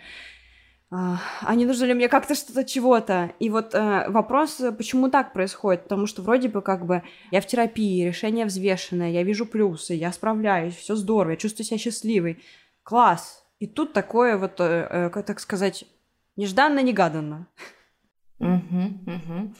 А, 0.89 1.19
а 1.41 1.53
не 1.55 1.65
нужно 1.65 1.83
ли 1.83 1.93
мне 1.93 2.07
как-то 2.07 2.33
что-то 2.33 2.63
чего-то? 2.63 3.33
И 3.39 3.49
вот 3.49 3.75
э, 3.75 4.09
вопрос, 4.09 4.61
почему 4.77 5.09
так 5.09 5.33
происходит? 5.33 5.83
Потому 5.83 6.07
что 6.07 6.21
вроде 6.21 6.47
бы 6.47 6.61
как 6.61 6.85
бы 6.85 7.03
я 7.31 7.41
в 7.41 7.47
терапии, 7.47 8.07
решение 8.07 8.45
взвешенное, 8.45 9.11
я 9.11 9.23
вижу 9.23 9.45
плюсы, 9.45 9.95
я 9.95 10.13
справляюсь, 10.13 10.75
все 10.75 10.95
здорово, 10.95 11.31
я 11.31 11.37
чувствую 11.37 11.65
себя 11.65 11.77
счастливой. 11.77 12.41
Класс! 12.83 13.43
И 13.59 13.67
тут 13.67 13.91
такое 13.91 14.37
вот, 14.37 14.61
э, 14.61 15.09
э, 15.13 15.23
так 15.23 15.41
сказать, 15.41 15.83
нежданно-негаданно. 16.37 17.47
Угу, 18.39 18.81
угу. 19.07 19.53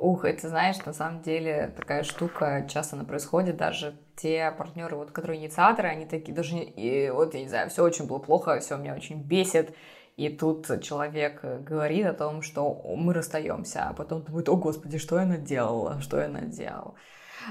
Ух, 0.00 0.24
это 0.24 0.48
знаешь, 0.48 0.82
на 0.86 0.94
самом 0.94 1.20
деле 1.20 1.74
такая 1.76 2.04
штука, 2.04 2.66
часто 2.70 2.96
она 2.96 3.04
происходит, 3.04 3.58
даже 3.58 3.94
те 4.16 4.50
партнеры, 4.50 4.96
вот, 4.96 5.10
которые 5.10 5.38
инициаторы, 5.38 5.88
они 5.88 6.06
такие 6.06 6.34
даже, 6.34 6.56
и, 6.56 7.10
вот, 7.10 7.34
я 7.34 7.42
не 7.42 7.48
знаю, 7.50 7.68
все 7.68 7.84
очень 7.84 8.06
было 8.06 8.18
плохо, 8.18 8.58
все 8.60 8.78
меня 8.78 8.94
очень 8.94 9.20
бесит, 9.22 9.76
и 10.16 10.30
тут 10.30 10.82
человек 10.82 11.44
говорит 11.44 12.06
о 12.06 12.14
том, 12.14 12.40
что 12.40 12.72
мы 12.96 13.12
расстаемся, 13.12 13.90
а 13.90 13.92
потом 13.92 14.22
думает, 14.22 14.48
о 14.48 14.56
господи, 14.56 14.96
что 14.96 15.18
я 15.20 15.26
наделала, 15.26 16.00
что 16.00 16.18
я 16.18 16.28
наделала. 16.28 16.94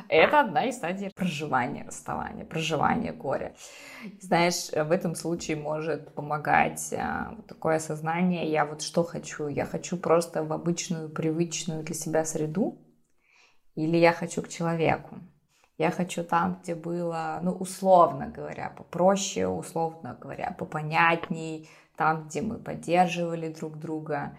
Это 0.08 0.42
одна 0.42 0.66
из 0.66 0.76
стадий 0.76 1.12
проживания 1.12 1.84
расставания, 1.86 2.46
проживания 2.46 3.12
горя. 3.12 3.56
Знаешь, 4.22 4.70
в 4.70 4.92
этом 4.92 5.16
случае 5.16 5.58
может 5.58 6.14
помогать 6.14 6.94
а, 6.94 7.36
такое 7.48 7.78
осознание, 7.78 8.50
я 8.50 8.66
вот 8.66 8.82
что 8.82 9.04
хочу, 9.04 9.48
я 9.48 9.66
хочу 9.66 9.98
просто 9.98 10.44
в 10.44 10.54
обычную, 10.54 11.10
привычную 11.10 11.84
для 11.84 11.96
себя 11.96 12.26
среду, 12.26 12.80
или 13.76 13.98
я 13.98 14.14
хочу 14.14 14.42
к 14.42 14.50
человеку. 14.50 15.20
Я 15.78 15.92
хочу 15.92 16.26
там, 16.26 16.60
где 16.62 16.76
было, 16.76 17.40
ну, 17.42 17.52
условно 17.52 18.28
говоря, 18.28 18.70
попроще, 18.70 19.48
условно 19.48 20.18
говоря, 20.20 20.54
попонятней, 20.60 21.70
там, 21.96 22.28
где 22.28 22.42
мы 22.42 22.58
поддерживали 22.58 23.48
друг 23.48 23.78
друга. 23.78 24.38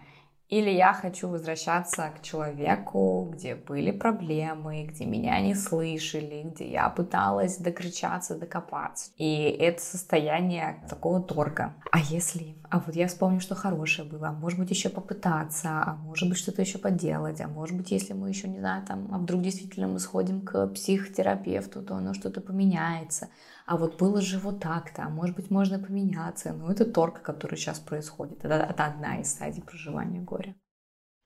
Или 0.51 0.69
я 0.69 0.91
хочу 0.91 1.29
возвращаться 1.29 2.11
к 2.13 2.21
человеку, 2.21 3.29
где 3.31 3.55
были 3.55 3.91
проблемы, 3.91 4.83
где 4.83 5.05
меня 5.05 5.39
не 5.39 5.55
слышали, 5.55 6.43
где 6.43 6.69
я 6.69 6.89
пыталась 6.89 7.55
докричаться, 7.55 8.37
докопаться. 8.37 9.11
И 9.17 9.43
это 9.43 9.81
состояние 9.81 10.83
такого 10.89 11.23
торга. 11.23 11.73
А 11.89 11.99
если? 11.99 12.57
А 12.69 12.79
вот 12.79 12.97
я 12.97 13.07
вспомню, 13.07 13.39
что 13.39 13.55
хорошее 13.55 14.05
было. 14.05 14.27
А 14.27 14.33
может 14.33 14.59
быть, 14.59 14.69
еще 14.71 14.89
попытаться, 14.89 15.69
а 15.69 15.95
может 15.95 16.27
быть, 16.27 16.37
что-то 16.37 16.61
еще 16.61 16.79
поделать. 16.79 17.39
А 17.39 17.47
может 17.47 17.77
быть, 17.77 17.91
если 17.91 18.11
мы 18.11 18.27
еще, 18.27 18.49
не 18.49 18.59
знаю, 18.59 18.85
там, 18.85 19.07
а 19.13 19.19
вдруг 19.19 19.41
действительно 19.43 19.87
мы 19.87 19.99
сходим 19.99 20.41
к 20.41 20.67
психотерапевту, 20.67 21.81
то 21.81 21.95
оно 21.95 22.13
что-то 22.13 22.41
поменяется 22.41 23.29
а 23.65 23.77
вот 23.77 23.97
было 23.97 24.21
же 24.21 24.39
вот 24.39 24.59
так-то, 24.59 25.03
а 25.03 25.09
может 25.09 25.35
быть 25.35 25.49
можно 25.49 25.79
поменяться. 25.79 26.53
Ну, 26.53 26.69
это 26.69 26.85
торг, 26.85 27.21
который 27.21 27.55
сейчас 27.55 27.79
происходит. 27.79 28.43
Это, 28.43 28.55
это 28.55 28.85
одна 28.85 29.19
из 29.19 29.31
стадий 29.31 29.63
проживания 29.63 30.19
горя. 30.19 30.55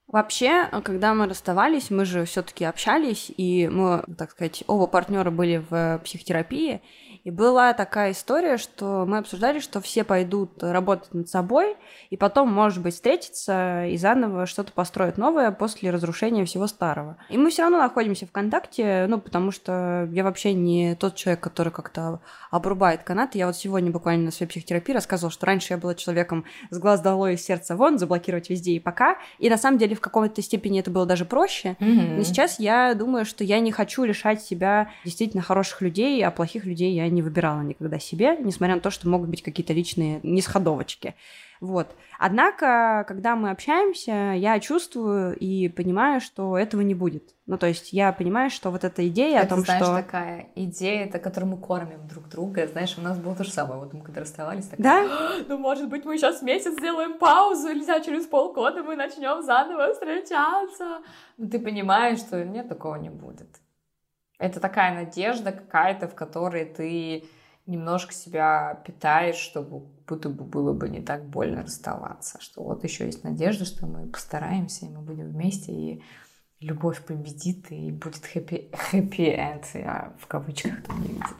Вообще, 0.07 0.69
когда 0.83 1.15
мы 1.15 1.27
расставались, 1.27 1.89
мы 1.89 2.05
же 2.05 2.25
все-таки 2.25 2.63
общались, 2.63 3.31
и 3.35 3.67
мы, 3.67 4.03
так 4.17 4.31
сказать, 4.31 4.63
оба 4.67 4.85
партнера 4.85 5.31
были 5.31 5.65
в 5.67 5.99
психотерапии, 6.03 6.81
и 7.25 7.31
была 7.31 7.73
такая 7.73 8.11
история, 8.11 8.57
что 8.57 9.05
мы 9.07 9.17
обсуждали, 9.17 9.59
что 9.59 9.81
все 9.81 10.03
пойдут 10.03 10.61
работать 10.61 11.11
над 11.15 11.27
собой, 11.27 11.75
и 12.11 12.17
потом, 12.17 12.53
может 12.53 12.83
быть, 12.83 12.93
встретиться 12.93 13.87
и 13.87 13.97
заново 13.97 14.45
что-то 14.45 14.71
построить 14.71 15.17
новое 15.17 15.51
после 15.51 15.89
разрушения 15.89 16.45
всего 16.45 16.67
старого. 16.67 17.17
И 17.31 17.37
мы 17.37 17.49
все 17.49 17.63
равно 17.63 17.79
находимся 17.79 18.27
в 18.27 18.31
контакте, 18.31 19.07
ну, 19.09 19.19
потому 19.19 19.49
что 19.49 20.07
я 20.11 20.23
вообще 20.23 20.53
не 20.53 20.95
тот 20.95 21.15
человек, 21.15 21.41
который 21.41 21.73
как-то 21.73 22.21
обрубает 22.51 23.01
канат. 23.01 23.33
Я 23.33 23.47
вот 23.47 23.57
сегодня 23.57 23.89
буквально 23.89 24.25
на 24.25 24.31
своей 24.31 24.49
психотерапии 24.49 24.93
рассказывала, 24.93 25.31
что 25.31 25.47
раньше 25.47 25.73
я 25.73 25.77
была 25.79 25.95
человеком 25.95 26.45
с 26.69 26.77
глаз 26.77 27.01
долой 27.01 27.33
и 27.33 27.37
сердца 27.37 27.75
вон, 27.75 27.97
заблокировать 27.97 28.51
везде 28.51 28.73
и 28.73 28.79
пока. 28.79 29.17
И 29.39 29.49
на 29.49 29.57
самом 29.57 29.79
деле 29.79 29.95
в 29.95 29.99
какой-то 29.99 30.43
степени 30.43 30.79
это 30.79 30.91
было 30.91 31.07
даже 31.07 31.25
проще. 31.25 31.75
Mm-hmm. 31.79 32.17
Но 32.17 32.23
сейчас 32.23 32.59
я 32.59 32.93
думаю, 32.93 33.25
что 33.25 33.43
я 33.43 33.59
не 33.59 33.71
хочу 33.71 34.03
лишать 34.03 34.43
себя 34.43 34.91
действительно 35.03 35.41
хороших 35.41 35.81
людей, 35.81 36.23
а 36.23 36.29
плохих 36.29 36.65
людей 36.65 36.93
я 36.93 37.09
не 37.15 37.21
выбирала 37.21 37.61
никогда 37.61 37.97
себе, 37.97 38.37
несмотря 38.37 38.75
на 38.75 38.81
то, 38.81 38.91
что 38.91 39.09
могут 39.09 39.29
быть 39.29 39.41
какие-то 39.41 39.73
личные 39.73 40.19
нисходовочки. 40.23 41.15
Вот. 41.61 41.87
Однако, 42.19 43.05
когда 43.07 43.35
мы 43.35 43.49
общаемся, 43.49 44.33
я 44.35 44.59
чувствую 44.59 45.35
и 45.37 45.69
понимаю, 45.69 46.21
что 46.21 46.57
этого 46.57 46.81
не 46.81 46.93
будет. 46.93 47.33
Ну, 47.45 47.57
то 47.57 47.67
есть 47.67 47.93
я 47.93 48.11
понимаю, 48.11 48.49
что 48.49 48.71
вот 48.71 48.83
эта 48.83 49.07
идея 49.07 49.39
это, 49.39 49.47
о 49.47 49.49
том, 49.49 49.59
знаешь, 49.65 49.83
что... 49.83 49.95
такая 49.95 50.49
идея, 50.55 51.05
это 51.05 51.19
которую 51.19 51.51
мы 51.51 51.57
кормим 51.57 52.07
друг 52.07 52.27
друга. 52.27 52.67
Знаешь, 52.67 52.95
у 52.97 53.01
нас 53.01 53.17
было 53.17 53.35
то 53.35 53.43
же 53.43 53.51
самое. 53.51 53.79
Вот 53.79 53.93
мы 53.93 54.03
когда 54.03 54.21
расставались, 54.21 54.67
такая, 54.67 55.07
да? 55.07 55.31
ну, 55.47 55.57
может 55.57 55.89
быть, 55.89 56.05
мы 56.05 56.17
сейчас 56.17 56.41
месяц 56.41 56.73
сделаем 56.73 57.17
паузу, 57.17 57.69
или 57.69 57.85
через 58.03 58.25
полгода 58.25 58.83
мы 58.83 58.95
начнем 58.95 59.41
заново 59.41 59.93
встречаться. 59.93 61.01
Но 61.37 61.49
ты 61.49 61.59
понимаешь, 61.59 62.19
что 62.19 62.43
нет, 62.43 62.67
такого 62.67 62.95
не 62.95 63.09
будет. 63.09 63.49
Это 64.37 64.59
такая 64.59 64.93
надежда 64.93 65.51
какая-то, 65.51 66.07
в 66.07 66.15
которой 66.15 66.65
ты 66.65 67.25
немножко 67.65 68.13
себя 68.13 68.81
питаешь, 68.85 69.37
чтобы 69.37 69.87
будто 70.07 70.29
бы 70.29 70.43
было 70.43 70.73
бы 70.73 70.87
не 70.89 71.01
так 71.01 71.25
больно 71.25 71.63
расставаться. 71.63 72.39
Что 72.39 72.63
вот 72.63 72.83
еще 72.83 73.05
есть 73.05 73.23
надежда, 73.23 73.65
что 73.65 73.87
мы 73.87 74.07
постараемся, 74.07 74.85
и 74.85 74.89
мы 74.89 75.01
будем 75.01 75.31
вместе, 75.31 75.71
и 75.71 76.03
любовь 76.59 77.01
победит, 77.03 77.71
и 77.71 77.91
будет 77.91 78.23
happy, 78.33 78.71
happy 78.91 79.35
end, 79.35 79.65
я 79.73 80.13
в 80.19 80.27
кавычках 80.27 80.83
там 80.83 81.01
не 81.01 81.09
видит. 81.09 81.35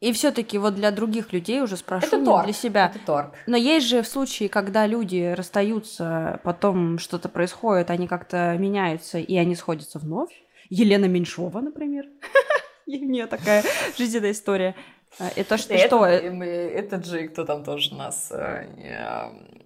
И 0.00 0.12
все-таки 0.12 0.58
вот 0.58 0.76
для 0.76 0.92
других 0.92 1.32
людей 1.32 1.60
уже 1.60 1.76
спрошу, 1.76 2.06
это 2.06 2.24
торг, 2.24 2.44
для 2.44 2.52
себя. 2.52 2.86
Это 2.86 3.04
торг. 3.04 3.34
Но 3.48 3.56
есть 3.56 3.86
же 3.86 4.02
в 4.02 4.06
случае, 4.06 4.48
когда 4.48 4.86
люди 4.86 5.34
расстаются, 5.36 6.40
потом 6.44 6.98
что-то 6.98 7.28
происходит, 7.28 7.90
они 7.90 8.06
как-то 8.06 8.56
меняются, 8.58 9.18
и 9.18 9.36
они 9.36 9.56
сходятся 9.56 9.98
вновь. 9.98 10.30
Елена 10.70 11.06
Меньшова, 11.06 11.60
например. 11.60 12.06
У 12.86 12.90
нее 12.90 13.26
такая 13.26 13.62
жизненная 13.98 14.32
история. 14.32 14.74
А, 15.18 15.30
это 15.36 15.58
что? 15.58 15.74
Это, 15.74 15.86
что? 15.86 16.04
Этот 16.06 17.06
же, 17.06 17.28
кто 17.28 17.44
там 17.44 17.64
тоже 17.64 17.94
у 17.94 17.98
нас, 17.98 18.30
э, 18.30 18.66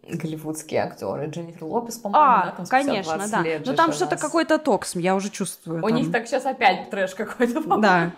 голливудские 0.08 0.82
актеры, 0.82 1.26
Дженнифер 1.26 1.64
Лопес, 1.64 1.98
по-моему, 1.98 2.24
а, 2.24 2.44
да, 2.46 2.50
там 2.52 2.66
конечно, 2.66 3.28
да. 3.30 3.42
Лет 3.42 3.66
Но 3.66 3.74
там 3.74 3.92
что-то 3.92 4.16
какой-то 4.16 4.58
токс, 4.58 4.96
я 4.96 5.14
уже 5.14 5.30
чувствую. 5.30 5.84
У 5.84 5.88
там. 5.88 5.96
них 5.96 6.10
так 6.10 6.26
сейчас 6.26 6.46
опять 6.46 6.90
трэш 6.90 7.14
какой-то. 7.14 7.60
Да. 7.78 8.12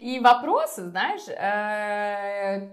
И 0.00 0.20
вопросы, 0.20 0.88
знаешь, 0.88 1.28
э, 1.28 2.68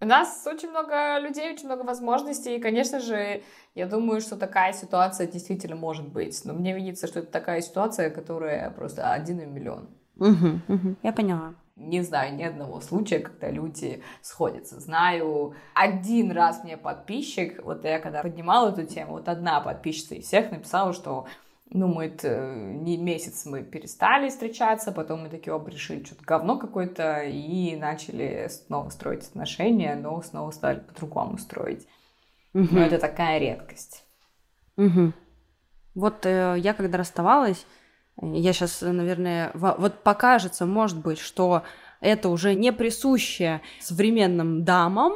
у 0.00 0.06
нас 0.06 0.46
очень 0.46 0.70
много 0.70 1.18
людей, 1.18 1.52
очень 1.52 1.66
много 1.66 1.82
возможностей, 1.82 2.56
и, 2.56 2.60
конечно 2.60 3.00
же, 3.00 3.42
я 3.74 3.86
думаю, 3.86 4.20
что 4.20 4.36
такая 4.36 4.72
ситуация 4.72 5.26
действительно 5.26 5.76
может 5.76 6.08
быть. 6.08 6.44
Но 6.44 6.54
мне 6.54 6.74
видится, 6.74 7.06
что 7.06 7.20
это 7.20 7.30
такая 7.30 7.60
ситуация, 7.60 8.10
которая 8.10 8.70
просто 8.70 9.12
один 9.12 9.40
в 9.40 9.46
миллион. 9.48 9.88
Угу, 10.16 10.60
угу, 10.68 10.96
я 11.02 11.12
поняла 11.12 11.54
не 11.78 12.02
знаю 12.02 12.34
ни 12.34 12.42
одного 12.42 12.80
случая, 12.80 13.20
когда 13.20 13.50
люди 13.50 14.02
сходятся. 14.20 14.80
Знаю 14.80 15.54
один 15.74 16.32
раз 16.32 16.64
мне 16.64 16.76
подписчик, 16.76 17.62
вот 17.64 17.84
я 17.84 18.00
когда 18.00 18.22
поднимала 18.22 18.70
эту 18.70 18.84
тему, 18.84 19.12
вот 19.12 19.28
одна 19.28 19.60
подписчица 19.60 20.16
из 20.16 20.26
всех 20.26 20.50
написала, 20.50 20.92
что 20.92 21.26
ну, 21.70 21.86
мы 21.88 22.06
это, 22.06 22.54
не 22.54 22.96
месяц 22.96 23.44
мы 23.44 23.62
перестали 23.62 24.30
встречаться, 24.30 24.90
потом 24.92 25.22
мы 25.22 25.28
такие 25.28 25.52
оба 25.52 25.70
решили 25.70 26.04
что-то 26.04 26.24
говно 26.24 26.58
какое-то 26.58 27.22
и 27.22 27.76
начали 27.76 28.48
снова 28.48 28.88
строить 28.88 29.26
отношения, 29.26 29.94
но 29.94 30.22
снова 30.22 30.50
стали 30.50 30.80
по-другому 30.80 31.36
строить. 31.38 31.86
Угу. 32.54 32.68
Но 32.70 32.80
это 32.80 32.98
такая 32.98 33.38
редкость. 33.38 34.04
Угу. 34.76 35.12
Вот 35.94 36.24
э, 36.24 36.56
я 36.58 36.72
когда 36.72 36.98
расставалась, 36.98 37.66
я 38.20 38.52
сейчас, 38.52 38.80
наверное, 38.80 39.50
вот 39.54 40.02
покажется, 40.02 40.66
может 40.66 40.98
быть, 40.98 41.18
что 41.18 41.62
это 42.00 42.30
уже 42.30 42.54
не 42.54 42.72
присуще 42.72 43.60
современным 43.80 44.64
дамам, 44.64 45.12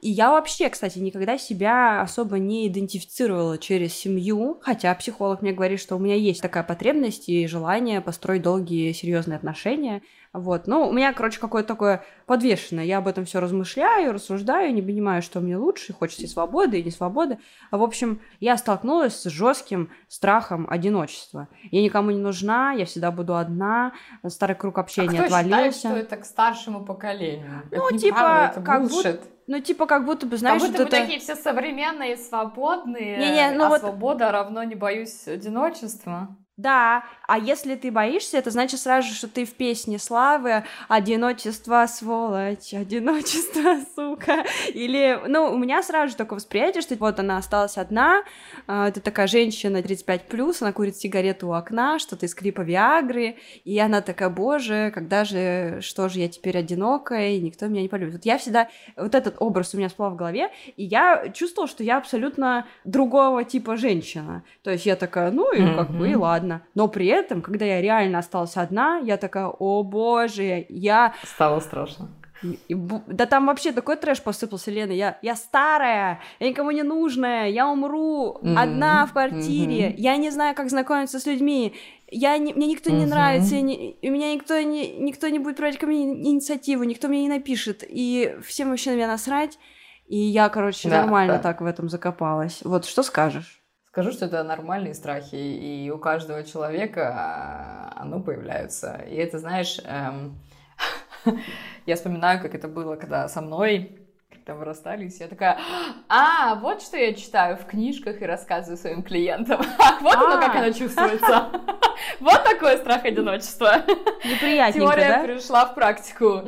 и 0.00 0.10
я 0.10 0.30
вообще, 0.30 0.68
кстати, 0.70 0.98
никогда 0.98 1.38
себя 1.38 2.00
особо 2.02 2.38
не 2.38 2.68
идентифицировала 2.68 3.58
через 3.58 3.94
семью, 3.94 4.60
хотя 4.62 4.94
психолог 4.94 5.42
мне 5.42 5.52
говорит, 5.52 5.80
что 5.80 5.96
у 5.96 5.98
меня 5.98 6.14
есть 6.14 6.40
такая 6.40 6.62
потребность 6.62 7.28
и 7.28 7.46
желание 7.46 8.00
построить 8.00 8.42
долгие 8.42 8.92
серьезные 8.92 9.36
отношения. 9.36 10.02
Вот. 10.32 10.66
Ну, 10.66 10.88
у 10.88 10.92
меня, 10.92 11.12
короче, 11.12 11.40
какое-то 11.40 11.68
такое 11.68 12.04
подвешенное. 12.26 12.84
Я 12.84 12.98
об 12.98 13.08
этом 13.08 13.24
все 13.24 13.40
размышляю, 13.40 14.12
рассуждаю, 14.12 14.72
не 14.74 14.82
понимаю, 14.82 15.22
что 15.22 15.40
мне 15.40 15.56
лучше, 15.56 15.92
хочется 15.92 16.24
и 16.24 16.26
свободы, 16.26 16.80
и 16.80 16.84
не 16.84 16.90
свободы. 16.90 17.38
А, 17.70 17.78
в 17.78 17.82
общем, 17.82 18.20
я 18.40 18.56
столкнулась 18.56 19.14
с 19.14 19.24
жестким 19.24 19.90
страхом 20.08 20.66
одиночества. 20.68 21.48
Я 21.70 21.82
никому 21.82 22.10
не 22.10 22.20
нужна, 22.20 22.72
я 22.72 22.84
всегда 22.84 23.10
буду 23.10 23.36
одна, 23.36 23.92
старый 24.26 24.56
круг 24.56 24.78
общения 24.78 25.08
а 25.08 25.12
кто 25.12 25.24
отвалился. 25.24 25.72
Считает, 25.72 25.74
что 25.74 25.96
это 25.96 26.16
к 26.16 26.24
старшему 26.24 26.84
поколению? 26.84 27.62
Ну, 27.70 27.88
это 27.88 27.98
типа, 27.98 28.16
неправда, 28.16 28.50
это 28.52 28.60
как 28.62 28.88
будто 28.88 29.20
ну, 29.48 29.60
типа, 29.60 29.86
как 29.86 30.04
будто 30.04 30.26
бы, 30.26 30.36
знаешь, 30.36 30.60
как 30.60 30.70
будто 30.70 30.82
вот 30.82 30.92
мы 30.92 30.98
это... 30.98 31.06
такие 31.06 31.20
все 31.20 31.34
современные, 31.34 32.18
свободные, 32.18 33.16
не, 33.16 33.30
не, 33.32 33.50
ну 33.52 33.64
а 33.64 33.68
вот... 33.70 33.80
свобода 33.80 34.30
равно 34.30 34.62
не 34.62 34.74
боюсь 34.74 35.26
одиночества. 35.26 36.36
Да, 36.58 37.04
а 37.28 37.38
если 37.38 37.76
ты 37.76 37.92
боишься, 37.92 38.36
это 38.36 38.50
значит 38.50 38.80
сразу 38.80 39.14
что 39.14 39.28
ты 39.28 39.44
в 39.44 39.54
песне 39.54 40.00
славы 40.00 40.64
«Одиночество, 40.88 41.86
сволочь, 41.88 42.74
одиночество, 42.74 43.76
сука». 43.94 44.44
Или, 44.74 45.20
ну, 45.28 45.52
у 45.52 45.56
меня 45.56 45.84
сразу 45.84 46.10
же 46.10 46.16
такое 46.16 46.40
восприятие, 46.40 46.82
что 46.82 46.96
вот 46.96 47.20
она 47.20 47.36
осталась 47.36 47.78
одна, 47.78 48.24
а, 48.66 48.90
ты 48.90 49.00
такая 49.00 49.28
женщина 49.28 49.76
35+, 49.76 50.56
она 50.60 50.72
курит 50.72 50.96
сигарету 50.96 51.46
у 51.46 51.52
окна, 51.52 52.00
что-то 52.00 52.26
из 52.26 52.34
клипа 52.34 52.62
Виагры, 52.62 53.36
и 53.64 53.78
она 53.78 54.00
такая, 54.00 54.28
боже, 54.28 54.90
когда 54.92 55.24
же, 55.24 55.78
что 55.80 56.08
же 56.08 56.18
я 56.18 56.28
теперь 56.28 56.58
одинокая, 56.58 57.34
и 57.34 57.40
никто 57.40 57.68
меня 57.68 57.82
не 57.82 57.88
полюбит. 57.88 58.14
Вот 58.14 58.24
я 58.24 58.36
всегда, 58.36 58.68
вот 58.96 59.14
этот 59.14 59.36
образ 59.38 59.74
у 59.74 59.76
меня 59.76 59.88
всплыл 59.88 60.10
в 60.10 60.16
голове, 60.16 60.50
и 60.76 60.82
я 60.82 61.28
чувствовала, 61.28 61.68
что 61.68 61.84
я 61.84 61.98
абсолютно 61.98 62.66
другого 62.82 63.44
типа 63.44 63.76
женщина. 63.76 64.42
То 64.64 64.72
есть 64.72 64.86
я 64.86 64.96
такая, 64.96 65.30
ну, 65.30 65.52
и 65.52 65.64
как 65.76 65.92
бы, 65.92 66.10
и 66.10 66.16
ладно 66.16 66.47
ладно. 66.48 66.66
Но 66.74 66.88
при 66.88 67.06
этом, 67.06 67.42
когда 67.42 67.64
я 67.64 67.80
реально 67.80 68.18
осталась 68.18 68.56
одна, 68.56 68.98
я 68.98 69.16
такая, 69.16 69.46
о 69.46 69.82
боже, 69.82 70.66
я... 70.68 71.14
Стало 71.24 71.60
страшно. 71.60 72.08
И, 72.42 72.74
да 73.08 73.26
там 73.26 73.46
вообще 73.46 73.72
такой 73.72 73.96
трэш 73.96 74.22
посыпался, 74.22 74.70
Лена. 74.70 74.92
Я, 74.92 75.18
я 75.22 75.34
старая, 75.34 76.20
я 76.38 76.48
никому 76.48 76.70
не 76.70 76.84
нужная, 76.84 77.48
я 77.48 77.68
умру 77.68 78.38
mm-hmm. 78.40 78.56
одна 78.56 79.06
в 79.06 79.12
квартире, 79.12 79.88
mm-hmm. 79.88 79.94
я 79.96 80.16
не 80.16 80.30
знаю, 80.30 80.54
как 80.54 80.70
знакомиться 80.70 81.18
с 81.18 81.26
людьми, 81.26 81.74
я 82.06 82.38
не, 82.38 82.54
мне 82.54 82.68
никто 82.68 82.90
mm-hmm. 82.90 82.96
не 82.96 83.06
нравится, 83.06 83.56
и, 83.56 83.60
не, 83.60 83.90
и 83.90 84.08
меня 84.08 84.32
никто 84.32 84.56
не, 84.60 84.98
никто 84.98 85.26
не 85.26 85.40
будет 85.40 85.56
проявлять 85.56 85.80
ко 85.80 85.86
мне 85.86 86.04
инициативу, 86.04 86.84
никто 86.84 87.08
мне 87.08 87.22
не 87.22 87.28
напишет, 87.28 87.82
и 87.82 88.36
всем 88.46 88.70
вообще 88.70 88.90
на 88.90 88.94
меня 88.94 89.08
насрать. 89.08 89.58
И 90.06 90.16
я, 90.16 90.48
короче, 90.48 90.88
да, 90.88 91.02
нормально 91.02 91.34
да. 91.34 91.38
так 91.40 91.60
в 91.60 91.66
этом 91.66 91.88
закопалась. 91.88 92.60
Вот 92.62 92.84
что 92.84 93.02
скажешь? 93.02 93.57
Скажу, 93.98 94.12
что 94.12 94.26
это 94.26 94.44
нормальные 94.44 94.94
страхи, 94.94 95.34
и 95.34 95.90
у 95.90 95.98
каждого 95.98 96.44
человека 96.44 97.12
а, 97.16 97.92
оно 97.96 98.20
появляется. 98.20 99.04
И 99.10 99.16
это, 99.16 99.40
знаешь, 99.40 99.80
эм, 99.84 100.38
я 101.86 101.96
вспоминаю, 101.96 102.40
как 102.40 102.54
это 102.54 102.68
было, 102.68 102.94
когда 102.94 103.26
со 103.28 103.40
мной, 103.40 103.98
когда 104.30 104.54
мы 104.54 104.64
расстались, 104.66 105.18
я 105.18 105.26
такая, 105.26 105.58
а, 106.08 106.54
вот 106.60 106.80
что 106.80 106.96
я 106.96 107.12
читаю 107.12 107.56
в 107.56 107.64
книжках 107.64 108.22
и 108.22 108.24
рассказываю 108.24 108.76
своим 108.76 109.02
клиентам. 109.02 109.60
вот 110.00 110.14
оно, 110.14 110.40
как 110.40 110.54
а. 110.54 110.58
оно 110.60 110.70
чувствуется. 110.70 111.48
вот 112.20 112.44
такой 112.44 112.76
страх 112.76 113.04
одиночества. 113.04 113.82
Неприятненько, 114.24 114.92
Теория 114.92 115.26
перешла 115.26 115.66
в 115.66 115.74
практику. 115.74 116.42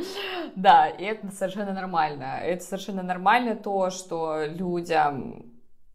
Да, 0.55 0.87
и 0.87 1.03
это 1.03 1.33
совершенно 1.33 1.73
нормально. 1.73 2.39
Это 2.45 2.63
совершенно 2.63 3.03
нормально 3.03 3.57
то, 3.57 3.91
что 3.91 4.45
людям 4.47 5.50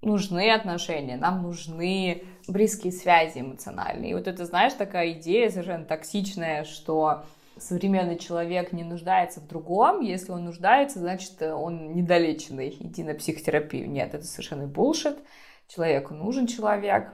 нужны 0.06 0.52
отношения, 0.52 1.18
нам 1.18 1.42
нужны 1.42 2.24
близкие 2.48 2.94
связи 2.94 3.40
эмоциональные. 3.40 4.12
И 4.12 4.14
вот 4.14 4.28
это, 4.28 4.46
знаешь, 4.46 4.74
такая 4.74 5.12
идея 5.14 5.50
совершенно 5.50 5.84
токсичная, 5.86 6.64
что 6.64 7.26
современный 7.58 8.18
человек 8.18 8.72
не 8.72 8.84
нуждается 8.84 9.40
в 9.40 9.48
другом, 9.48 10.02
если 10.02 10.32
он 10.32 10.46
нуждается, 10.46 11.00
значит, 11.00 11.42
он 11.42 11.94
недолеченный, 11.94 12.76
иди 12.80 13.04
на 13.04 13.16
психотерапию. 13.16 13.90
Нет, 13.90 14.14
это 14.14 14.26
совершенно 14.26 14.68
булшит. 14.68 15.18
Человеку 15.68 16.14
нужен 16.14 16.48
человек, 16.48 17.14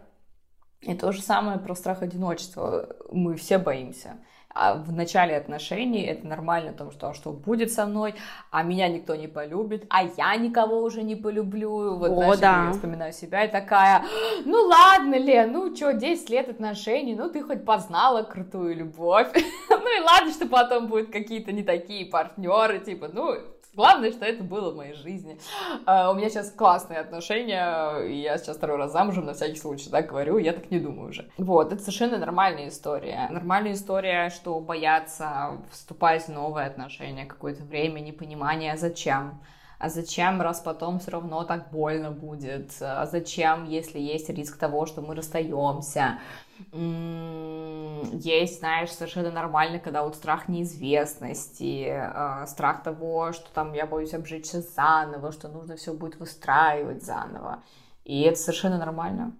И 0.81 0.93
то 0.95 1.11
же 1.11 1.21
самое 1.21 1.59
про 1.59 1.75
страх 1.75 2.01
одиночества. 2.01 2.95
Мы 3.11 3.35
все 3.35 3.57
боимся. 3.57 4.17
А 4.53 4.75
в 4.75 4.91
начале 4.91 5.37
отношений 5.37 6.03
это 6.03 6.27
нормально, 6.27 6.71
потому 6.71 6.91
что 6.91 7.09
а 7.09 7.13
что 7.13 7.31
будет 7.31 7.71
со 7.71 7.85
мной, 7.85 8.15
а 8.49 8.63
меня 8.63 8.87
никто 8.89 9.15
не 9.15 9.27
полюбит, 9.27 9.85
а 9.89 10.03
я 10.03 10.35
никого 10.35 10.81
уже 10.81 11.03
не 11.03 11.15
полюблю. 11.15 11.95
Вот, 11.95 12.11
О, 12.11 12.15
знаешь, 12.15 12.39
да. 12.39 12.65
я 12.65 12.71
вспоминаю 12.71 13.13
себя 13.13 13.45
и 13.45 13.51
такая, 13.51 14.03
ну 14.45 14.57
ладно, 14.67 15.15
Лен, 15.15 15.53
ну 15.53 15.75
что, 15.75 15.93
10 15.93 16.29
лет 16.29 16.49
отношений, 16.49 17.15
ну 17.15 17.29
ты 17.29 17.43
хоть 17.43 17.63
познала 17.65 18.23
крутую 18.23 18.75
любовь. 18.75 19.29
ну 19.69 19.97
и 19.97 20.01
ладно, 20.01 20.31
что 20.31 20.47
потом 20.47 20.87
будут 20.87 21.11
какие-то 21.11 21.51
не 21.51 21.63
такие 21.63 22.05
партнеры, 22.05 22.79
типа, 22.79 23.09
ну 23.11 23.35
Главное, 23.73 24.11
что 24.11 24.25
это 24.25 24.43
было 24.43 24.71
в 24.71 24.75
моей 24.75 24.93
жизни. 24.93 25.39
Uh, 25.85 26.11
у 26.11 26.15
меня 26.15 26.29
сейчас 26.29 26.51
классные 26.51 26.99
отношения, 26.99 28.05
я 28.05 28.37
сейчас 28.37 28.57
второй 28.57 28.77
раз 28.77 28.91
замужем, 28.91 29.25
на 29.25 29.33
всякий 29.33 29.55
случай, 29.55 29.89
да, 29.89 30.01
говорю, 30.01 30.37
я 30.37 30.51
так 30.51 30.69
не 30.71 30.79
думаю 30.79 31.09
уже. 31.09 31.29
Вот, 31.37 31.71
это 31.71 31.81
совершенно 31.81 32.17
нормальная 32.17 32.67
история. 32.67 33.27
Нормальная 33.31 33.73
история, 33.73 34.29
что 34.29 34.59
бояться 34.59 35.61
вступать 35.71 36.25
в 36.25 36.29
новые 36.29 36.67
отношения 36.67 37.25
какое-то 37.25 37.63
время, 37.63 38.01
непонимание, 38.01 38.75
зачем 38.77 39.41
а 39.81 39.89
зачем, 39.89 40.39
раз 40.41 40.59
потом 40.59 40.99
все 40.99 41.09
равно 41.09 41.43
так 41.43 41.71
больно 41.71 42.11
будет, 42.11 42.71
а 42.81 43.07
зачем, 43.07 43.65
если 43.65 43.99
есть 43.99 44.29
риск 44.29 44.59
того, 44.59 44.85
что 44.85 45.01
мы 45.01 45.15
расстаемся, 45.15 46.19
есть, 46.73 48.59
знаешь, 48.59 48.91
совершенно 48.91 49.31
нормально, 49.31 49.79
когда 49.79 50.03
вот 50.03 50.15
страх 50.15 50.47
неизвестности, 50.47 51.87
э, 51.87 52.45
страх 52.47 52.83
того, 52.83 53.31
что 53.33 53.49
там 53.53 53.73
я 53.73 53.85
боюсь 53.85 54.13
обжечься 54.13 54.61
заново, 54.61 55.31
что 55.31 55.47
нужно 55.47 55.75
все 55.75 55.93
будет 55.93 56.17
выстраивать 56.17 57.03
заново. 57.03 57.63
И 58.05 58.21
это 58.21 58.39
совершенно 58.39 58.77
нормально. 58.77 59.33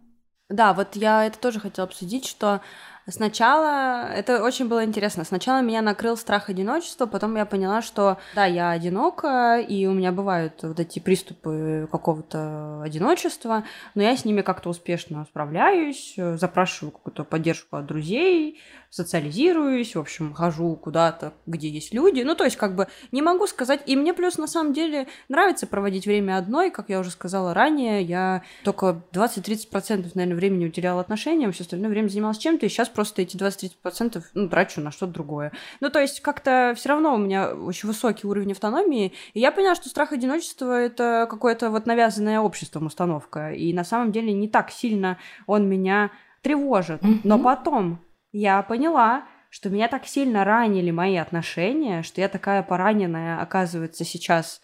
Да, 0.50 0.74
вот 0.74 0.96
я 0.96 1.26
это 1.26 1.40
тоже 1.40 1.60
хотела 1.60 1.88
обсудить, 1.88 2.26
что 2.26 2.62
Сначала 3.08 4.08
это 4.12 4.44
очень 4.44 4.68
было 4.68 4.86
интересно. 4.86 5.24
Сначала 5.24 5.62
меня 5.62 5.82
накрыл 5.82 6.16
страх 6.16 6.50
одиночества, 6.50 7.06
потом 7.06 7.36
я 7.36 7.46
поняла, 7.46 7.82
что 7.82 8.18
да, 8.36 8.46
я 8.46 8.70
одинока, 8.72 9.60
и 9.60 9.86
у 9.88 9.94
меня 9.94 10.12
бывают 10.12 10.62
вот 10.64 10.80
эти 10.80 11.00
приступы 11.00 11.88
какого-то 11.92 12.82
одиночества, 12.84 13.64
но 13.96 14.04
я 14.04 14.16
с 14.16 14.24
ними 14.26 14.42
как-то 14.42 14.70
успешно 14.70 15.26
справляюсь, 15.26 16.14
запрашиваю 16.16 16.92
какую-то 16.92 17.24
поддержку 17.24 17.78
от 17.78 17.86
друзей, 17.86 18.60
социализируюсь, 18.92 19.96
в 19.96 20.00
общем, 20.00 20.34
хожу 20.34 20.76
куда-то, 20.76 21.34
где 21.46 21.70
есть 21.70 21.94
люди. 21.94 22.22
Ну, 22.22 22.36
то 22.36 22.44
есть, 22.44 22.58
как 22.58 22.76
бы, 22.76 22.88
не 23.14 23.22
могу 23.22 23.48
сказать. 23.48 23.82
И 23.86 23.96
мне 23.96 24.14
плюс, 24.14 24.38
на 24.38 24.48
самом 24.48 24.74
деле, 24.74 25.08
нравится 25.30 25.66
проводить 25.66 26.06
время 26.06 26.38
одной, 26.38 26.72
как 26.72 26.90
я 26.90 27.00
уже 27.00 27.10
сказала 27.10 27.54
ранее. 27.54 28.04
Я 28.04 28.44
только 28.66 29.02
20-30%, 29.14 30.12
наверное, 30.14 30.36
времени 30.36 30.66
уделяла 30.66 31.00
отношениям, 31.00 31.54
все 31.54 31.64
остальное 31.64 31.90
время 31.90 32.10
занималась 32.10 32.38
чем-то, 32.38 32.66
и 32.66 32.70
сейчас 32.70 32.90
просто 32.90 33.22
эти 33.22 33.38
20-30% 33.38 34.22
ну, 34.34 34.50
трачу 34.50 34.82
на 34.82 34.92
что-то 34.92 35.14
другое. 35.14 35.54
Ну, 35.80 35.90
то 35.90 36.00
есть, 36.00 36.20
как-то 36.20 36.74
все 36.76 36.90
равно 36.90 37.16
у 37.16 37.18
меня 37.18 37.56
очень 37.56 37.88
высокий 37.88 38.28
уровень 38.28 38.52
автономии, 38.52 39.14
и 39.34 39.40
я 39.40 39.54
поняла, 39.54 39.76
что 39.76 39.88
страх 39.88 40.12
одиночества— 40.12 40.82
это 40.82 41.28
какое-то 41.30 41.70
вот 41.70 41.86
навязанное 41.86 42.42
обществом 42.42 42.88
установка, 42.88 43.54
и 43.54 43.72
на 43.74 43.86
самом 43.86 44.12
деле 44.12 44.34
не 44.34 44.50
так 44.50 44.70
сильно 44.70 45.18
он 45.48 45.70
меня 45.70 46.12
тревожит. 46.42 47.02
Mm-hmm. 47.02 47.22
Но 47.24 47.40
потом 47.40 48.00
я 48.32 48.62
поняла, 48.64 49.26
что 49.50 49.70
меня 49.70 49.88
так 49.88 50.06
сильно 50.06 50.46
ранили 50.46 50.92
мои 50.92 51.18
отношения, 51.18 52.04
что 52.04 52.22
я 52.22 52.30
такая 52.30 52.64
пораненная, 52.64 53.42
оказывается, 53.42 54.06
сейчас 54.06 54.62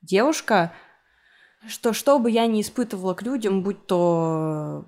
девушка, 0.00 0.72
что 1.66 1.92
что 1.92 2.18
бы 2.18 2.30
я 2.30 2.46
не 2.46 2.60
испытывала 2.60 3.14
к 3.14 3.22
людям, 3.22 3.62
будь 3.62 3.86
то 3.86 4.86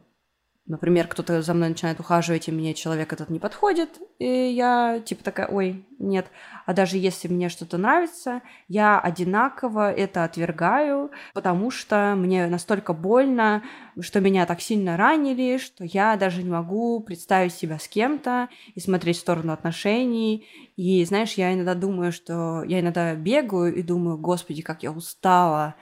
Например, 0.70 1.08
кто-то 1.08 1.42
за 1.42 1.52
мной 1.52 1.70
начинает 1.70 1.98
ухаживать, 1.98 2.46
и 2.46 2.52
мне 2.52 2.74
человек 2.74 3.12
этот 3.12 3.28
не 3.28 3.40
подходит, 3.40 3.98
и 4.20 4.24
я 4.24 5.02
типа 5.04 5.24
такая, 5.24 5.48
ой, 5.48 5.84
нет. 5.98 6.28
А 6.64 6.72
даже 6.72 6.96
если 6.96 7.26
мне 7.26 7.48
что-то 7.48 7.76
нравится, 7.76 8.40
я 8.68 9.00
одинаково 9.00 9.90
это 9.90 10.22
отвергаю, 10.22 11.10
потому 11.34 11.72
что 11.72 12.14
мне 12.16 12.46
настолько 12.46 12.92
больно, 12.92 13.64
что 13.98 14.20
меня 14.20 14.46
так 14.46 14.60
сильно 14.60 14.96
ранили, 14.96 15.58
что 15.58 15.82
я 15.82 16.16
даже 16.16 16.44
не 16.44 16.50
могу 16.50 17.00
представить 17.00 17.52
себя 17.52 17.80
с 17.80 17.88
кем-то 17.88 18.48
и 18.72 18.78
смотреть 18.78 19.16
в 19.16 19.20
сторону 19.22 19.52
отношений. 19.52 20.46
И 20.76 21.04
знаешь, 21.04 21.32
я 21.32 21.52
иногда 21.52 21.74
думаю, 21.74 22.12
что 22.12 22.62
я 22.62 22.78
иногда 22.78 23.16
бегаю 23.16 23.74
и 23.74 23.82
думаю, 23.82 24.18
господи, 24.18 24.62
как 24.62 24.84
я 24.84 24.92
устала 24.92 25.74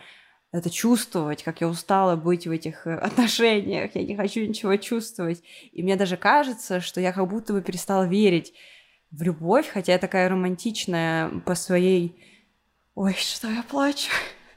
это 0.50 0.70
чувствовать, 0.70 1.42
как 1.42 1.60
я 1.60 1.68
устала 1.68 2.16
быть 2.16 2.46
в 2.46 2.50
этих 2.50 2.86
э, 2.86 2.94
отношениях, 2.96 3.90
я 3.94 4.02
не 4.02 4.16
хочу 4.16 4.40
ничего 4.40 4.76
чувствовать. 4.76 5.42
И 5.72 5.82
мне 5.82 5.96
даже 5.96 6.16
кажется, 6.16 6.80
что 6.80 7.00
я 7.00 7.12
как 7.12 7.28
будто 7.28 7.52
бы 7.52 7.60
перестала 7.60 8.06
верить 8.06 8.54
в 9.10 9.22
любовь, 9.22 9.68
хотя 9.68 9.92
я 9.92 9.98
такая 9.98 10.28
романтичная 10.28 11.28
по 11.40 11.54
своей... 11.54 12.22
Ой, 12.94 13.14
что 13.14 13.48
я 13.48 13.62
плачу. 13.62 14.10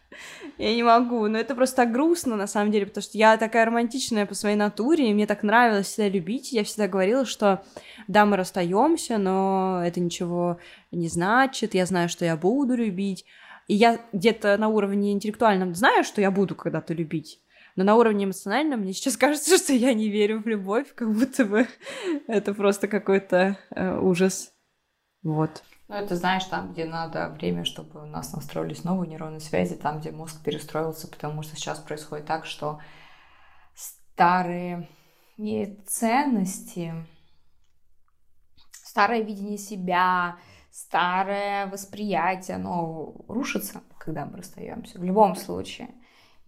я 0.58 0.74
не 0.74 0.84
могу, 0.84 1.28
но 1.28 1.38
это 1.38 1.56
просто 1.56 1.78
так 1.78 1.92
грустно, 1.92 2.36
на 2.36 2.48
самом 2.48 2.72
деле, 2.72 2.86
потому 2.86 3.04
что 3.04 3.18
я 3.18 3.38
такая 3.38 3.66
романтичная 3.66 4.26
по 4.26 4.34
своей 4.34 4.56
натуре, 4.56 5.10
и 5.10 5.14
мне 5.14 5.28
так 5.28 5.44
нравилось 5.44 5.88
всегда 5.88 6.10
любить, 6.10 6.52
я 6.52 6.64
всегда 6.64 6.88
говорила, 6.88 7.26
что 7.26 7.64
да, 8.08 8.26
мы 8.26 8.38
расстаемся, 8.38 9.18
но 9.18 9.82
это 9.86 10.00
ничего 10.00 10.58
не 10.92 11.08
значит, 11.08 11.74
я 11.74 11.86
знаю, 11.86 12.10
что 12.10 12.26
я 12.26 12.36
буду 12.36 12.76
любить, 12.76 13.26
и 13.72 13.76
я 13.76 14.02
где-то 14.12 14.58
на 14.58 14.68
уровне 14.68 15.14
интеллектуальном 15.14 15.76
знаю, 15.76 16.04
что 16.04 16.20
я 16.20 16.30
буду 16.30 16.56
когда-то 16.56 16.94
любить. 16.94 17.42
Но 17.78 17.86
на 17.86 17.96
уровне 17.96 18.26
эмоциональном 18.26 18.82
мне 18.82 18.92
сейчас 18.92 19.16
кажется, 19.26 19.58
что 19.58 19.72
я 19.72 19.94
не 19.94 20.10
верю 20.10 20.42
в 20.42 20.46
любовь, 20.46 20.94
как 20.94 21.14
будто 21.14 21.46
бы 21.46 21.66
это 22.28 22.54
просто 22.54 22.90
какой-то 22.90 23.58
э, 23.74 23.98
ужас. 23.98 24.52
Вот. 25.24 25.64
Ну, 25.88 25.96
это 25.96 26.18
знаешь, 26.18 26.44
там, 26.44 26.74
где 26.74 26.84
надо 26.84 27.30
время, 27.30 27.64
чтобы 27.64 28.04
у 28.04 28.06
нас 28.06 28.34
настроились 28.34 28.84
новые 28.84 29.10
нейронные 29.10 29.40
связи, 29.40 29.76
там, 29.76 30.02
где 30.02 30.12
мозг 30.12 30.44
перестроился, 30.44 31.08
потому 31.08 31.42
что 31.42 31.56
сейчас 31.56 31.80
происходит 31.80 32.26
так, 32.26 32.46
что 32.46 32.82
старые 33.74 34.90
не 35.38 35.78
ценности, 35.88 36.94
старое 38.84 39.22
видение 39.22 39.58
себя, 39.58 40.36
старое 40.72 41.68
восприятие, 41.68 42.56
оно 42.56 43.14
рушится, 43.28 43.82
когда 44.00 44.26
мы 44.26 44.38
расстаемся, 44.38 45.00
в 45.00 45.04
любом 45.04 45.36
случае 45.36 45.90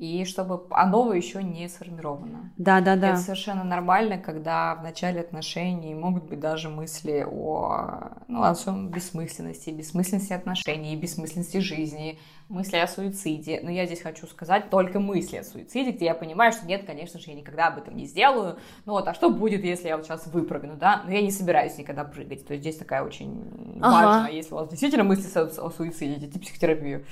и 0.03 0.25
чтобы 0.25 0.61
новое 0.87 1.15
еще 1.15 1.41
не 1.41 1.69
сформировано. 1.69 2.51
Да, 2.57 2.81
да, 2.81 2.97
да. 2.97 3.11
Это 3.11 3.19
совершенно 3.19 3.63
нормально, 3.63 4.17
когда 4.17 4.75
в 4.75 4.83
начале 4.83 5.21
отношений 5.21 5.95
могут 5.95 6.25
быть 6.25 6.41
даже 6.41 6.67
мысли 6.67 7.25
о, 7.25 8.17
ну, 8.27 8.43
о 8.43 8.53
своем 8.53 8.89
бессмысленности, 8.89 9.69
бессмысленности 9.69 10.33
отношений, 10.33 10.95
бессмысленности 10.97 11.57
жизни, 11.57 12.19
мысли 12.49 12.77
о 12.77 12.87
суициде. 12.87 13.61
Но 13.63 13.71
я 13.71 13.85
здесь 13.85 14.01
хочу 14.01 14.27
сказать 14.27 14.69
только 14.69 14.99
мысли 14.99 15.37
о 15.37 15.43
суициде, 15.43 15.91
где 15.91 16.05
я 16.05 16.15
понимаю, 16.15 16.51
что 16.51 16.65
нет, 16.65 16.85
конечно 16.85 17.17
же, 17.17 17.29
я 17.29 17.35
никогда 17.35 17.67
об 17.67 17.77
этом 17.77 17.95
не 17.95 18.05
сделаю. 18.05 18.57
Ну 18.85 18.93
вот, 18.93 19.07
а 19.07 19.13
что 19.13 19.29
будет, 19.29 19.63
если 19.63 19.87
я 19.87 19.95
вот 19.95 20.05
сейчас 20.05 20.27
выпрыгну, 20.27 20.75
да? 20.75 21.03
Но 21.05 21.13
я 21.13 21.21
не 21.21 21.31
собираюсь 21.31 21.77
никогда 21.77 22.03
прыгать. 22.03 22.45
То 22.45 22.53
есть 22.53 22.63
здесь 22.63 22.75
такая 22.75 23.03
очень 23.03 23.79
ага. 23.81 24.05
важная, 24.05 24.31
если 24.33 24.53
у 24.53 24.57
вас 24.57 24.67
действительно 24.67 25.05
мысли 25.05 25.29
о, 25.39 25.45
о 25.45 25.69
суициде, 25.71 26.15
идите 26.15 26.39
психотерапию. 26.39 27.05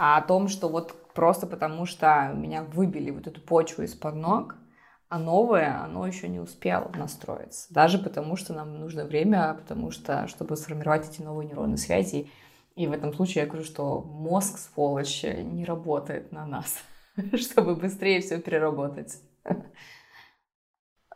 А 0.00 0.16
о 0.16 0.22
том, 0.22 0.46
что 0.46 0.68
вот 0.68 0.94
просто 1.12 1.48
потому 1.48 1.84
что 1.84 2.32
меня 2.32 2.62
выбили 2.62 3.10
вот 3.10 3.26
эту 3.26 3.40
почву 3.40 3.82
из-под 3.82 4.14
ног, 4.14 4.54
а 5.08 5.18
новое, 5.18 5.82
оно 5.82 6.06
еще 6.06 6.28
не 6.28 6.38
успело 6.38 6.88
настроиться. 6.94 7.66
Даже 7.74 7.98
потому, 7.98 8.36
что 8.36 8.52
нам 8.52 8.78
нужно 8.78 9.04
время, 9.04 9.54
потому 9.54 9.90
что, 9.90 10.28
чтобы 10.28 10.56
сформировать 10.56 11.08
эти 11.08 11.20
новые 11.20 11.48
нейронные 11.48 11.78
связи. 11.78 12.30
И 12.76 12.86
в 12.86 12.92
этом 12.92 13.12
случае 13.12 13.42
я 13.42 13.48
говорю, 13.48 13.64
что 13.64 14.00
мозг, 14.02 14.58
сволочь, 14.58 15.24
не 15.24 15.64
работает 15.64 16.30
на 16.30 16.46
нас, 16.46 16.76
чтобы 17.34 17.74
быстрее 17.74 18.20
все 18.20 18.38
переработать. 18.38 19.18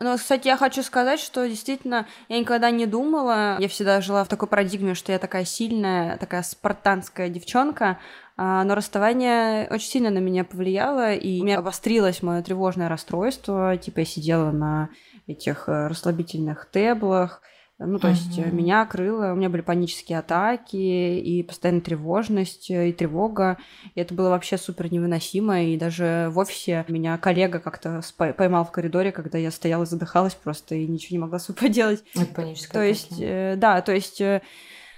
Ну, 0.01 0.17
кстати, 0.17 0.49
я 0.49 0.57
хочу 0.57 0.83
сказать, 0.83 1.21
что 1.21 1.47
действительно 1.47 2.07
я 2.29 2.39
никогда 2.39 2.71
не 2.71 2.87
думала, 2.87 3.57
я 3.61 3.69
всегда 3.69 4.01
жила 4.01 4.25
в 4.25 4.29
такой 4.29 4.49
парадигме, 4.49 4.95
что 4.95 5.13
я 5.13 5.19
такая 5.19 5.45
сильная, 5.45 6.17
такая 6.17 6.43
спартанская 6.43 7.29
девчонка, 7.29 7.99
а, 8.37 8.65
но 8.65 8.75
расставание 8.75 9.69
очень 9.71 9.89
сильно 9.89 10.11
на 10.11 10.19
меня 10.19 10.45
повлияло, 10.45 11.13
и 11.13 11.41
у 11.41 11.45
меня 11.45 11.59
обострилось 11.59 12.23
мое 12.23 12.43
тревожное 12.43 12.89
расстройство. 12.89 13.77
Типа 13.77 14.01
я 14.01 14.05
сидела 14.05 14.51
на 14.51 14.89
этих 15.27 15.69
э, 15.69 15.87
расслабительных 15.89 16.69
теблах, 16.71 17.43
ну, 17.87 17.99
то 17.99 18.09
есть 18.09 18.39
uh-huh. 18.39 18.51
меня 18.51 18.85
крыло, 18.87 19.33
у 19.33 19.35
меня 19.35 19.49
были 19.49 19.63
панические 19.63 20.19
атаки 20.19 20.77
и 20.77 21.43
постоянная 21.43 21.83
тревожность 21.83 22.71
э, 22.71 22.91
и 22.91 22.93
тревога. 22.93 23.59
И 23.95 24.01
это 24.01 24.15
было 24.15 24.31
вообще 24.31 24.59
супер 24.59 24.93
невыносимо. 24.93 25.65
И 25.65 25.77
даже 25.77 26.29
в 26.31 26.39
офисе 26.39 26.85
меня 26.89 27.19
коллега 27.19 27.59
как-то 27.59 28.01
поймал 28.17 28.65
в 28.65 28.73
коридоре, 28.73 29.13
когда 29.13 29.39
я 29.39 29.51
стояла 29.51 29.85
и 29.85 29.87
задыхалась 29.87 30.35
просто 30.35 30.75
и 30.75 30.87
ничего 30.87 31.17
не 31.17 31.21
могла 31.21 31.39
с 31.39 31.47
собой 31.47 31.61
поделать. 31.69 32.05
Это 32.15 32.27
паническая 32.27 32.73
То 32.73 32.87
есть, 32.87 33.21
э, 33.21 33.55
да, 33.57 33.81
то 33.83 33.93
есть 33.93 34.21
э, 34.21 34.43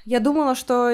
я 0.05 0.21
думала, 0.21 0.55
что 0.55 0.93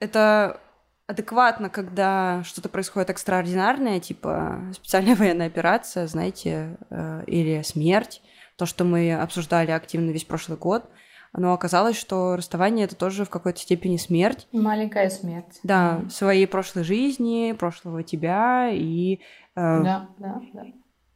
это 0.00 0.60
адекватно, 1.06 1.68
когда 1.68 2.42
что-то 2.44 2.68
происходит 2.68 3.10
экстраординарное, 3.10 4.00
типа 4.00 4.60
специальная 4.72 5.14
военная 5.16 5.46
операция, 5.46 6.06
знаете, 6.06 6.76
э, 6.90 7.24
или 7.26 7.62
смерть, 7.62 8.22
то, 8.56 8.66
что 8.66 8.84
мы 8.84 9.14
обсуждали 9.14 9.70
активно 9.70 10.10
весь 10.10 10.24
прошлый 10.24 10.58
год, 10.58 10.84
но 11.32 11.52
оказалось, 11.52 11.96
что 11.96 12.36
расставание 12.36 12.84
это 12.84 12.94
тоже 12.94 13.24
в 13.24 13.30
какой-то 13.30 13.58
степени 13.58 13.96
смерть. 13.96 14.46
Маленькая 14.52 15.10
смерть. 15.10 15.58
Да, 15.64 16.00
mm. 16.02 16.10
своей 16.10 16.46
прошлой 16.46 16.84
жизни, 16.84 17.54
прошлого 17.58 18.02
тебя 18.02 18.70
и. 18.70 19.20
Э, 19.56 19.82
да, 19.82 20.08
да, 20.18 20.40
да. 20.52 20.62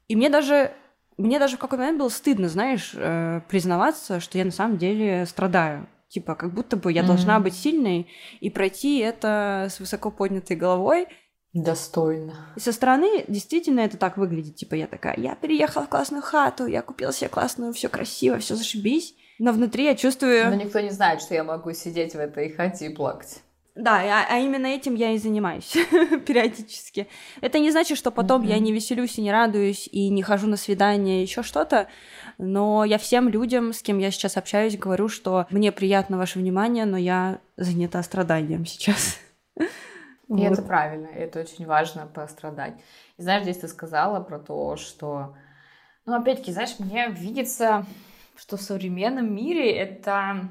И 0.09 0.17
мне 0.17 0.29
даже 0.29 0.73
мне 1.19 1.41
даже 1.41 1.57
в 1.57 1.61
какой-то 1.61 1.83
момент 1.83 1.99
было 1.99 2.09
стыдно, 2.09 2.49
знаешь, 2.49 2.93
э, 2.95 3.41
признаваться, 3.49 4.21
что 4.21 4.39
я 4.39 4.45
на 4.45 4.53
самом 4.53 4.79
деле 4.79 5.27
страдаю. 5.27 5.89
Типа, 6.09 6.35
как 6.37 6.55
будто 6.55 6.77
бы 6.77 6.93
я 6.93 7.03
mm-hmm. 7.03 7.07
должна 7.07 7.41
быть 7.41 7.55
сильной 7.55 8.09
и 8.41 8.51
пройти 8.51 8.99
это 8.99 9.67
с 9.69 9.79
высоко 9.81 10.11
поднятой 10.11 10.57
головой. 10.57 11.09
Достойно. 11.55 12.53
И 12.57 12.61
со 12.61 12.73
стороны 12.73 13.25
действительно 13.27 13.81
это 13.81 13.97
так 13.97 14.17
выглядит. 14.17 14.57
Типа, 14.57 14.75
я 14.75 14.87
такая, 14.87 15.17
я 15.17 15.35
переехала 15.35 15.85
в 15.85 15.89
классную 15.89 16.23
хату, 16.23 16.67
я 16.67 16.83
купила 16.83 17.13
себе 17.13 17.29
классную, 17.29 17.73
все 17.73 17.89
красиво, 17.89 18.39
все 18.39 18.55
зашибись. 18.55 19.15
Но 19.39 19.53
внутри 19.53 19.85
я 19.85 19.95
чувствую... 19.95 20.51
Но 20.51 20.55
никто 20.55 20.81
не 20.81 20.91
знает, 20.91 21.23
что 21.23 21.35
я 21.35 21.45
могу 21.45 21.73
сидеть 21.73 22.15
в 22.15 22.19
этой 22.19 22.51
хате 22.51 22.87
и 22.87 22.95
плакать. 22.95 23.43
Да, 23.79 24.01
а, 24.01 24.27
а 24.29 24.39
именно 24.41 24.67
этим 24.67 24.97
я 24.97 25.13
и 25.13 25.19
занимаюсь 25.19 25.73
периодически. 26.27 27.07
Это 27.41 27.61
не 27.61 27.71
значит, 27.71 27.97
что 27.97 28.11
потом 28.11 28.43
mm-hmm. 28.43 28.49
я 28.49 28.59
не 28.59 28.73
веселюсь 28.73 29.17
и 29.19 29.23
не 29.23 29.31
радуюсь 29.31 29.89
и 29.93 30.09
не 30.09 30.23
хожу 30.23 30.49
на 30.49 30.57
свидания, 30.57 31.23
еще 31.23 31.45
что-то. 31.45 31.87
Но 32.39 32.85
я 32.85 32.99
всем 32.99 33.29
людям, 33.29 33.73
с 33.73 33.81
кем 33.81 33.99
я 33.99 34.11
сейчас 34.11 34.37
общаюсь, 34.37 34.77
говорю, 34.77 35.09
что 35.09 35.47
мне 35.51 35.71
приятно 35.71 36.19
ваше 36.19 36.41
внимание, 36.41 36.87
но 36.87 36.97
я 36.97 37.39
занята 37.57 38.03
страданием 38.03 38.67
сейчас. 38.67 39.19
И 40.29 40.33
вот. 40.33 40.53
это 40.53 40.63
правильно, 40.63 41.07
это 41.07 41.41
очень 41.41 41.67
важно 41.67 42.07
пострадать. 42.07 42.75
И 43.17 43.23
знаешь, 43.23 43.45
здесь 43.45 43.59
ты 43.59 43.69
сказала 43.69 44.23
про 44.23 44.39
то, 44.39 44.77
что, 44.77 45.35
ну, 46.05 46.15
опять-таки, 46.15 46.53
знаешь, 46.53 46.79
мне 46.79 47.09
видится, 47.09 47.87
что 48.37 48.59
в 48.59 48.63
современном 48.63 49.35
мире 49.35 49.75
это 49.75 50.49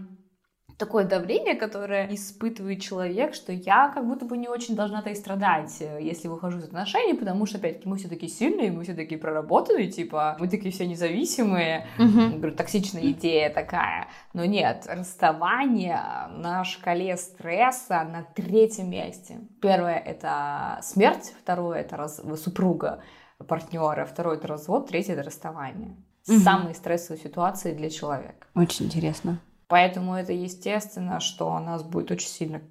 такое 0.78 1.05
давление, 1.05 1.55
которое 1.55 2.13
испытывает 2.13 2.82
человек, 2.82 3.34
что 3.34 3.51
я 3.51 3.89
как 3.89 4.07
будто 4.07 4.25
бы 4.25 4.38
не 4.38 4.47
очень 4.47 4.75
должна-то 4.75 5.09
и 5.09 5.15
страдать, 5.15 5.75
э, 5.80 5.99
если 6.01 6.28
выхожу 6.28 6.59
из 6.59 6.65
отношений, 6.65 7.15
потому 7.15 7.45
что, 7.45 7.57
опять-таки, 7.57 7.89
мы 7.89 7.97
все 7.97 8.07
такие 8.07 8.32
сильные, 8.32 8.71
мы 8.71 8.84
все 8.84 8.93
такие 8.93 9.19
проработанные, 9.19 9.88
типа, 9.88 10.38
мы 10.39 10.47
такие 10.47 10.71
все 10.71 10.86
независимые. 10.86 11.88
Угу. 11.97 12.38
Говорю, 12.38 12.55
токсичная 12.55 13.01
идея 13.11 13.49
такая. 13.49 14.07
Но 14.34 14.45
нет, 14.45 14.86
расставание 14.88 15.99
на 16.38 16.63
шкале 16.63 17.17
стресса 17.17 18.03
на 18.03 18.23
третьем 18.36 18.91
месте. 18.91 19.39
Первое— 19.61 19.97
это 20.05 20.80
смерть, 20.84 21.34
второе— 21.41 21.80
это 21.82 21.97
раз... 21.97 22.21
супруга, 22.43 23.01
партнера, 23.47 24.05
второе— 24.05 24.38
это 24.38 24.47
развод, 24.47 24.88
третье— 24.88 25.13
это 25.15 25.23
расставание. 25.23 25.95
Угу. 26.28 26.39
Самые 26.39 26.75
стрессовые 26.75 27.23
ситуации 27.23 27.73
для 27.73 27.89
человека. 27.89 28.45
Очень 28.53 28.86
интересно. 28.86 29.39
Поэтому 29.68 30.15
это 30.15 30.32
естественно, 30.34 31.20
что 31.20 31.57
нас 31.59 31.84
будет 31.84 32.11
очень 32.11 32.30
сильно 32.30 32.61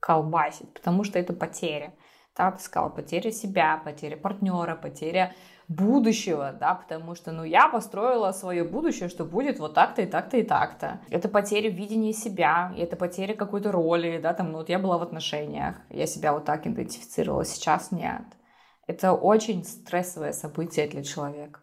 колбасить, 0.00 0.72
потому 0.74 1.04
что 1.04 1.18
это 1.18 1.32
потеря. 1.32 1.94
Да, 2.36 2.50
ты 2.50 2.62
сказала, 2.62 2.90
потеря 2.90 3.30
себя, 3.30 3.80
потеря 3.84 4.16
партнера, 4.16 4.74
потеря 4.74 5.34
будущего, 5.68 6.52
да, 6.52 6.74
потому 6.74 7.14
что, 7.14 7.32
ну, 7.32 7.44
я 7.44 7.68
построила 7.68 8.32
свое 8.32 8.64
будущее, 8.64 9.08
что 9.08 9.24
будет 9.24 9.58
вот 9.58 9.74
так-то 9.74 10.02
и 10.02 10.06
так-то 10.06 10.36
и 10.36 10.42
так-то. 10.42 11.00
Это 11.10 11.28
потеря 11.28 11.70
видения 11.70 12.12
себя, 12.12 12.74
это 12.76 12.96
потеря 12.96 13.34
какой-то 13.34 13.72
роли, 13.72 14.18
да, 14.22 14.34
там, 14.34 14.52
ну, 14.52 14.58
вот 14.58 14.68
я 14.68 14.78
была 14.78 14.98
в 14.98 15.02
отношениях, 15.02 15.76
я 15.90 16.06
себя 16.06 16.32
вот 16.32 16.44
так 16.44 16.66
идентифицировала, 16.66 17.44
сейчас 17.44 17.90
нет. 17.90 18.24
Это 18.86 19.12
очень 19.12 19.64
стрессовое 19.64 20.32
событие 20.32 20.88
для 20.88 21.02
человека. 21.02 21.60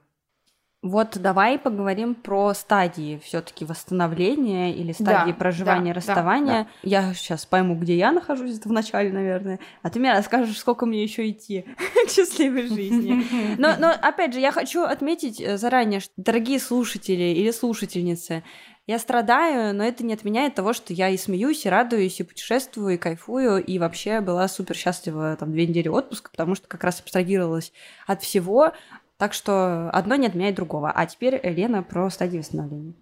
Вот 0.82 1.18
давай 1.18 1.60
поговорим 1.60 2.16
про 2.16 2.54
стадии 2.54 3.20
все-таки 3.22 3.66
восстановления 3.66 4.74
или 4.74 4.94
стадии 4.94 5.32
да, 5.32 5.38
проживания 5.38 5.94
да, 5.94 5.98
расставания. 5.98 6.54
Да, 6.54 6.64
да. 6.64 6.70
Я 6.84 7.14
сейчас 7.14 7.46
пойму, 7.46 7.76
где 7.76 7.98
я 7.98 8.14
нахожусь 8.14 8.60
в 8.64 8.72
начале, 8.72 9.12
наверное, 9.12 9.60
а 9.82 9.90
ты 9.90 10.00
мне 10.00 10.14
расскажешь, 10.14 10.58
сколько 10.58 10.86
мне 10.86 11.04
еще 11.04 11.30
идти 11.30 11.66
к 12.08 12.10
счастливой 12.10 12.68
жизни. 12.68 13.26
Но, 13.58 13.76
но 13.78 13.90
опять 13.90 14.34
же, 14.34 14.40
я 14.40 14.52
хочу 14.52 14.84
отметить 14.84 15.42
э, 15.42 15.58
заранее, 15.58 16.00
что, 16.00 16.14
дорогие 16.16 16.60
слушатели 16.60 17.24
или 17.24 17.52
слушательницы, 17.52 18.44
я 18.90 18.98
страдаю, 18.98 19.76
но 19.76 19.84
это 19.84 20.04
не 20.04 20.16
отменяет 20.16 20.56
того, 20.56 20.74
что 20.74 20.94
я 20.94 21.10
и 21.10 21.18
смеюсь, 21.18 21.64
и 21.64 21.70
радуюсь, 21.70 22.20
и 22.20 22.24
путешествую, 22.24 22.96
и 22.96 22.98
кайфую, 22.98 23.64
и 23.64 23.78
вообще 23.78 24.20
была 24.20 24.48
супер 24.48 24.76
счастлива 24.76 25.36
там 25.40 25.52
две 25.52 25.68
недели 25.68 25.88
отпуска, 25.88 26.32
потому 26.32 26.56
что 26.56 26.68
как 26.68 26.84
раз 26.84 27.00
абстрагировалась 27.00 27.72
от 28.08 28.24
всего, 28.24 28.72
так 29.20 29.34
что 29.34 29.90
одно 29.92 30.16
не 30.16 30.28
отменяет 30.28 30.56
другого. 30.56 30.90
А 30.90 31.06
теперь, 31.06 31.42
Лена, 31.44 31.84
про 31.84 32.10
стадии 32.10 32.38
восстановления. 32.38 32.94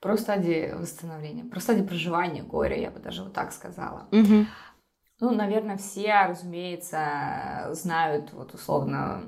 Про 0.00 0.16
стадии 0.16 0.72
восстановления, 0.72 1.44
про 1.44 1.60
стадии 1.60 1.82
проживания 1.82 2.42
горя, 2.42 2.80
я 2.80 2.90
бы 2.90 3.00
даже 3.00 3.22
вот 3.22 3.34
так 3.34 3.52
сказала. 3.52 4.08
Угу. 4.10 4.46
Ну, 5.20 5.30
наверное, 5.30 5.76
все, 5.76 6.24
разумеется, 6.26 7.68
знают 7.72 8.32
вот 8.32 8.54
условно 8.54 9.24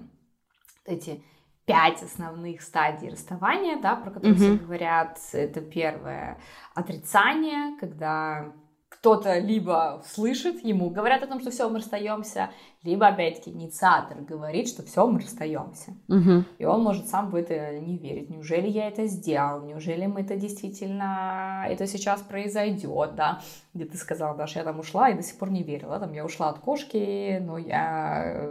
эти 0.87 1.23
пять 1.67 2.03
основных 2.03 2.63
стадий 2.63 3.11
расставания, 3.11 3.79
да, 3.79 3.97
про 3.97 4.11
которые 4.11 4.33
угу. 4.33 4.41
все 4.41 4.55
говорят. 4.57 5.19
Это 5.33 5.61
первое 5.61 6.39
отрицание, 6.75 7.77
когда 7.79 8.51
кто-то 9.01 9.39
либо 9.39 10.03
слышит, 10.07 10.63
ему 10.63 10.91
говорят 10.91 11.23
о 11.23 11.27
том, 11.27 11.41
что 11.41 11.51
все, 11.51 11.71
мы 11.71 11.79
расстаемся, 11.79 12.51
либо, 12.83 13.07
опять-таки, 13.09 13.51
инициатор 13.51 14.19
говорит, 14.21 14.69
что 14.69 14.83
все, 14.83 15.07
мы 15.07 15.21
расстаемся. 15.21 15.93
Угу. 16.09 16.45
И 16.59 16.65
он 16.67 16.83
может 16.83 17.09
сам 17.09 17.31
в 17.31 17.35
это 17.35 17.79
не 17.79 17.97
верить. 17.97 18.29
Неужели 18.29 18.69
я 18.69 18.89
это 18.89 19.07
сделал? 19.07 19.63
Неужели 19.63 20.05
мы 20.05 20.21
это 20.21 20.37
действительно, 20.37 21.65
это 21.67 21.87
сейчас 21.87 22.21
произойдет, 22.21 23.15
да? 23.15 23.41
Где 23.73 23.87
ты 23.87 23.97
сказала, 23.97 24.37
Даша, 24.37 24.59
я 24.59 24.65
там 24.67 24.79
ушла 24.79 25.09
и 25.09 25.17
до 25.17 25.23
сих 25.23 25.39
пор 25.39 25.51
не 25.51 25.63
верила. 25.63 25.99
Там 25.99 26.13
я 26.13 26.23
ушла 26.23 26.51
от 26.51 26.59
кошки, 26.59 27.39
но 27.41 27.57
я 27.57 28.51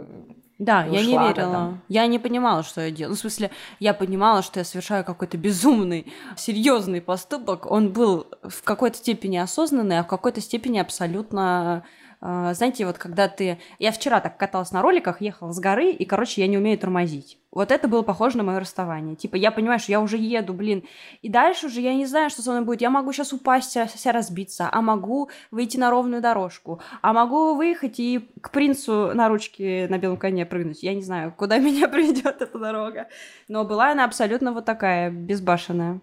да, 0.60 0.84
я 0.84 1.00
не 1.00 1.12
верила. 1.12 1.52
Там. 1.52 1.80
Я 1.88 2.06
не 2.06 2.18
понимала, 2.18 2.62
что 2.62 2.82
я 2.82 2.90
делаю. 2.90 3.12
Ну, 3.12 3.16
в 3.16 3.20
смысле, 3.20 3.50
я 3.78 3.94
понимала, 3.94 4.42
что 4.42 4.60
я 4.60 4.64
совершаю 4.64 5.06
какой-то 5.06 5.38
безумный, 5.38 6.12
серьезный 6.36 7.00
поступок. 7.00 7.64
Он 7.70 7.88
был 7.94 8.26
в 8.42 8.62
какой-то 8.62 8.98
степени 8.98 9.38
осознанный, 9.38 9.98
а 9.98 10.04
в 10.04 10.06
какой-то 10.06 10.42
степени 10.42 10.78
абсолютно 10.78 11.84
знаете, 12.20 12.84
вот 12.84 12.98
когда 12.98 13.28
ты... 13.28 13.58
Я 13.78 13.92
вчера 13.92 14.20
так 14.20 14.36
каталась 14.36 14.72
на 14.72 14.82
роликах, 14.82 15.22
ехала 15.22 15.52
с 15.52 15.58
горы, 15.58 15.90
и, 15.90 16.04
короче, 16.04 16.42
я 16.42 16.48
не 16.48 16.58
умею 16.58 16.78
тормозить. 16.78 17.38
Вот 17.50 17.72
это 17.72 17.88
было 17.88 18.02
похоже 18.02 18.36
на 18.36 18.42
мое 18.42 18.60
расставание. 18.60 19.16
Типа, 19.16 19.36
я 19.36 19.50
понимаю, 19.50 19.80
что 19.80 19.90
я 19.90 20.00
уже 20.00 20.18
еду, 20.18 20.52
блин. 20.52 20.84
И 21.22 21.30
дальше 21.30 21.66
уже 21.66 21.80
я 21.80 21.94
не 21.94 22.04
знаю, 22.04 22.28
что 22.28 22.42
со 22.42 22.50
мной 22.50 22.64
будет. 22.64 22.82
Я 22.82 22.90
могу 22.90 23.12
сейчас 23.12 23.32
упасть, 23.32 23.72
себя 23.72 24.12
разбиться, 24.12 24.68
а 24.70 24.82
могу 24.82 25.30
выйти 25.50 25.78
на 25.78 25.90
ровную 25.90 26.20
дорожку, 26.20 26.80
а 27.00 27.12
могу 27.12 27.54
выехать 27.54 27.98
и 27.98 28.30
к 28.40 28.50
принцу 28.50 29.12
на 29.14 29.28
ручке 29.28 29.86
на 29.88 29.96
белом 29.98 30.18
коне 30.18 30.44
прыгнуть. 30.44 30.82
Я 30.82 30.94
не 30.94 31.02
знаю, 31.02 31.34
куда 31.36 31.58
меня 31.58 31.88
приведет 31.88 32.42
эта 32.42 32.58
дорога. 32.58 33.08
Но 33.48 33.64
была 33.64 33.92
она 33.92 34.04
абсолютно 34.04 34.52
вот 34.52 34.66
такая, 34.66 35.10
безбашенная. 35.10 36.00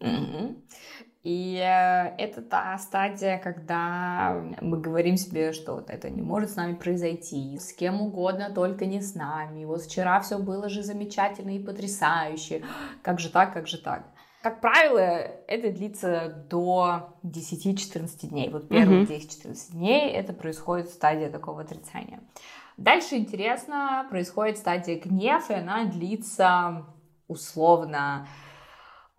Mm-hmm. 0.00 0.54
И 1.24 1.56
э, 1.56 2.14
это 2.16 2.42
та 2.42 2.78
стадия, 2.78 3.38
когда 3.38 4.40
мы 4.60 4.80
говорим 4.80 5.16
себе, 5.16 5.52
что 5.52 5.74
вот 5.74 5.90
это 5.90 6.10
не 6.10 6.22
может 6.22 6.50
с 6.50 6.56
нами 6.56 6.74
произойти, 6.74 7.58
с 7.58 7.72
кем 7.72 8.00
угодно, 8.00 8.50
только 8.54 8.86
не 8.86 9.00
с 9.00 9.14
нами. 9.14 9.64
Вот 9.64 9.82
вчера 9.82 10.20
все 10.20 10.38
было 10.38 10.68
же 10.68 10.82
замечательно 10.82 11.56
и 11.56 11.58
потрясающе. 11.62 12.62
Как 13.02 13.18
же 13.18 13.30
так, 13.30 13.52
как 13.52 13.66
же 13.66 13.78
так? 13.78 14.04
Как 14.42 14.60
правило, 14.60 15.00
это 15.00 15.72
длится 15.72 16.44
до 16.48 17.18
10-14 17.24 18.28
дней. 18.28 18.48
Вот 18.50 18.68
первые 18.68 19.04
mm-hmm. 19.04 19.44
10-14 19.44 19.72
дней 19.72 20.10
это 20.12 20.32
происходит 20.32 20.88
стадия 20.90 21.30
такого 21.30 21.62
отрицания. 21.62 22.20
Дальше 22.76 23.16
интересно, 23.16 24.06
происходит 24.08 24.56
стадия 24.56 25.00
гнев, 25.00 25.50
и 25.50 25.54
она 25.54 25.84
длится 25.86 26.86
условно 27.26 28.28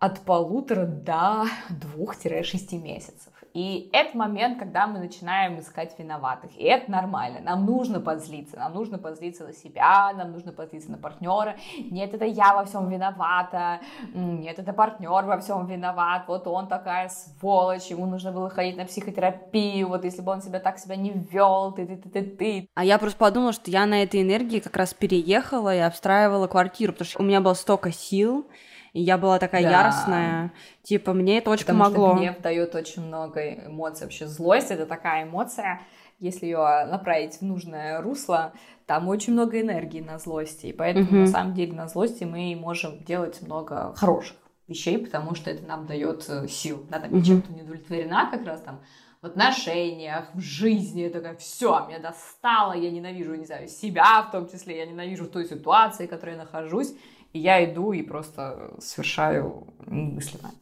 от 0.00 0.20
полутора 0.20 0.86
до 0.86 1.44
двух-шести 1.68 2.78
месяцев. 2.78 3.32
И 3.52 3.90
это 3.92 4.16
момент, 4.16 4.58
когда 4.58 4.86
мы 4.86 5.00
начинаем 5.00 5.58
искать 5.58 5.98
виноватых. 5.98 6.56
И 6.56 6.62
это 6.62 6.90
нормально. 6.90 7.40
Нам 7.40 7.66
нужно 7.66 8.00
позлиться. 8.00 8.56
Нам 8.56 8.74
нужно 8.74 8.96
позлиться 8.96 9.44
на 9.44 9.52
себя, 9.52 10.12
нам 10.12 10.32
нужно 10.32 10.52
позлиться 10.52 10.90
на 10.90 10.98
партнера. 10.98 11.56
Нет, 11.90 12.14
это 12.14 12.24
я 12.24 12.54
во 12.54 12.64
всем 12.64 12.88
виновата. 12.88 13.80
Нет, 14.14 14.58
это 14.58 14.72
партнер 14.72 15.24
во 15.24 15.38
всем 15.40 15.66
виноват. 15.66 16.24
Вот 16.28 16.46
он 16.46 16.68
такая 16.68 17.08
сволочь. 17.08 17.86
Ему 17.86 18.06
нужно 18.06 18.30
было 18.30 18.48
ходить 18.48 18.76
на 18.76 18.84
психотерапию. 18.84 19.88
Вот 19.88 20.04
если 20.04 20.22
бы 20.22 20.30
он 20.30 20.42
себя 20.42 20.60
так 20.60 20.78
себя 20.78 20.96
не 20.96 21.10
вел, 21.10 21.72
ты, 21.72 21.86
ты, 21.86 21.96
ты, 21.96 22.08
ты, 22.08 22.22
ты. 22.22 22.68
А 22.74 22.84
я 22.84 22.98
просто 22.98 23.18
подумала, 23.18 23.52
что 23.52 23.70
я 23.70 23.84
на 23.84 24.02
этой 24.02 24.22
энергии 24.22 24.60
как 24.60 24.76
раз 24.76 24.94
переехала 24.94 25.74
и 25.74 25.80
обстраивала 25.80 26.46
квартиру, 26.46 26.92
потому 26.92 27.08
что 27.08 27.20
у 27.20 27.24
меня 27.24 27.40
было 27.40 27.54
столько 27.54 27.90
сил, 27.90 28.46
и 28.92 29.00
я 29.00 29.18
была 29.18 29.38
такая 29.38 29.62
да. 29.62 29.70
яростная. 29.70 30.52
Типа, 30.82 31.12
мне 31.12 31.38
это 31.38 31.50
очень 31.50 31.66
Потому 31.66 31.84
помогло. 31.84 32.08
Потому 32.08 32.18
что 32.18 32.32
гнев 32.32 32.42
дает 32.42 32.74
очень 32.74 33.02
много 33.02 33.66
эмоций. 33.66 34.06
Вообще, 34.06 34.26
злость— 34.26 34.70
это 34.72 34.86
такая 34.86 35.24
эмоция, 35.24 35.80
если 36.18 36.46
ее 36.46 36.86
направить 36.86 37.38
в 37.38 37.42
нужное 37.42 38.00
русло, 38.00 38.52
там 38.86 39.08
очень 39.08 39.32
много 39.32 39.60
энергии 39.60 40.00
на 40.00 40.18
злости. 40.18 40.66
И 40.66 40.72
поэтому, 40.72 41.06
угу. 41.06 41.16
на 41.16 41.26
самом 41.26 41.54
деле, 41.54 41.72
на 41.72 41.88
злости 41.88 42.24
мы 42.24 42.56
можем 42.56 42.98
делать 43.04 43.40
много 43.42 43.94
хороших 43.94 44.36
вещей, 44.66 44.98
потому 44.98 45.34
что 45.34 45.50
это 45.50 45.66
нам 45.66 45.86
дает 45.86 46.28
э, 46.28 46.46
сил. 46.48 46.86
Да, 46.90 47.00
там, 47.00 47.16
я 47.16 47.22
чем-то 47.22 47.52
не 47.52 47.62
удовлетворена 47.62 48.28
как 48.30 48.44
раз 48.46 48.60
там 48.60 48.80
в 49.20 49.26
отношениях, 49.26 50.30
в 50.32 50.40
жизни, 50.40 51.02
я 51.02 51.10
такая, 51.10 51.36
все, 51.36 51.86
меня 51.86 51.98
достало, 51.98 52.72
я 52.72 52.90
ненавижу, 52.90 53.34
не 53.34 53.44
знаю, 53.44 53.68
себя 53.68 54.22
в 54.22 54.30
том 54.30 54.48
числе, 54.48 54.78
я 54.78 54.86
ненавижу 54.86 55.26
той 55.26 55.44
ситуации, 55.44 56.06
в 56.06 56.10
которой 56.10 56.36
я 56.36 56.38
нахожусь, 56.38 56.94
и 57.32 57.38
я 57.38 57.64
иду 57.64 57.92
и 57.92 58.02
просто 58.02 58.74
совершаю 58.80 59.66
немыслимое. 59.86 60.52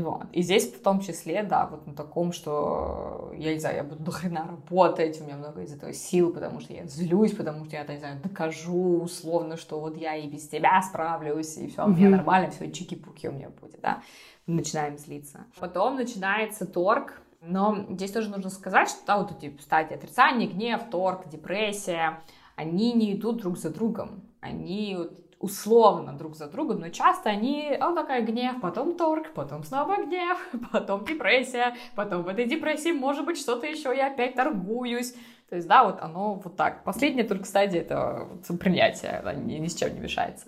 Вот. 0.00 0.24
И 0.32 0.42
здесь 0.42 0.72
в 0.72 0.82
том 0.82 1.00
числе, 1.00 1.42
да, 1.42 1.66
вот 1.66 1.86
на 1.86 1.94
таком, 1.94 2.32
что, 2.32 3.32
я 3.36 3.52
не 3.52 3.60
знаю, 3.60 3.76
я 3.76 3.84
буду 3.84 4.02
дохрена 4.02 4.46
работать, 4.46 5.20
у 5.20 5.24
меня 5.24 5.36
много 5.36 5.62
из 5.62 5.72
этого 5.72 5.92
сил, 5.92 6.32
потому 6.32 6.60
что 6.60 6.72
я 6.72 6.86
злюсь, 6.86 7.32
потому 7.34 7.66
что 7.66 7.76
я, 7.76 7.84
не 7.84 7.98
знаю, 7.98 8.20
докажу 8.22 9.02
условно, 9.02 9.56
что 9.56 9.80
вот 9.80 9.96
я 9.98 10.16
и 10.16 10.28
без 10.28 10.48
тебя 10.48 10.80
справлюсь, 10.82 11.58
и 11.58 11.68
все, 11.68 11.84
у 11.84 11.88
меня 11.88 12.08
нормально, 12.08 12.50
все, 12.50 12.70
чики-пуки 12.70 13.26
у 13.28 13.32
меня 13.32 13.50
будет, 13.50 13.80
да. 13.82 14.02
Начинаем 14.46 14.96
злиться. 14.96 15.44
Потом 15.60 15.96
начинается 15.96 16.66
торг, 16.66 17.20
но 17.42 17.84
здесь 17.90 18.12
тоже 18.12 18.30
нужно 18.30 18.50
сказать, 18.50 18.88
что 18.88 19.00
да, 19.06 19.18
вот 19.18 19.32
эти 19.32 19.54
стадии 19.60 19.94
отрицания, 19.94 20.48
гнев, 20.48 20.80
торг, 20.90 21.28
депрессия, 21.28 22.20
они 22.56 22.92
не 22.92 23.14
идут 23.14 23.42
друг 23.42 23.58
за 23.58 23.70
другом. 23.70 24.22
Они 24.40 24.96
вот 24.98 25.21
условно 25.42 26.12
друг 26.12 26.36
за 26.36 26.46
другом, 26.46 26.78
но 26.80 26.88
часто 26.88 27.28
они, 27.28 27.76
он 27.80 27.94
такая 27.94 28.22
гнев, 28.22 28.60
потом 28.62 28.96
торг, 28.96 29.32
потом 29.34 29.64
снова 29.64 29.96
гнев, 29.96 30.38
потом 30.72 31.04
депрессия, 31.04 31.74
потом 31.94 32.22
в 32.22 32.28
этой 32.28 32.46
депрессии 32.46 32.92
может 32.92 33.26
быть 33.26 33.38
что-то 33.38 33.66
еще, 33.66 33.94
я 33.94 34.06
опять 34.06 34.34
торгуюсь. 34.34 35.14
То 35.50 35.56
есть, 35.56 35.68
да, 35.68 35.84
вот 35.84 36.00
оно 36.00 36.36
вот 36.36 36.56
так. 36.56 36.82
Последняя 36.84 37.24
только 37.24 37.44
стадия— 37.44 37.80
это 37.82 38.26
принятие, 38.58 39.20
да, 39.22 39.34
ни, 39.34 39.54
ни 39.54 39.66
с 39.66 39.74
чем 39.74 39.92
не 39.92 40.00
мешается. 40.00 40.46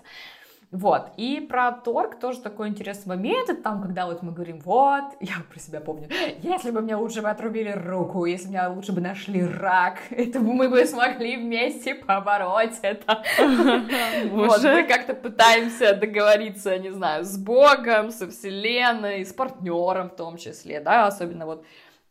Вот, 0.71 1.13
и 1.17 1.41
про 1.41 1.73
торг 1.73 2.19
тоже 2.19 2.41
такой 2.41 2.69
интересный 2.69 3.17
момент, 3.17 3.49
это 3.49 3.63
там, 3.63 3.81
когда 3.81 4.07
вот 4.07 4.23
мы 4.23 4.33
говорим, 4.33 4.59
вот, 4.61 5.05
я 5.21 5.35
про 5.49 5.61
себя 5.61 5.81
помню, 5.81 6.09
если 6.43 6.71
бы 6.71 6.81
мне 6.81 6.97
лучше 6.97 7.23
бы 7.23 7.31
отрубили 7.31 7.71
руку, 7.71 8.25
если 8.25 8.47
бы 8.47 8.53
меня 8.53 8.69
лучше 8.71 8.93
бы 8.93 9.01
нашли 9.01 9.45
рак, 9.45 9.99
это 10.11 10.41
бы 10.41 10.53
мы 10.53 10.69
бы 10.69 10.85
смогли 10.87 11.37
вместе 11.37 11.95
побороть 11.95 12.79
это. 12.83 13.23
Вот, 14.31 14.63
мы 14.63 14.85
как-то 14.85 15.15
пытаемся 15.15 15.95
договориться, 15.95 16.79
не 16.79 16.91
знаю, 16.91 17.25
с 17.25 17.37
Богом, 17.37 18.11
со 18.11 18.29
Вселенной, 18.29 19.25
с 19.25 19.33
партнером 19.33 20.11
в 20.11 20.17
том 20.17 20.37
числе, 20.37 20.81
да, 20.81 21.07
особенно 21.07 21.47
вот 21.47 21.65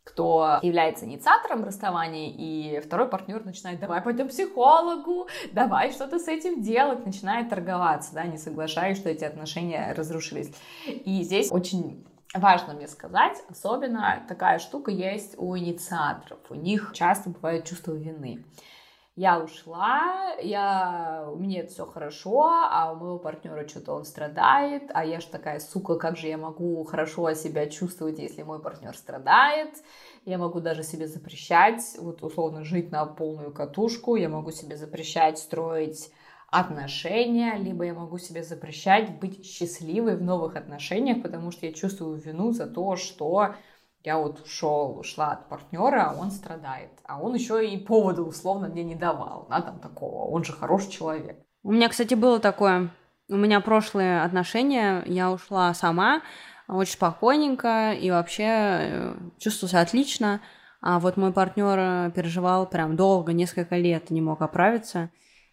кто 0.04 0.58
является 0.62 1.06
инициатором 1.06 1.64
расставания, 1.64 2.30
и 2.30 2.80
второй 2.80 3.08
партнер 3.08 3.44
начинает, 3.44 3.80
давай 3.80 4.02
пойдем 4.02 4.28
к 4.28 4.30
психологу, 4.30 5.28
давай 5.52 5.92
что-то 5.92 6.18
с 6.18 6.28
этим 6.28 6.62
делать, 6.62 7.04
начинает 7.06 7.48
торговаться, 7.48 8.14
да, 8.14 8.24
не 8.24 8.36
соглашаясь, 8.36 8.98
что 8.98 9.08
эти 9.08 9.24
отношения 9.24 9.92
разрушились. 9.96 10.52
И 10.86 11.22
здесь 11.22 11.50
очень 11.50 12.06
важно 12.34 12.74
мне 12.74 12.86
сказать, 12.86 13.42
особенно 13.48 14.22
такая 14.28 14.58
штука 14.58 14.90
есть 14.90 15.34
у 15.38 15.56
инициаторов. 15.56 16.38
У 16.50 16.54
них 16.54 16.90
часто 16.94 17.30
бывает 17.30 17.64
чувство 17.64 17.92
вины 17.92 18.44
я 19.16 19.38
ушла, 19.38 20.34
я, 20.42 21.28
у 21.32 21.36
меня 21.36 21.60
это 21.60 21.70
все 21.70 21.86
хорошо, 21.86 22.42
а 22.48 22.92
у 22.92 22.96
моего 22.96 23.18
партнера 23.18 23.66
что-то 23.68 23.94
он 23.94 24.04
страдает, 24.04 24.90
а 24.92 25.04
я 25.04 25.20
ж 25.20 25.24
такая 25.26 25.60
сука, 25.60 25.96
как 25.96 26.16
же 26.16 26.26
я 26.26 26.36
могу 26.36 26.82
хорошо 26.84 27.32
себя 27.34 27.68
чувствовать, 27.68 28.18
если 28.18 28.42
мой 28.42 28.60
партнер 28.60 28.96
страдает, 28.96 29.76
я 30.24 30.36
могу 30.36 30.60
даже 30.60 30.82
себе 30.82 31.06
запрещать, 31.06 31.82
вот 31.98 32.24
условно 32.24 32.64
жить 32.64 32.90
на 32.90 33.06
полную 33.06 33.52
катушку, 33.52 34.16
я 34.16 34.28
могу 34.28 34.50
себе 34.50 34.76
запрещать 34.76 35.38
строить 35.38 36.10
отношения, 36.50 37.56
либо 37.56 37.84
я 37.84 37.94
могу 37.94 38.18
себе 38.18 38.42
запрещать 38.42 39.20
быть 39.20 39.44
счастливой 39.44 40.16
в 40.16 40.22
новых 40.22 40.56
отношениях, 40.56 41.22
потому 41.22 41.52
что 41.52 41.66
я 41.66 41.72
чувствую 41.72 42.16
вину 42.16 42.50
за 42.50 42.66
то, 42.66 42.96
что 42.96 43.54
я 44.04 44.18
вот 44.18 44.40
ушел, 44.44 44.98
ушла 44.98 45.32
от 45.32 45.48
партнера, 45.48 46.10
а 46.10 46.20
он 46.20 46.30
страдает. 46.30 46.90
А 47.06 47.20
он 47.20 47.34
еще 47.34 47.66
и 47.66 47.76
повода 47.78 48.22
условно 48.22 48.68
мне 48.68 48.84
не 48.84 48.94
давал, 48.94 49.46
да, 49.48 49.62
там 49.62 49.78
такого. 49.78 50.30
Он 50.30 50.44
же 50.44 50.52
хороший 50.52 50.90
человек. 50.90 51.38
У 51.62 51.72
меня, 51.72 51.88
кстати, 51.88 52.14
было 52.14 52.38
такое. 52.38 52.90
У 53.30 53.36
меня 53.36 53.60
прошлые 53.60 54.22
отношения, 54.22 55.02
я 55.06 55.32
ушла 55.32 55.72
сама, 55.72 56.20
очень 56.68 56.92
спокойненько 56.92 57.92
и 57.92 58.10
вообще 58.10 58.44
э, 58.46 59.16
чувствовала 59.38 59.80
отлично. 59.80 60.42
А 60.82 61.00
вот 61.00 61.16
мой 61.16 61.32
партнер 61.32 62.10
переживал 62.10 62.66
прям 62.66 62.96
долго, 62.96 63.32
несколько 63.32 63.76
лет, 63.76 64.10
не 64.10 64.20
мог 64.20 64.42
оправиться. 64.42 65.08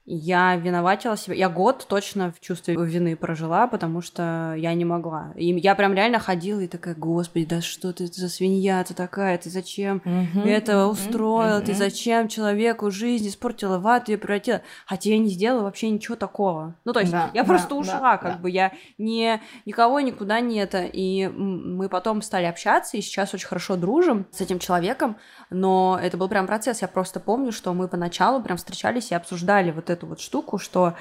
Я 0.06 0.56
виноватила 0.56 1.16
себя. 1.16 1.36
Я 1.36 1.47
год 1.47 1.86
точно 1.88 2.32
в 2.32 2.39
чувстве 2.39 2.76
вины 2.76 3.16
прожила, 3.16 3.68
потому 3.68 4.02
что 4.02 4.56
я 4.58 4.74
не 4.74 4.84
могла. 4.84 5.32
И 5.36 5.54
я 5.60 5.76
прям 5.76 5.93
реально 5.93 6.18
ходила 6.18 6.60
и 6.60 6.68
такая, 6.68 6.95
господи, 6.95 7.45
да 7.45 7.62
что 7.62 7.93
ты 7.93 8.08
за 8.08 8.28
свинья 8.28 8.84
ты 8.84 8.95
такая, 8.95 9.38
ты 9.38 9.52
зачем 9.52 10.02
uh-huh, 10.04 10.45
это 10.45 10.72
uh-huh, 10.72 10.88
устроила, 10.88 11.60
uh-huh. 11.60 11.66
ты 11.66 11.74
зачем 11.76 12.28
человеку 12.30 12.89
жизнь 12.89 13.28
испортила, 13.28 13.78
в 13.78 13.88
ад 13.88 14.10
ее 14.10 14.18
превратила. 14.18 14.62
Хотя 14.88 15.12
я 15.12 15.20
не 15.20 15.30
сделала 15.30 15.64
вообще 15.64 15.89
ничего 15.89 16.16
такого. 16.16 16.76
Ну, 16.84 16.93
то 16.93 17.02
есть 17.02 17.12
да, 17.12 17.30
я 17.36 17.43
да, 17.43 17.47
просто 17.47 17.76
ушла, 17.76 18.14
да, 18.14 18.18
как 18.18 18.34
да. 18.34 18.38
бы 18.39 18.49
я 18.49 18.72
не, 18.97 19.39
никого 19.68 19.99
никуда 19.99 20.39
не 20.39 20.58
это. 20.58 20.84
И 20.84 21.28
мы 21.28 21.89
потом 21.89 22.24
стали 22.24 22.45
общаться, 22.45 22.97
и 22.97 23.02
сейчас 23.02 23.36
очень 23.36 23.47
хорошо 23.47 23.76
дружим 23.76 24.26
с 24.32 24.41
этим 24.41 24.58
человеком, 24.58 25.18
но 25.52 25.99
это 26.02 26.18
был 26.18 26.28
прям 26.28 26.47
процесс. 26.47 26.82
Я 26.82 26.88
просто 26.88 27.20
помню, 27.20 27.52
что 27.52 27.74
мы 27.76 27.88
поначалу 27.88 28.41
прям 28.41 28.58
встречались 28.58 29.12
и 29.12 29.16
обсуждали 29.16 29.70
вот 29.70 29.91
эту 29.92 30.08
вот 30.08 30.20
штуку, 30.20 30.58
что 30.58 30.96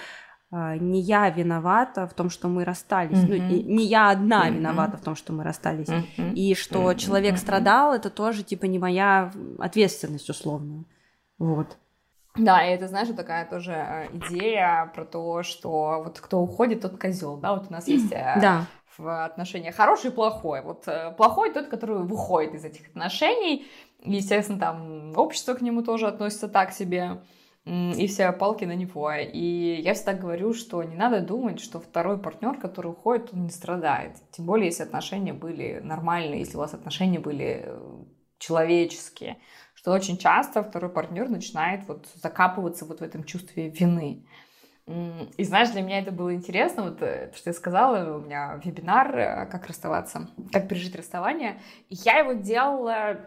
э, 0.52 0.76
не 0.78 1.00
я 1.00 1.30
виновата 1.30 2.06
в 2.06 2.14
том, 2.14 2.30
что 2.30 2.48
мы 2.48 2.64
расстались, 2.64 3.18
mm-hmm. 3.18 3.64
ну, 3.66 3.74
не 3.74 3.84
я 3.86 4.10
одна 4.10 4.48
mm-hmm. 4.48 4.54
виновата 4.54 4.96
в 4.96 5.02
том, 5.02 5.16
что 5.16 5.32
мы 5.32 5.44
расстались, 5.44 5.88
mm-hmm. 5.88 6.34
и 6.34 6.54
что 6.54 6.90
mm-hmm. 6.90 6.98
человек 6.98 7.38
страдал, 7.38 7.94
это 7.94 8.10
тоже 8.10 8.42
типа 8.42 8.66
не 8.66 8.78
моя 8.78 9.32
ответственность 9.58 10.28
условно, 10.28 10.84
вот. 11.38 11.76
Да, 12.36 12.64
и 12.64 12.70
это, 12.70 12.86
знаешь, 12.86 13.08
такая 13.16 13.48
тоже 13.48 13.72
э, 13.72 14.08
идея 14.12 14.90
про 14.94 15.04
то, 15.04 15.42
что 15.42 16.02
вот 16.04 16.20
кто 16.20 16.40
уходит, 16.40 16.82
тот 16.82 16.98
козел, 16.98 17.36
да, 17.36 17.54
вот 17.54 17.66
у 17.68 17.72
нас 17.72 17.88
есть 17.88 18.12
э, 18.12 18.38
да. 18.40 18.66
в 18.96 19.24
отношениях 19.24 19.74
хороший 19.74 20.10
и 20.10 20.14
плохой. 20.14 20.62
Вот 20.62 20.86
плохой 21.16 21.52
тот, 21.52 21.66
который 21.68 21.98
выходит 22.04 22.54
из 22.54 22.64
этих 22.64 22.88
отношений, 22.88 23.66
естественно, 24.04 24.58
там 24.58 25.12
общество 25.16 25.54
к 25.54 25.60
нему 25.60 25.82
тоже 25.82 26.06
относится 26.06 26.48
так 26.48 26.72
себе 26.72 27.20
и 27.70 28.06
все 28.08 28.32
палки 28.32 28.64
на 28.64 28.74
него. 28.74 29.12
И 29.12 29.80
я 29.80 29.94
всегда 29.94 30.14
говорю, 30.14 30.52
что 30.54 30.82
не 30.82 30.96
надо 30.96 31.20
думать, 31.20 31.60
что 31.60 31.78
второй 31.78 32.18
партнер, 32.18 32.58
который 32.58 32.90
уходит, 32.90 33.30
он 33.32 33.44
не 33.44 33.50
страдает. 33.50 34.16
Тем 34.32 34.46
более, 34.46 34.66
если 34.66 34.82
отношения 34.82 35.32
были 35.32 35.80
нормальные, 35.82 36.40
если 36.40 36.56
у 36.56 36.60
вас 36.60 36.74
отношения 36.74 37.20
были 37.20 37.62
э, 37.64 38.04
человеческие, 38.38 39.38
что 39.74 39.92
очень 39.92 40.18
часто 40.18 40.64
второй 40.64 40.90
партнер 40.90 41.28
начинает 41.28 41.86
вот 41.86 42.08
закапываться 42.14 42.84
вот 42.86 43.00
в 43.00 43.02
этом 43.04 43.22
чувстве 43.22 43.68
вины. 43.68 44.26
И 45.36 45.44
знаешь, 45.44 45.70
для 45.70 45.82
меня 45.82 46.00
это 46.00 46.10
было 46.10 46.34
интересно, 46.34 46.82
вот 46.82 47.00
э, 47.02 47.28
то, 47.28 47.36
что 47.36 47.50
я 47.50 47.54
сказала, 47.54 48.16
у 48.16 48.22
меня 48.22 48.60
вебинар 48.64 49.16
э, 49.16 49.46
«Как 49.46 49.68
расставаться», 49.68 50.28
«Как 50.50 50.68
пережить 50.68 50.96
расставание». 50.96 51.60
И 51.88 51.94
я 52.04 52.18
его 52.18 52.32
делала 52.32 53.20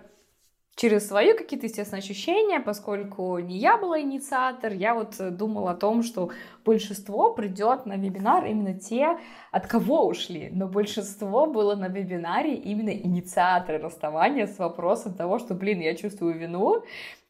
через 0.75 1.07
свои 1.07 1.33
какие-то, 1.33 1.67
естественно, 1.67 1.99
ощущения, 1.99 2.59
поскольку 2.59 3.37
не 3.39 3.57
я 3.57 3.77
была 3.77 4.01
инициатор, 4.01 4.73
я 4.73 4.95
вот 4.95 5.19
э, 5.19 5.29
думала 5.29 5.71
о 5.71 5.75
том, 5.75 6.03
что 6.03 6.31
большинство 6.65 7.33
придет 7.33 7.85
на 7.85 7.95
вебинар 7.95 8.45
именно 8.45 8.73
те, 8.73 9.17
от 9.51 9.67
кого 9.67 10.07
ушли, 10.07 10.49
но 10.51 10.67
большинство 10.67 11.45
было 11.45 11.75
на 11.75 11.87
вебинаре 11.87 12.55
именно 12.55 12.89
инициаторы 12.89 13.77
расставания 13.77 14.47
с 14.47 14.57
вопросом 14.57 15.13
того, 15.13 15.39
что, 15.39 15.53
блин, 15.53 15.79
я 15.79 15.95
чувствую 15.95 16.37
вину 16.37 16.83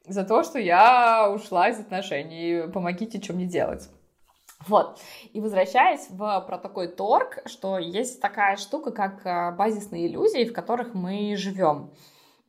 за 0.06 0.24
то, 0.24 0.42
что 0.42 0.58
я 0.58 1.30
ушла 1.34 1.68
из 1.68 1.78
отношений, 1.78 2.68
помогите, 2.72 3.22
что 3.22 3.34
мне 3.34 3.46
делать. 3.46 3.88
Вот. 4.66 4.98
И 5.34 5.40
возвращаясь 5.40 6.08
в, 6.08 6.40
про 6.46 6.58
такой 6.58 6.88
торг, 6.88 7.42
что 7.44 7.78
есть 7.78 8.20
такая 8.22 8.56
штука, 8.56 8.92
как 8.92 9.26
э, 9.26 9.52
базисные 9.52 10.06
иллюзии, 10.06 10.44
в 10.44 10.54
которых 10.54 10.94
мы 10.94 11.36
живем. 11.36 11.90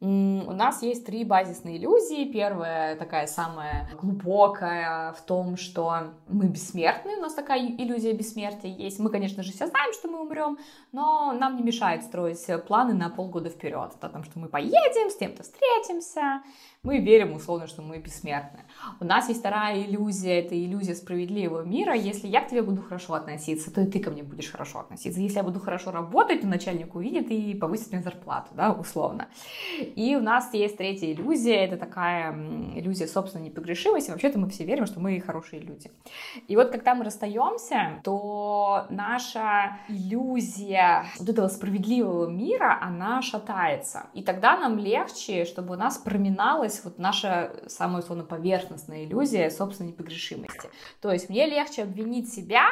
У 0.01 0.51
нас 0.51 0.83
есть 0.83 1.05
три 1.05 1.23
базисные 1.23 1.77
иллюзии. 1.77 2.31
Первая 2.31 2.97
такая 2.97 3.27
самая 3.27 3.89
глубокая 3.99 5.13
в 5.13 5.21
том, 5.21 5.55
что 5.55 6.11
мы 6.27 6.47
бессмертны. 6.47 7.15
У 7.17 7.21
нас 7.21 7.33
такая 7.33 7.65
иллюзия 7.65 8.11
бессмертия 8.11 8.71
есть. 8.71 8.99
Мы, 8.99 9.09
конечно 9.09 9.41
же, 9.41 9.53
все 9.53 9.67
знаем, 9.67 9.93
что 9.93 10.09
мы 10.09 10.19
умрем, 10.19 10.57
но 10.91 11.31
нам 11.31 11.55
не 11.55 11.63
мешает 11.63 12.03
строить 12.03 12.45
планы 12.67 12.93
на 12.93 13.09
полгода 13.09 13.49
вперед. 13.49 13.91
О 14.01 14.09
том, 14.09 14.25
что 14.25 14.37
мы 14.37 14.49
поедем, 14.49 15.09
с 15.09 15.15
кем-то 15.15 15.43
встретимся, 15.43 16.41
мы 16.85 16.99
верим 16.99 17.33
условно, 17.33 17.67
что 17.67 17.81
мы 17.81 17.97
бессмертны. 17.97 18.59
У 18.99 19.05
нас 19.05 19.27
есть 19.27 19.39
вторая 19.39 19.81
иллюзия, 19.81 20.39
это 20.39 20.55
иллюзия 20.55 20.95
справедливого 20.95 21.63
мира. 21.63 21.95
Если 21.95 22.27
я 22.27 22.41
к 22.41 22.47
тебе 22.47 22.61
буду 22.61 22.81
хорошо 22.81 23.15
относиться, 23.15 23.73
то 23.73 23.81
и 23.81 23.87
ты 23.87 23.99
ко 23.99 24.11
мне 24.11 24.23
будешь 24.23 24.51
хорошо 24.51 24.79
относиться. 24.79 25.19
Если 25.19 25.37
я 25.37 25.43
буду 25.43 25.59
хорошо 25.59 25.91
работать, 25.91 26.41
то 26.41 26.47
начальник 26.47 26.93
увидит 26.95 27.31
и 27.31 27.55
повысит 27.55 27.91
мне 27.91 28.01
зарплату, 28.01 28.49
да, 28.53 28.71
условно. 28.71 29.27
И 29.79 30.15
у 30.15 30.21
нас 30.21 30.53
есть 30.53 30.77
третья 30.77 31.11
иллюзия, 31.11 31.65
это 31.65 31.77
такая 31.77 32.33
иллюзия 32.75 33.07
собственной 33.07 33.45
непогрешимости. 33.45 34.11
Вообще-то 34.11 34.37
мы 34.37 34.49
все 34.49 34.63
верим, 34.63 34.85
что 34.85 34.99
мы 34.99 35.19
хорошие 35.19 35.61
люди. 35.61 35.91
И 36.47 36.55
вот 36.55 36.69
когда 36.69 36.93
мы 36.93 37.03
расстаемся, 37.03 37.99
то 38.03 38.85
наша 38.89 39.77
иллюзия 39.89 41.05
вот 41.17 41.29
этого 41.29 41.47
справедливого 41.47 42.27
мира, 42.27 42.77
она 42.79 43.23
шатается. 43.23 44.07
И 44.13 44.21
тогда 44.21 44.55
нам 44.57 44.77
легче, 44.77 45.45
чтобы 45.45 45.73
у 45.73 45.77
нас 45.77 45.97
проминалась 46.75 46.83
вот 46.83 46.99
наша 46.99 47.51
самая 47.67 48.01
условно 48.01 48.23
поверхностная 48.23 49.05
иллюзия 49.05 49.49
собственной 49.49 49.91
непогрешимости. 49.91 50.69
То 51.01 51.11
есть 51.11 51.29
мне 51.29 51.45
легче 51.47 51.83
обвинить 51.83 52.33
себя, 52.33 52.65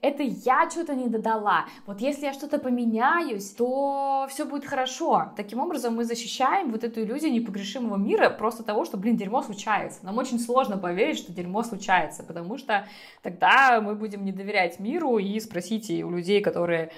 это 0.00 0.22
я 0.22 0.68
что-то 0.70 0.94
не 0.94 1.08
додала. 1.08 1.66
Вот 1.86 2.00
если 2.00 2.26
я 2.26 2.32
что-то 2.32 2.58
поменяюсь, 2.58 3.50
то 3.50 4.26
все 4.30 4.44
будет 4.44 4.64
хорошо. 4.64 5.32
Таким 5.36 5.60
образом 5.60 5.94
мы 5.94 6.04
защищаем 6.04 6.72
вот 6.72 6.84
эту 6.84 7.02
иллюзию 7.02 7.32
непогрешимого 7.32 7.96
мира 7.96 8.30
просто 8.30 8.62
того, 8.62 8.84
что, 8.84 8.96
блин, 8.96 9.16
дерьмо 9.16 9.42
случается. 9.42 10.04
Нам 10.04 10.18
очень 10.18 10.38
сложно 10.38 10.78
поверить, 10.78 11.18
что 11.18 11.32
дерьмо 11.32 11.62
случается, 11.62 12.22
потому 12.22 12.58
что 12.58 12.86
тогда 13.22 13.80
мы 13.80 13.94
будем 13.94 14.24
не 14.24 14.32
доверять 14.32 14.80
миру 14.80 15.18
и 15.18 15.40
спросите 15.40 16.04
у 16.04 16.10
людей, 16.10 16.40
которые 16.40 16.90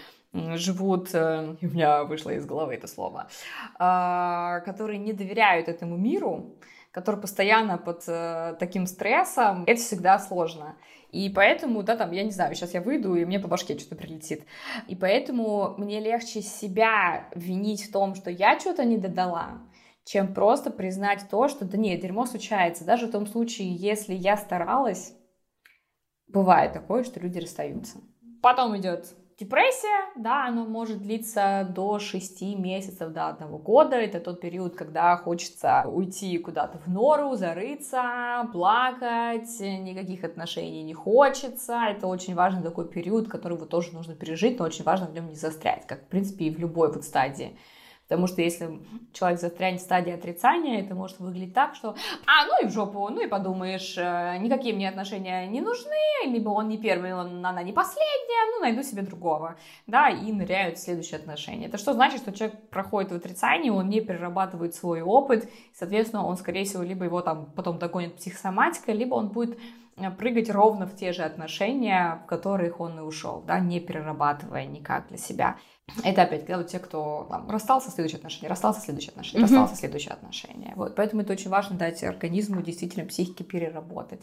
живут, 0.57 1.15
э, 1.15 1.57
у 1.63 1.67
меня 1.67 2.05
вышло 2.05 2.31
из 2.31 2.47
головы 2.47 2.75
это 2.75 2.87
слово, 2.87 3.29
а, 3.79 4.61
которые 4.61 4.99
не 4.99 5.13
доверяют 5.13 5.69
этому 5.69 5.97
миру, 5.97 6.57
которые 6.93 7.21
постоянно 7.21 7.77
под 7.79 8.05
э, 8.07 8.57
таким 8.59 8.87
стрессом, 8.87 9.65
это 9.67 9.81
всегда 9.81 10.19
сложно. 10.19 10.77
И 11.13 11.31
поэтому, 11.31 11.83
да, 11.83 11.97
там, 11.97 12.11
я 12.13 12.23
не 12.23 12.31
знаю, 12.31 12.55
сейчас 12.55 12.75
я 12.75 12.81
выйду, 12.81 13.15
и 13.15 13.25
мне 13.25 13.39
по 13.39 13.49
башке 13.49 13.79
что-то 13.79 13.97
прилетит. 13.97 14.45
И 14.89 14.97
поэтому 14.97 15.75
мне 15.79 16.01
легче 16.01 16.43
себя 16.43 17.29
винить 17.35 17.89
в 17.89 17.93
том, 17.93 18.15
что 18.15 18.31
я 18.31 18.59
что-то 18.59 18.85
не 18.85 18.99
додала, 18.99 19.63
чем 20.05 20.35
просто 20.35 20.71
признать 20.71 21.27
то, 21.31 21.49
что 21.49 21.65
да 21.65 21.77
нет, 21.77 22.01
дерьмо 22.01 22.27
случается. 22.27 22.85
Даже 22.85 23.07
в 23.07 23.11
том 23.13 23.27
случае, 23.27 23.75
если 23.75 24.15
я 24.15 24.37
старалась, 24.37 25.15
бывает 26.29 26.73
такое, 26.73 27.05
что 27.05 27.21
люди 27.21 27.39
расстаются. 27.39 27.99
Потом 28.43 28.77
идет 28.77 29.15
Депрессия, 29.39 30.13
да, 30.17 30.47
она 30.47 30.65
может 30.65 31.03
длиться 31.03 31.69
до 31.69 31.99
6 31.99 32.41
месяцев, 32.57 33.13
до 33.13 33.29
одного 33.29 33.59
года. 33.59 33.95
Это 33.97 34.19
тот 34.19 34.41
период, 34.41 34.77
когда 34.77 35.15
хочется 35.19 35.85
уйти 35.87 36.39
куда-то 36.39 36.79
в 36.79 36.89
нору, 36.89 37.35
зарыться, 37.35 38.49
плакать, 38.53 39.61
никаких 39.61 40.25
отношений 40.25 40.83
не 40.83 40.95
хочется. 40.95 41.79
Это 41.87 42.07
очень 42.07 42.35
важный 42.35 42.63
такой 42.63 42.89
период, 42.89 43.29
который 43.29 43.59
вот 43.59 43.69
тоже 43.69 43.93
нужно 43.93 44.15
пережить, 44.15 44.59
но 44.59 44.65
очень 44.65 44.85
важно 44.85 45.07
в 45.07 45.13
нем 45.13 45.29
не 45.29 45.35
застрять, 45.35 45.87
как, 45.87 46.05
в 46.05 46.07
принципе, 46.07 46.47
и 46.47 46.51
в 46.51 46.59
любой 46.59 46.91
вот 46.91 47.05
стадии 47.05 47.59
Потому 48.09 48.29
что 48.29 48.41
если 48.41 48.81
человек 49.13 49.41
застрянет 49.41 49.81
в 49.81 49.85
стадии 49.85 50.13
отрицания, 50.13 50.81
это 50.81 50.95
может 50.95 51.19
выглядеть 51.19 51.55
так, 51.55 51.75
что 51.75 51.97
«а, 52.27 52.47
ну 52.47 52.65
и 52.65 52.69
в 52.69 52.73
жопу, 52.73 53.09
ну 53.09 53.21
и 53.21 53.27
подумаешь, 53.27 53.97
э, 53.99 54.39
никакие 54.39 54.75
мне 54.75 54.89
отношения 54.89 55.47
не 55.49 55.61
нужны, 55.61 55.91
либо 56.27 56.51
он 56.51 56.69
не 56.69 56.79
первый, 56.79 57.15
он, 57.15 57.45
она 57.45 57.63
не 57.63 57.73
последняя, 57.73 58.53
ну 58.55 58.61
найду 58.61 58.83
себе 58.83 59.03
другого», 59.03 59.57
да, 59.89 60.09
и 60.09 60.31
ныряют 60.31 60.79
в 60.79 60.83
следующие 60.83 61.19
отношения. 61.19 61.67
Это 61.67 61.79
что 61.79 61.95
значит, 61.95 62.21
что 62.21 62.33
человек 62.33 62.69
проходит 62.69 63.11
в 63.11 63.17
отрицании, 63.17 63.71
он 63.71 63.89
не 63.89 64.01
перерабатывает 64.01 64.75
свой 64.75 65.03
опыт, 65.03 65.49
соответственно, 65.75 66.25
он, 66.25 66.37
скорее 66.37 66.65
всего, 66.65 66.85
либо 66.85 67.05
его 67.05 67.23
там 67.23 67.47
потом 67.57 67.79
догонит 67.79 68.17
психосоматика, 68.17 68.93
либо 68.93 69.15
он 69.15 69.29
будет 69.29 69.59
прыгать 70.19 70.51
ровно 70.51 70.87
в 70.87 70.95
те 70.95 71.13
же 71.13 71.23
отношения, 71.23 72.21
в 72.25 72.27
которых 72.27 72.81
он 72.81 72.99
и 72.99 73.03
ушел, 73.03 73.43
да, 73.47 73.59
не 73.61 73.81
перерабатывая 73.81 74.67
никак 74.67 75.09
для 75.09 75.19
себя. 75.19 75.57
Это 76.05 76.23
опять 76.23 76.41
когда 76.41 76.59
вот 76.59 76.67
те, 76.67 76.79
кто 76.79 77.27
там, 77.31 77.49
расстался, 77.49 77.91
следующие 77.91 78.19
отношения, 78.19 78.49
расстался, 78.49 78.81
следующие 78.81 79.11
отношения, 79.11 79.45
mm-hmm. 79.45 79.49
расстался, 79.49 79.77
следующие 79.77 80.13
отношения. 80.13 80.73
Вот, 80.77 80.97
поэтому 80.97 81.23
это 81.23 81.33
очень 81.33 81.51
важно 81.51 81.77
дать 81.77 82.03
организму 82.03 82.61
действительно 82.61 83.07
психике 83.07 83.45
переработать. 83.45 84.21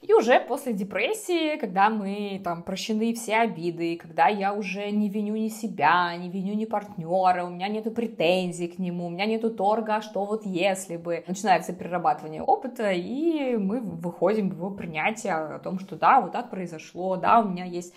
И 0.00 0.14
уже 0.14 0.40
после 0.40 0.72
депрессии, 0.72 1.58
когда 1.58 1.90
мы 1.90 2.40
там 2.42 2.62
прощены 2.62 3.12
все 3.12 3.36
обиды, 3.36 3.98
когда 3.98 4.28
я 4.28 4.54
уже 4.54 4.90
не 4.90 5.10
виню 5.10 5.36
ни 5.36 5.48
себя, 5.48 6.16
не 6.16 6.30
виню 6.30 6.54
ни 6.54 6.64
партнера, 6.64 7.44
у 7.44 7.50
меня 7.50 7.68
нету 7.68 7.90
претензий 7.90 8.68
к 8.68 8.78
нему, 8.78 9.06
у 9.06 9.10
меня 9.10 9.26
нету 9.26 9.50
торга, 9.50 9.96
а 9.96 10.02
что 10.02 10.24
вот 10.24 10.46
если 10.46 10.96
бы. 10.96 11.22
Начинается 11.26 11.74
перерабатывание 11.74 12.42
опыта, 12.42 12.90
и 12.92 13.56
мы 13.56 13.80
выходим 13.80 14.48
в 14.48 14.74
принятие 14.74 15.34
о 15.34 15.58
том, 15.58 15.78
что 15.78 15.96
да, 15.96 16.22
вот 16.22 16.32
так 16.32 16.48
произошло, 16.48 17.16
да, 17.16 17.40
у 17.40 17.48
меня 17.48 17.66
есть 17.66 17.92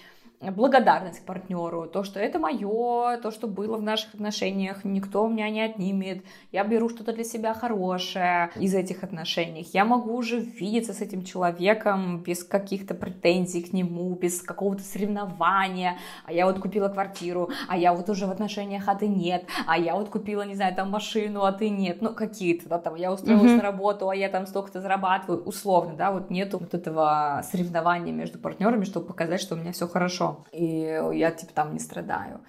благодарность 0.52 1.22
к 1.22 1.26
партнеру, 1.26 1.88
то, 1.88 2.04
что 2.04 2.20
это 2.20 2.40
мое, 2.40 3.18
то, 3.18 3.32
что 3.32 3.48
было 3.48 3.78
в 3.78 3.82
наших 3.82 4.14
отношениях, 4.14 4.84
никто 4.84 5.24
у 5.24 5.30
меня 5.30 5.50
не 5.50 5.62
отнимет, 5.62 6.24
я 6.52 6.64
беру 6.64 6.90
что-то 6.90 7.14
для 7.14 7.24
себя 7.24 7.54
хорошее 7.54 8.52
из 8.56 8.74
этих 8.74 9.04
отношений, 9.04 9.68
я 9.74 9.86
могу 9.86 10.16
уже 10.16 10.40
видеться 10.40 10.94
с 10.94 11.02
этим 11.02 11.24
человеком 11.24 12.22
без 12.24 12.44
каких-то 12.44 12.94
претензий 12.94 13.64
к 13.64 13.74
нему, 13.74 14.14
без 14.16 14.42
какого-то 14.42 14.84
соревнования, 14.84 15.98
а 16.26 16.34
я 16.34 16.46
вот 16.46 16.60
купила 16.60 16.90
квартиру, 16.90 17.50
а 17.68 17.78
я 17.78 17.94
вот 17.94 18.10
уже 18.10 18.26
в 18.26 18.32
отношениях, 18.32 18.84
а 18.88 18.96
ты 18.96 19.08
нет, 19.08 19.46
а 19.68 19.78
я 19.78 19.96
вот 19.96 20.10
купила, 20.10 20.44
не 20.44 20.56
знаю, 20.56 20.76
там 20.76 20.90
машину, 20.90 21.44
а 21.44 21.52
ты 21.52 21.70
нет, 21.70 22.02
ну 22.02 22.14
какие-то, 22.14 22.70
да, 22.70 22.80
там, 22.80 22.96
я 22.96 23.14
устроилась 23.14 23.52
mm-hmm. 23.52 23.58
на 23.58 23.64
работу, 23.64 24.10
а 24.10 24.16
я 24.16 24.30
там 24.30 24.46
столько-то 24.46 24.82
зарабатываю, 24.82 25.44
условно, 25.44 25.96
да, 25.96 26.12
вот 26.12 26.30
нету 26.30 26.58
вот 26.58 26.74
этого 26.74 27.44
соревнования 27.50 28.14
между 28.14 28.40
партнерами, 28.40 28.84
чтобы 28.84 29.06
показать, 29.06 29.42
что 29.42 29.56
у 29.56 29.58
меня 29.58 29.72
все 29.72 29.88
хорошо 29.88 30.33
и 30.52 31.00
я 31.14 31.32
типа 31.32 31.54
там 31.54 31.74
не 31.74 31.80
страдаю. 31.80 32.42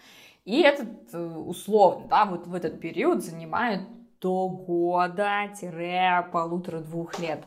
И 0.45 0.61
этот 0.61 0.89
э, 1.13 1.19
условно, 1.19 2.07
да, 2.09 2.25
вот 2.27 2.47
в 2.47 2.55
этот 2.55 2.81
период 2.81 3.25
занимает 3.25 3.81
до 4.21 4.49
года-полутора-двух 4.49 7.19
лет. 7.19 7.45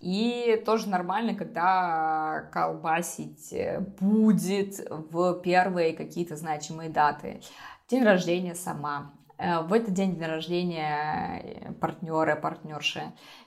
И 0.00 0.60
тоже 0.64 0.88
нормально, 0.88 1.34
когда 1.34 2.48
колбасить 2.52 3.52
э, 3.52 3.80
будет 4.00 4.80
в 4.88 5.34
первые 5.40 5.92
какие-то 5.92 6.36
значимые 6.36 6.88
даты. 6.88 7.42
День 7.88 8.04
рождения 8.04 8.54
сама. 8.54 9.12
Э, 9.36 9.60
в 9.60 9.74
этот 9.74 9.92
день 9.92 10.14
день 10.14 10.24
рождения 10.24 11.74
партнера, 11.80 12.36
партнерши. 12.36 13.02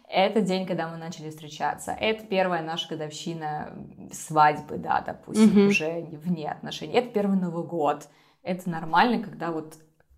Это 0.09 0.41
день, 0.41 0.67
когда 0.67 0.87
мы 0.87 0.97
начали 0.97 1.29
встречаться. 1.29 1.91
Это 1.91 2.23
первая 2.25 2.61
наша 2.61 2.89
годовщина 2.89 3.73
свадьбы, 4.11 4.77
да, 4.77 5.01
допустим, 5.01 5.57
mm-hmm. 5.57 5.67
уже 5.67 6.01
вне 6.23 6.51
отношений. 6.51 6.93
Это 6.93 7.09
первый 7.09 7.39
Новый 7.39 7.65
год. 7.65 8.07
Это 8.43 8.69
нормально, 8.69 9.23
когда 9.23 9.51
вот 9.51 9.75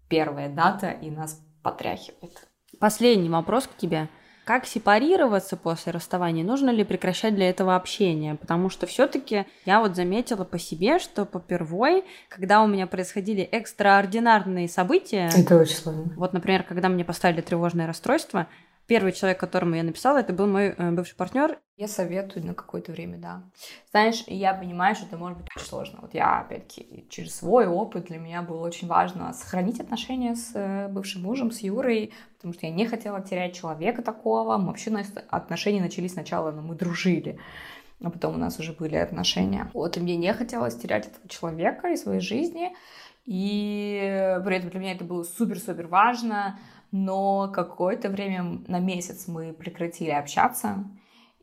первая 0.10 0.50
дата 0.50 0.90
и 0.90 1.10
нас 1.10 1.42
потряхивает. 1.64 2.48
Последний 2.80 3.30
вопрос 3.30 3.68
к 3.68 3.78
тебе. 3.78 4.10
Как 4.46 4.68
сепарироваться 4.68 5.58
после 5.58 5.92
расставания? 5.92 6.44
Нужно 6.44 6.70
ли 6.70 6.84
прекращать 6.84 7.34
для 7.34 7.50
этого 7.50 7.76
общение? 7.76 8.36
Потому 8.36 8.70
что 8.70 8.86
все-таки 8.86 9.46
я 9.66 9.80
вот 9.80 9.96
заметила 9.96 10.44
по 10.44 10.60
себе, 10.60 11.00
что 11.00 11.26
попервой, 11.26 12.04
когда 12.30 12.62
у 12.62 12.68
меня 12.68 12.86
происходили 12.86 13.42
экстраординарные 13.42 14.68
события... 14.68 15.32
Это 15.36 15.58
очень 15.58 15.76
сложно. 15.76 16.14
Вот, 16.16 16.34
например, 16.34 16.62
когда 16.62 16.90
мне 16.90 17.04
поставили 17.04 17.42
тревожное 17.42 17.88
расстройство, 17.88 18.46
Первый 18.88 19.14
человек, 19.14 19.40
которому 19.40 19.76
я 19.76 19.84
написала, 19.84 20.20
это 20.20 20.32
был 20.32 20.46
мой 20.46 20.76
э, 20.78 20.92
бывший 20.92 21.16
партнер. 21.16 21.58
Я 21.76 21.88
советую 21.88 22.46
на 22.46 22.54
какое-то 22.54 22.92
время, 22.92 23.18
да. 23.18 23.44
Знаешь, 23.90 24.24
я 24.28 24.54
понимаю, 24.54 24.96
что 24.96 25.08
это 25.08 25.18
может 25.18 25.40
быть 25.40 25.48
очень 25.56 25.66
сложно. 25.66 26.00
Вот 26.02 26.14
я, 26.14 26.42
опять-таки, 26.42 27.06
через 27.10 27.36
свой 27.36 27.66
опыт 27.66 28.06
для 28.06 28.20
меня 28.20 28.44
было 28.44 28.64
очень 28.64 28.88
важно 28.88 29.34
сохранить 29.34 29.80
отношения 29.80 30.36
с 30.36 30.52
э, 30.54 30.88
бывшим 30.90 31.24
мужем, 31.24 31.52
с 31.52 31.62
Юрой, 31.62 32.14
потому 32.36 32.54
что 32.54 32.68
я 32.68 32.72
не 32.72 32.86
хотела 32.86 33.22
терять 33.22 33.56
человека 33.56 34.04
такого. 34.04 34.58
Мы 34.58 34.68
вообще 34.68 34.96
отношения 35.30 35.82
начались 35.82 36.14
сначала, 36.14 36.52
но 36.52 36.62
мы 36.62 36.76
дружили 36.76 37.40
а 38.04 38.10
потом 38.10 38.36
у 38.36 38.38
нас 38.38 38.60
уже 38.60 38.74
были 38.74 38.96
отношения. 38.98 39.72
Вот, 39.74 39.98
и 39.98 40.00
мне 40.00 40.18
не 40.18 40.32
хотелось 40.34 40.76
терять 40.76 41.08
этого 41.08 41.28
человека 41.30 41.88
из 41.88 42.04
своей 42.04 42.20
жизни, 42.20 42.76
и 43.26 44.38
при 44.46 44.58
этом 44.58 44.70
для 44.70 44.80
меня 44.80 44.92
это 44.94 45.04
было 45.04 45.24
супер-супер 45.24 45.88
важно, 45.88 46.60
но 46.98 47.50
какое-то 47.54 48.08
время, 48.10 48.62
на 48.68 48.80
месяц 48.80 49.28
мы 49.28 49.52
прекратили 49.52 50.12
общаться, 50.12 50.86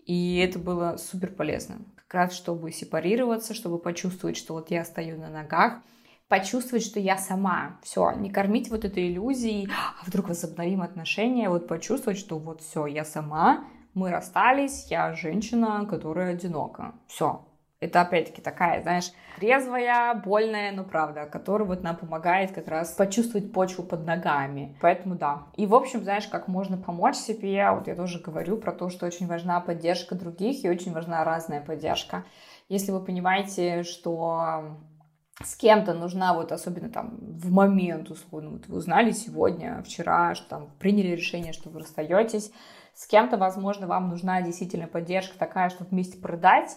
и 0.06 0.38
это 0.38 0.58
было 0.58 0.96
супер 0.96 1.30
полезно. 1.30 1.76
Как 1.94 2.14
раз 2.14 2.32
чтобы 2.32 2.72
сепарироваться, 2.72 3.52
чтобы 3.52 3.78
почувствовать, 3.78 4.38
что 4.38 4.54
вот 4.54 4.70
я 4.70 4.82
стою 4.82 5.18
на 5.18 5.28
ногах, 5.28 5.82
почувствовать, 6.28 6.86
что 6.86 6.98
я 6.98 7.18
сама. 7.18 7.78
Все, 7.82 8.12
не 8.12 8.30
кормить 8.30 8.70
вот 8.70 8.86
этой 8.86 9.08
иллюзией, 9.12 9.68
а 10.00 10.06
вдруг 10.06 10.28
возобновим 10.28 10.80
отношения, 10.80 11.50
вот 11.50 11.68
почувствовать, 11.68 12.18
что 12.18 12.38
вот 12.38 12.62
все, 12.62 12.86
я 12.86 13.04
сама, 13.04 13.66
мы 13.92 14.10
расстались, 14.10 14.86
я 14.88 15.12
женщина, 15.12 15.84
которая 15.84 16.32
одинока. 16.32 16.94
Все, 17.08 17.44
Это, 17.82 18.02
опять-таки, 18.02 18.40
такая, 18.40 18.80
знаешь, 18.80 19.10
трезвая, 19.40 20.14
больная, 20.14 20.70
но 20.70 20.84
правда, 20.84 21.26
которая 21.26 21.66
вот 21.66 21.82
нам 21.82 21.96
помогает 21.96 22.52
как 22.52 22.68
раз 22.68 22.92
почувствовать 22.92 23.52
почву 23.52 23.82
под 23.82 24.06
ногами. 24.06 24.76
Поэтому 24.80 25.16
да. 25.16 25.48
И, 25.56 25.66
в 25.66 25.74
общем, 25.74 26.04
знаешь, 26.04 26.28
как 26.28 26.46
можно 26.46 26.76
помочь 26.76 27.16
себе, 27.16 27.68
вот 27.72 27.88
я 27.88 27.96
тоже 27.96 28.20
говорю 28.20 28.56
про 28.56 28.70
то, 28.70 28.88
что 28.88 29.04
очень 29.04 29.26
важна 29.26 29.60
поддержка 29.60 30.14
других 30.14 30.64
и 30.64 30.70
очень 30.70 30.92
важна 30.92 31.24
разная 31.24 31.60
поддержка. 31.60 32.24
Если 32.68 32.92
вы 32.92 33.04
понимаете, 33.04 33.82
что 33.82 34.78
с 35.42 35.56
кем-то 35.56 35.92
нужна 35.92 36.34
вот 36.34 36.52
особенно 36.52 36.88
там 36.88 37.18
в 37.20 37.50
момент, 37.50 38.10
условно, 38.10 38.50
вот 38.50 38.68
вы 38.68 38.76
узнали 38.76 39.10
сегодня, 39.10 39.82
вчера, 39.84 40.36
что 40.36 40.48
там 40.48 40.70
приняли 40.78 41.16
решение, 41.16 41.52
что 41.52 41.68
вы 41.68 41.80
расстаетесь, 41.80 42.52
с 42.94 43.08
кем-то, 43.08 43.38
возможно, 43.38 43.88
вам 43.88 44.08
нужна 44.08 44.40
действительно 44.40 44.86
поддержка 44.86 45.36
такая, 45.36 45.68
чтобы 45.68 45.90
вместе 45.90 46.16
продать, 46.18 46.76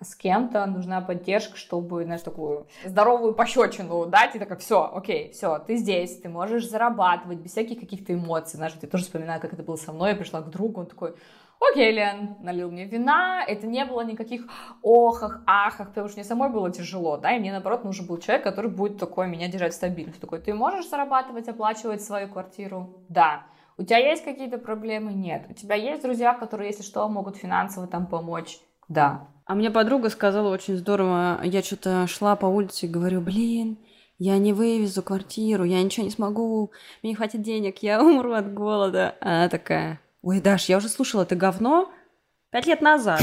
с 0.00 0.14
кем-то 0.14 0.66
нужна 0.66 1.00
поддержка, 1.00 1.56
чтобы, 1.56 2.04
знаешь, 2.04 2.22
такую 2.22 2.66
здоровую 2.84 3.34
пощечину 3.34 4.06
дать, 4.06 4.34
и 4.34 4.38
такая, 4.38 4.58
все, 4.58 4.90
окей, 4.92 5.30
все, 5.32 5.58
ты 5.58 5.76
здесь, 5.76 6.20
ты 6.20 6.28
можешь 6.28 6.68
зарабатывать 6.68 7.38
без 7.38 7.52
всяких 7.52 7.80
каких-то 7.80 8.12
эмоций, 8.12 8.56
знаешь, 8.56 8.74
я 8.80 8.88
тоже 8.88 9.04
вспоминаю, 9.04 9.40
как 9.40 9.52
это 9.52 9.62
было 9.62 9.76
со 9.76 9.92
мной, 9.92 10.10
я 10.10 10.16
пришла 10.16 10.40
к 10.40 10.50
другу, 10.50 10.80
он 10.80 10.86
такой, 10.86 11.14
окей, 11.60 11.92
Лен, 11.92 12.36
налил 12.40 12.70
мне 12.70 12.84
вина, 12.84 13.44
это 13.46 13.66
не 13.66 13.84
было 13.84 14.02
никаких 14.02 14.46
охах, 14.82 15.42
ахах, 15.46 15.88
потому 15.88 16.08
что 16.08 16.18
мне 16.18 16.24
самой 16.24 16.50
было 16.50 16.70
тяжело, 16.70 17.16
да, 17.16 17.32
и 17.32 17.38
мне, 17.38 17.52
наоборот, 17.52 17.84
нужен 17.84 18.06
был 18.06 18.18
человек, 18.18 18.44
который 18.44 18.70
будет 18.70 18.98
такой 18.98 19.28
меня 19.28 19.48
держать 19.48 19.74
стабильность, 19.74 20.20
такой, 20.20 20.40
ты 20.40 20.54
можешь 20.54 20.88
зарабатывать, 20.88 21.48
оплачивать 21.48 22.02
свою 22.02 22.28
квартиру? 22.28 23.04
Да. 23.08 23.46
У 23.76 23.82
тебя 23.82 23.98
есть 23.98 24.24
какие-то 24.24 24.58
проблемы? 24.58 25.12
Нет. 25.12 25.46
У 25.50 25.52
тебя 25.52 25.74
есть 25.74 26.02
друзья, 26.02 26.34
которые, 26.34 26.70
если 26.70 26.84
что, 26.84 27.08
могут 27.08 27.36
финансово 27.36 27.88
там 27.88 28.06
помочь? 28.06 28.60
Да. 28.86 29.26
А 29.46 29.54
мне 29.54 29.70
подруга 29.70 30.08
сказала 30.08 30.48
очень 30.48 30.76
здорово, 30.76 31.40
я 31.44 31.62
что-то 31.62 32.06
шла 32.06 32.34
по 32.34 32.46
улице 32.46 32.86
и 32.86 32.88
говорю, 32.88 33.20
блин, 33.20 33.78
я 34.18 34.38
не 34.38 34.52
вывезу 34.52 35.02
квартиру, 35.02 35.64
я 35.64 35.82
ничего 35.82 36.04
не 36.04 36.10
смогу, 36.10 36.72
мне 37.02 37.10
не 37.10 37.16
хватит 37.16 37.42
денег, 37.42 37.78
я 37.82 38.00
умру 38.02 38.32
от 38.32 38.52
голода. 38.54 39.16
А 39.20 39.28
она 39.28 39.48
такая, 39.48 40.00
ой, 40.22 40.40
Даш, 40.40 40.68
я 40.68 40.78
уже 40.78 40.88
слушала 40.88 41.22
это 41.22 41.36
говно 41.36 41.92
пять 42.50 42.66
лет 42.66 42.80
назад. 42.80 43.20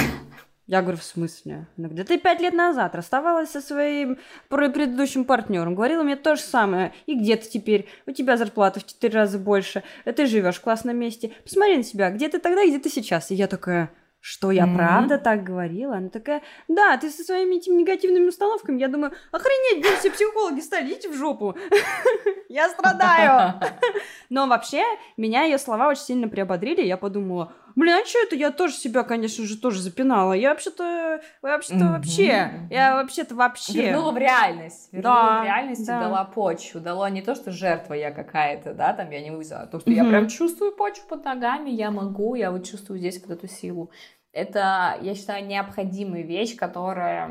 Я 0.68 0.81
говорю, 0.81 0.99
в 0.99 1.03
смысле? 1.03 1.68
Она 1.77 1.88
говорит, 1.88 2.07
ты 2.07 2.18
пять 2.18 2.39
лет 2.39 2.53
назад 2.53 2.95
расставалась 2.95 3.49
со 3.49 3.60
своим 3.60 4.18
предыдущим 4.48 5.26
партнером, 5.26 5.76
говорила 5.76 6.03
мне 6.03 6.15
то 6.15 6.35
же 6.35 6.41
самое. 6.41 6.93
И 7.07 7.19
где 7.19 7.35
ты 7.35 7.49
теперь? 7.49 7.89
У 8.06 8.11
тебя 8.11 8.38
зарплата 8.38 8.80
в 8.80 8.85
четыре 8.85 9.15
раза 9.15 9.39
больше, 9.39 9.84
ты 10.06 10.26
живешь 10.27 10.57
в 10.57 10.61
классном 10.61 10.98
месте. 10.98 11.31
Посмотри 11.43 11.77
на 11.77 11.84
себя, 11.84 12.11
где 12.11 12.30
ты 12.30 12.39
тогда 12.39 12.65
где 12.65 12.80
ты 12.80 12.89
сейчас. 12.89 13.31
И 13.31 13.35
я 13.35 13.48
такая, 13.48 13.91
что 14.22 14.52
я 14.52 14.65
mm-hmm. 14.65 14.76
правда 14.76 15.18
так 15.18 15.43
говорила? 15.43 15.98
Она 15.98 16.10
такая, 16.10 16.43
да, 16.68 16.95
ты 16.98 17.10
со 17.10 17.23
своими 17.23 17.56
этими 17.56 17.73
негативными 17.73 18.27
установками. 18.27 18.80
Я 18.80 18.88
думаю, 18.88 19.11
охренеть, 19.31 19.84
где 19.84 19.98
все 19.98 20.11
психологи 20.11 20.60
стали, 20.60 20.91
идите 20.91 21.10
в 21.10 21.15
жопу. 21.15 21.57
я 22.49 22.69
страдаю. 22.69 23.60
Но 24.30 24.45
вообще, 24.45 24.84
меня 25.18 25.43
ее 25.43 25.57
слова 25.57 25.89
очень 25.89 26.03
сильно 26.03 26.27
приободрили. 26.27 26.84
Я 26.84 26.98
подумала, 26.98 27.53
блин, 27.76 27.93
а 27.93 28.06
что 28.06 28.19
это? 28.19 28.35
Я 28.35 28.52
тоже 28.52 28.73
себя, 28.73 29.03
конечно 29.03 29.45
же, 29.45 29.57
тоже 29.57 29.81
запинала. 29.81 30.34
Я 30.34 30.49
вообще-то, 30.49 31.22
вообще-то 31.41 31.85
вообще, 31.85 32.68
я 32.69 32.95
вообще-то 32.95 33.35
вообще. 33.35 33.88
Вернула 33.88 34.11
в 34.11 34.18
реальность. 34.18 34.89
Вернула 34.91 35.15
да, 35.15 35.41
в 35.41 35.45
реальность 35.45 35.85
да. 35.85 35.98
и 35.98 36.03
дала 36.03 36.26
почву. 36.26 36.80
Дала 36.80 37.10
не 37.10 37.22
то, 37.22 37.35
что 37.35 37.52
жертва 37.52 37.93
я 37.93 38.11
какая-то, 38.11 38.73
да, 38.73 38.93
там 38.93 39.10
я 39.10 39.22
не 39.22 39.31
вызову, 39.31 39.61
а 39.61 39.68
то, 39.68 39.80
что 39.80 39.91
я 39.91 40.03
прям 40.03 40.27
чувствую 40.27 40.72
почву 40.72 41.03
под 41.07 41.26
ногами, 41.26 41.69
я 41.69 41.91
могу, 41.91 42.35
я 42.35 42.52
вот 42.52 42.65
чувствую 42.65 42.99
здесь 42.99 43.22
вот 43.22 43.31
эту 43.31 43.48
силу 43.48 43.91
это, 44.33 44.97
я 45.01 45.13
считаю, 45.13 45.45
необходимая 45.45 46.21
вещь, 46.21 46.55
которая 46.55 47.29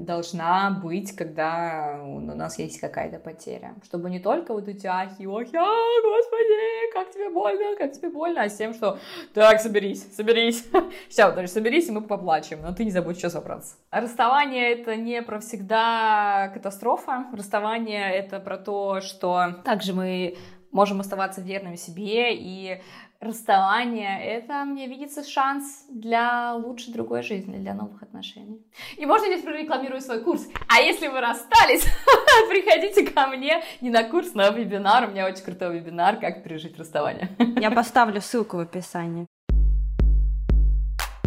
должна 0.00 0.70
быть, 0.82 1.16
когда 1.16 1.98
у 2.02 2.20
нас 2.20 2.58
есть 2.58 2.78
какая-то 2.78 3.18
потеря. 3.18 3.74
Чтобы 3.84 4.10
не 4.10 4.20
только 4.20 4.52
вот 4.52 4.68
эти 4.68 4.86
ахи, 4.86 5.22
охи, 5.22 5.56
а, 5.56 6.02
господи, 6.02 6.92
как 6.92 7.10
тебе 7.10 7.30
больно, 7.30 7.76
как 7.78 7.92
тебе 7.92 8.10
больно, 8.10 8.42
а 8.42 8.48
с 8.48 8.56
тем, 8.56 8.74
что 8.74 8.98
так, 9.32 9.60
соберись, 9.60 10.14
соберись. 10.14 10.66
Все, 11.08 11.30
даже 11.32 11.48
соберись, 11.48 11.88
и 11.88 11.92
мы 11.92 12.02
поплачем, 12.02 12.60
но 12.60 12.74
ты 12.74 12.84
не 12.84 12.90
забудь 12.90 13.16
сейчас 13.16 13.32
собраться. 13.32 13.76
Расставание— 13.90 14.72
это 14.74 14.96
не 14.96 15.22
про 15.22 15.40
всегда 15.40 16.50
катастрофа. 16.52 17.26
Расставание— 17.32 18.12
это 18.14 18.40
про 18.40 18.58
то, 18.58 19.00
что 19.00 19.62
также 19.64 19.94
мы 19.94 20.36
можем 20.72 21.00
оставаться 21.00 21.40
верными 21.40 21.76
себе 21.76 22.34
и 22.34 22.80
расставание, 23.22 24.22
это 24.24 24.64
мне 24.64 24.88
видится 24.88 25.22
шанс 25.24 25.86
для 25.88 26.54
лучшей 26.54 26.92
другой 26.92 27.22
жизни, 27.22 27.56
для 27.56 27.74
новых 27.74 28.02
отношений. 28.02 28.60
И 28.96 29.06
можно 29.06 29.26
здесь 29.28 29.42
прорекламирую 29.42 30.00
свой 30.00 30.20
курс. 30.20 30.48
А 30.68 30.80
если 30.80 31.08
вы 31.08 31.20
расстались, 31.20 31.86
приходите 32.48 33.08
ко 33.08 33.28
мне 33.28 33.62
не 33.80 33.90
на 33.90 34.04
курс, 34.04 34.34
на 34.34 34.50
вебинар. 34.50 35.08
У 35.08 35.12
меня 35.12 35.26
очень 35.26 35.44
крутой 35.44 35.78
вебинар 35.78 36.18
«Как 36.18 36.42
пережить 36.42 36.76
расставание». 36.78 37.30
Я 37.56 37.70
поставлю 37.70 38.20
ссылку 38.20 38.56
в 38.56 38.60
описании. 38.60 39.26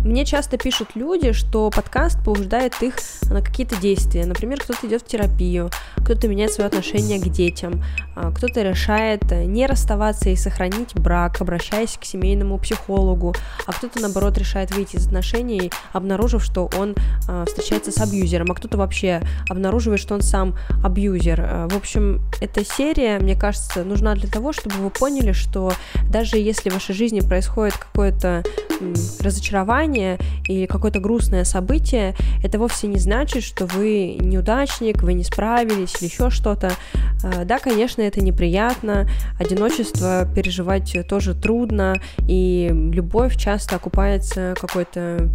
Мне 0.06 0.24
часто 0.24 0.60
пишут 0.60 0.90
люди, 0.94 1.32
что 1.32 1.72
подкаст 1.72 2.20
побуждает 2.24 2.76
их 2.84 2.94
на 3.32 3.42
какие-то 3.42 3.76
действия. 3.78 4.28
Например, 4.28 4.60
кто-то 4.60 4.86
идет 4.86 5.02
в 5.02 5.08
терапию, 5.08 5.72
кто-то 5.98 6.28
меняет 6.28 6.54
свое 6.54 6.68
отношение 6.68 7.20
к 7.20 7.28
детям, 7.28 7.84
а, 8.16 8.32
кто-то 8.32 8.62
решает 8.62 9.24
не 9.32 9.66
расставаться 9.66 10.30
и 10.30 10.36
сохранить 10.36 10.94
брак, 10.94 11.42
обращаясь 11.42 11.98
к 12.00 12.06
семейному 12.06 12.60
психологу, 12.60 13.34
а 13.66 13.72
кто-то, 13.74 14.00
наоборот, 14.00 14.38
решает 14.38 14.76
выйти 14.76 14.98
из 14.98 15.08
отношений, 15.08 15.72
обнаружив, 15.92 16.44
что 16.44 16.70
он 16.78 16.94
а, 17.28 17.46
встречается 17.46 17.92
с 17.92 17.98
абьюзером, 17.98 18.52
а 18.52 18.54
кто-то 18.54 18.78
вообще 18.78 19.24
обнаруживает, 19.50 20.00
что 20.00 20.14
он 20.14 20.22
сам 20.22 20.56
абьюзер. 20.84 21.42
А, 21.42 21.68
в 21.68 21.76
общем, 21.76 22.22
эта 22.42 22.64
серия, 22.64 23.18
мне 23.18 23.36
кажется, 23.36 23.84
нужна 23.84 24.14
для 24.14 24.30
того, 24.30 24.54
чтобы 24.54 24.76
вы 24.76 24.92
поняли, 24.92 25.32
что 25.32 25.74
даже 26.12 26.38
если 26.38 26.70
в 26.70 26.74
вашей 26.74 26.94
жизни 26.94 27.22
происходит 27.22 27.76
какое-то 27.76 28.44
разочарование, 29.20 29.95
расставание 29.96 30.18
или 30.48 30.66
какое-то 30.66 31.00
грустное 31.00 31.44
событие, 31.44 32.16
это 32.44 32.60
вовсе 32.60 32.88
не 32.88 32.98
значит, 32.98 33.44
что 33.44 33.66
вы 33.66 34.18
неудачник, 34.20 35.02
вы 35.02 35.14
не 35.14 35.24
справились 35.24 35.96
или 36.00 36.10
еще 36.10 36.30
что-то. 36.30 36.72
А, 37.24 37.46
да, 37.46 37.60
конечно, 37.60 38.02
это 38.02 38.22
неприятно, 38.22 39.08
одиночество 39.40 40.28
переживать 40.36 40.96
тоже 41.08 41.34
трудно, 41.34 41.96
и 42.28 42.70
любовь 42.72 43.38
часто 43.38 43.78
окупается 43.78 44.54
какой-то 44.60 45.30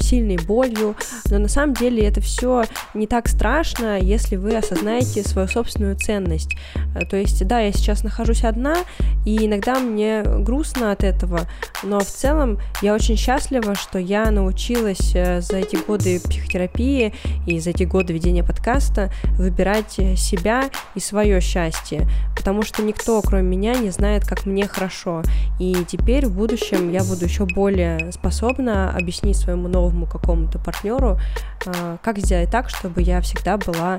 сильной 0.00 0.38
болью, 0.38 0.96
но 1.30 1.38
на 1.38 1.48
самом 1.48 1.74
деле 1.74 2.06
это 2.06 2.20
все 2.20 2.64
не 2.94 3.06
так 3.06 3.28
страшно, 3.28 3.98
если 3.98 4.36
вы 4.36 4.56
осознаете 4.56 5.22
свою 5.22 5.48
собственную 5.48 5.96
ценность. 5.96 6.56
Э, 6.94 7.04
то 7.04 7.16
есть, 7.16 7.46
да, 7.46 7.60
я 7.60 7.72
сейчас 7.72 8.02
нахожусь 8.02 8.44
одна, 8.44 8.76
и 9.24 9.46
иногда 9.46 9.78
мне 9.78 10.22
грустно 10.22 10.92
от 10.92 11.04
этого, 11.04 11.42
но 11.82 12.00
в 12.00 12.06
целом 12.06 12.58
я 12.82 12.94
очень 12.94 13.16
счастлива, 13.16 13.74
что 13.74 13.98
я 13.98 14.30
научилась 14.30 15.12
э, 15.14 15.40
за 15.40 15.58
эти 15.58 15.76
годы 15.76 16.20
психотерапии 16.20 17.14
и 17.46 17.60
за 17.60 17.70
эти 17.70 17.84
годы 17.84 18.12
ведения 18.12 18.44
подкаста 18.44 19.10
выбирать 19.36 19.98
э, 19.98 20.16
себя 20.16 20.70
и 20.94 21.00
свое 21.00 21.40
счастье, 21.40 22.08
потому 22.36 22.62
что 22.62 22.82
никто, 22.82 23.20
кроме 23.22 23.42
меня, 23.42 23.74
не 23.74 23.90
знает, 23.90 24.26
как 24.26 24.46
мне 24.46 24.66
хорошо. 24.66 25.22
И 25.58 25.76
теперь 25.86 26.26
в 26.26 26.36
будущем 26.36 26.90
я 26.90 27.04
буду 27.04 27.24
еще 27.24 27.46
более 27.46 28.10
способна 28.12 28.90
объяснить 28.90 29.36
своему 29.36 29.61
своему 29.62 29.68
новому 29.68 30.06
какому-то 30.06 30.58
партнеру, 30.58 31.18
а, 31.66 31.98
как 32.02 32.18
сделать 32.18 32.50
так, 32.50 32.68
чтобы 32.68 33.02
я 33.02 33.20
всегда 33.20 33.56
была 33.56 33.96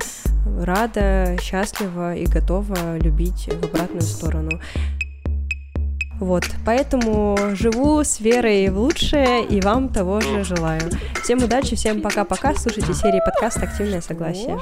рада, 0.60 1.36
счастлива 1.40 2.14
и 2.14 2.26
готова 2.26 2.98
любить 2.98 3.48
в 3.48 3.64
обратную 3.64 4.02
сторону. 4.02 4.50
Вот, 6.20 6.44
поэтому 6.64 7.36
живу 7.54 8.04
с 8.04 8.20
верой 8.20 8.68
в 8.70 8.78
лучшее 8.78 9.44
и 9.44 9.60
вам 9.60 9.88
того 9.88 10.20
же 10.20 10.44
желаю. 10.44 10.82
Всем 11.22 11.42
удачи, 11.42 11.74
всем 11.74 12.02
пока-пока. 12.02 12.54
Слушайте 12.54 12.94
серии 12.94 13.20
подкаста 13.24 13.62
«Активное 13.62 14.00
согласие». 14.00 14.58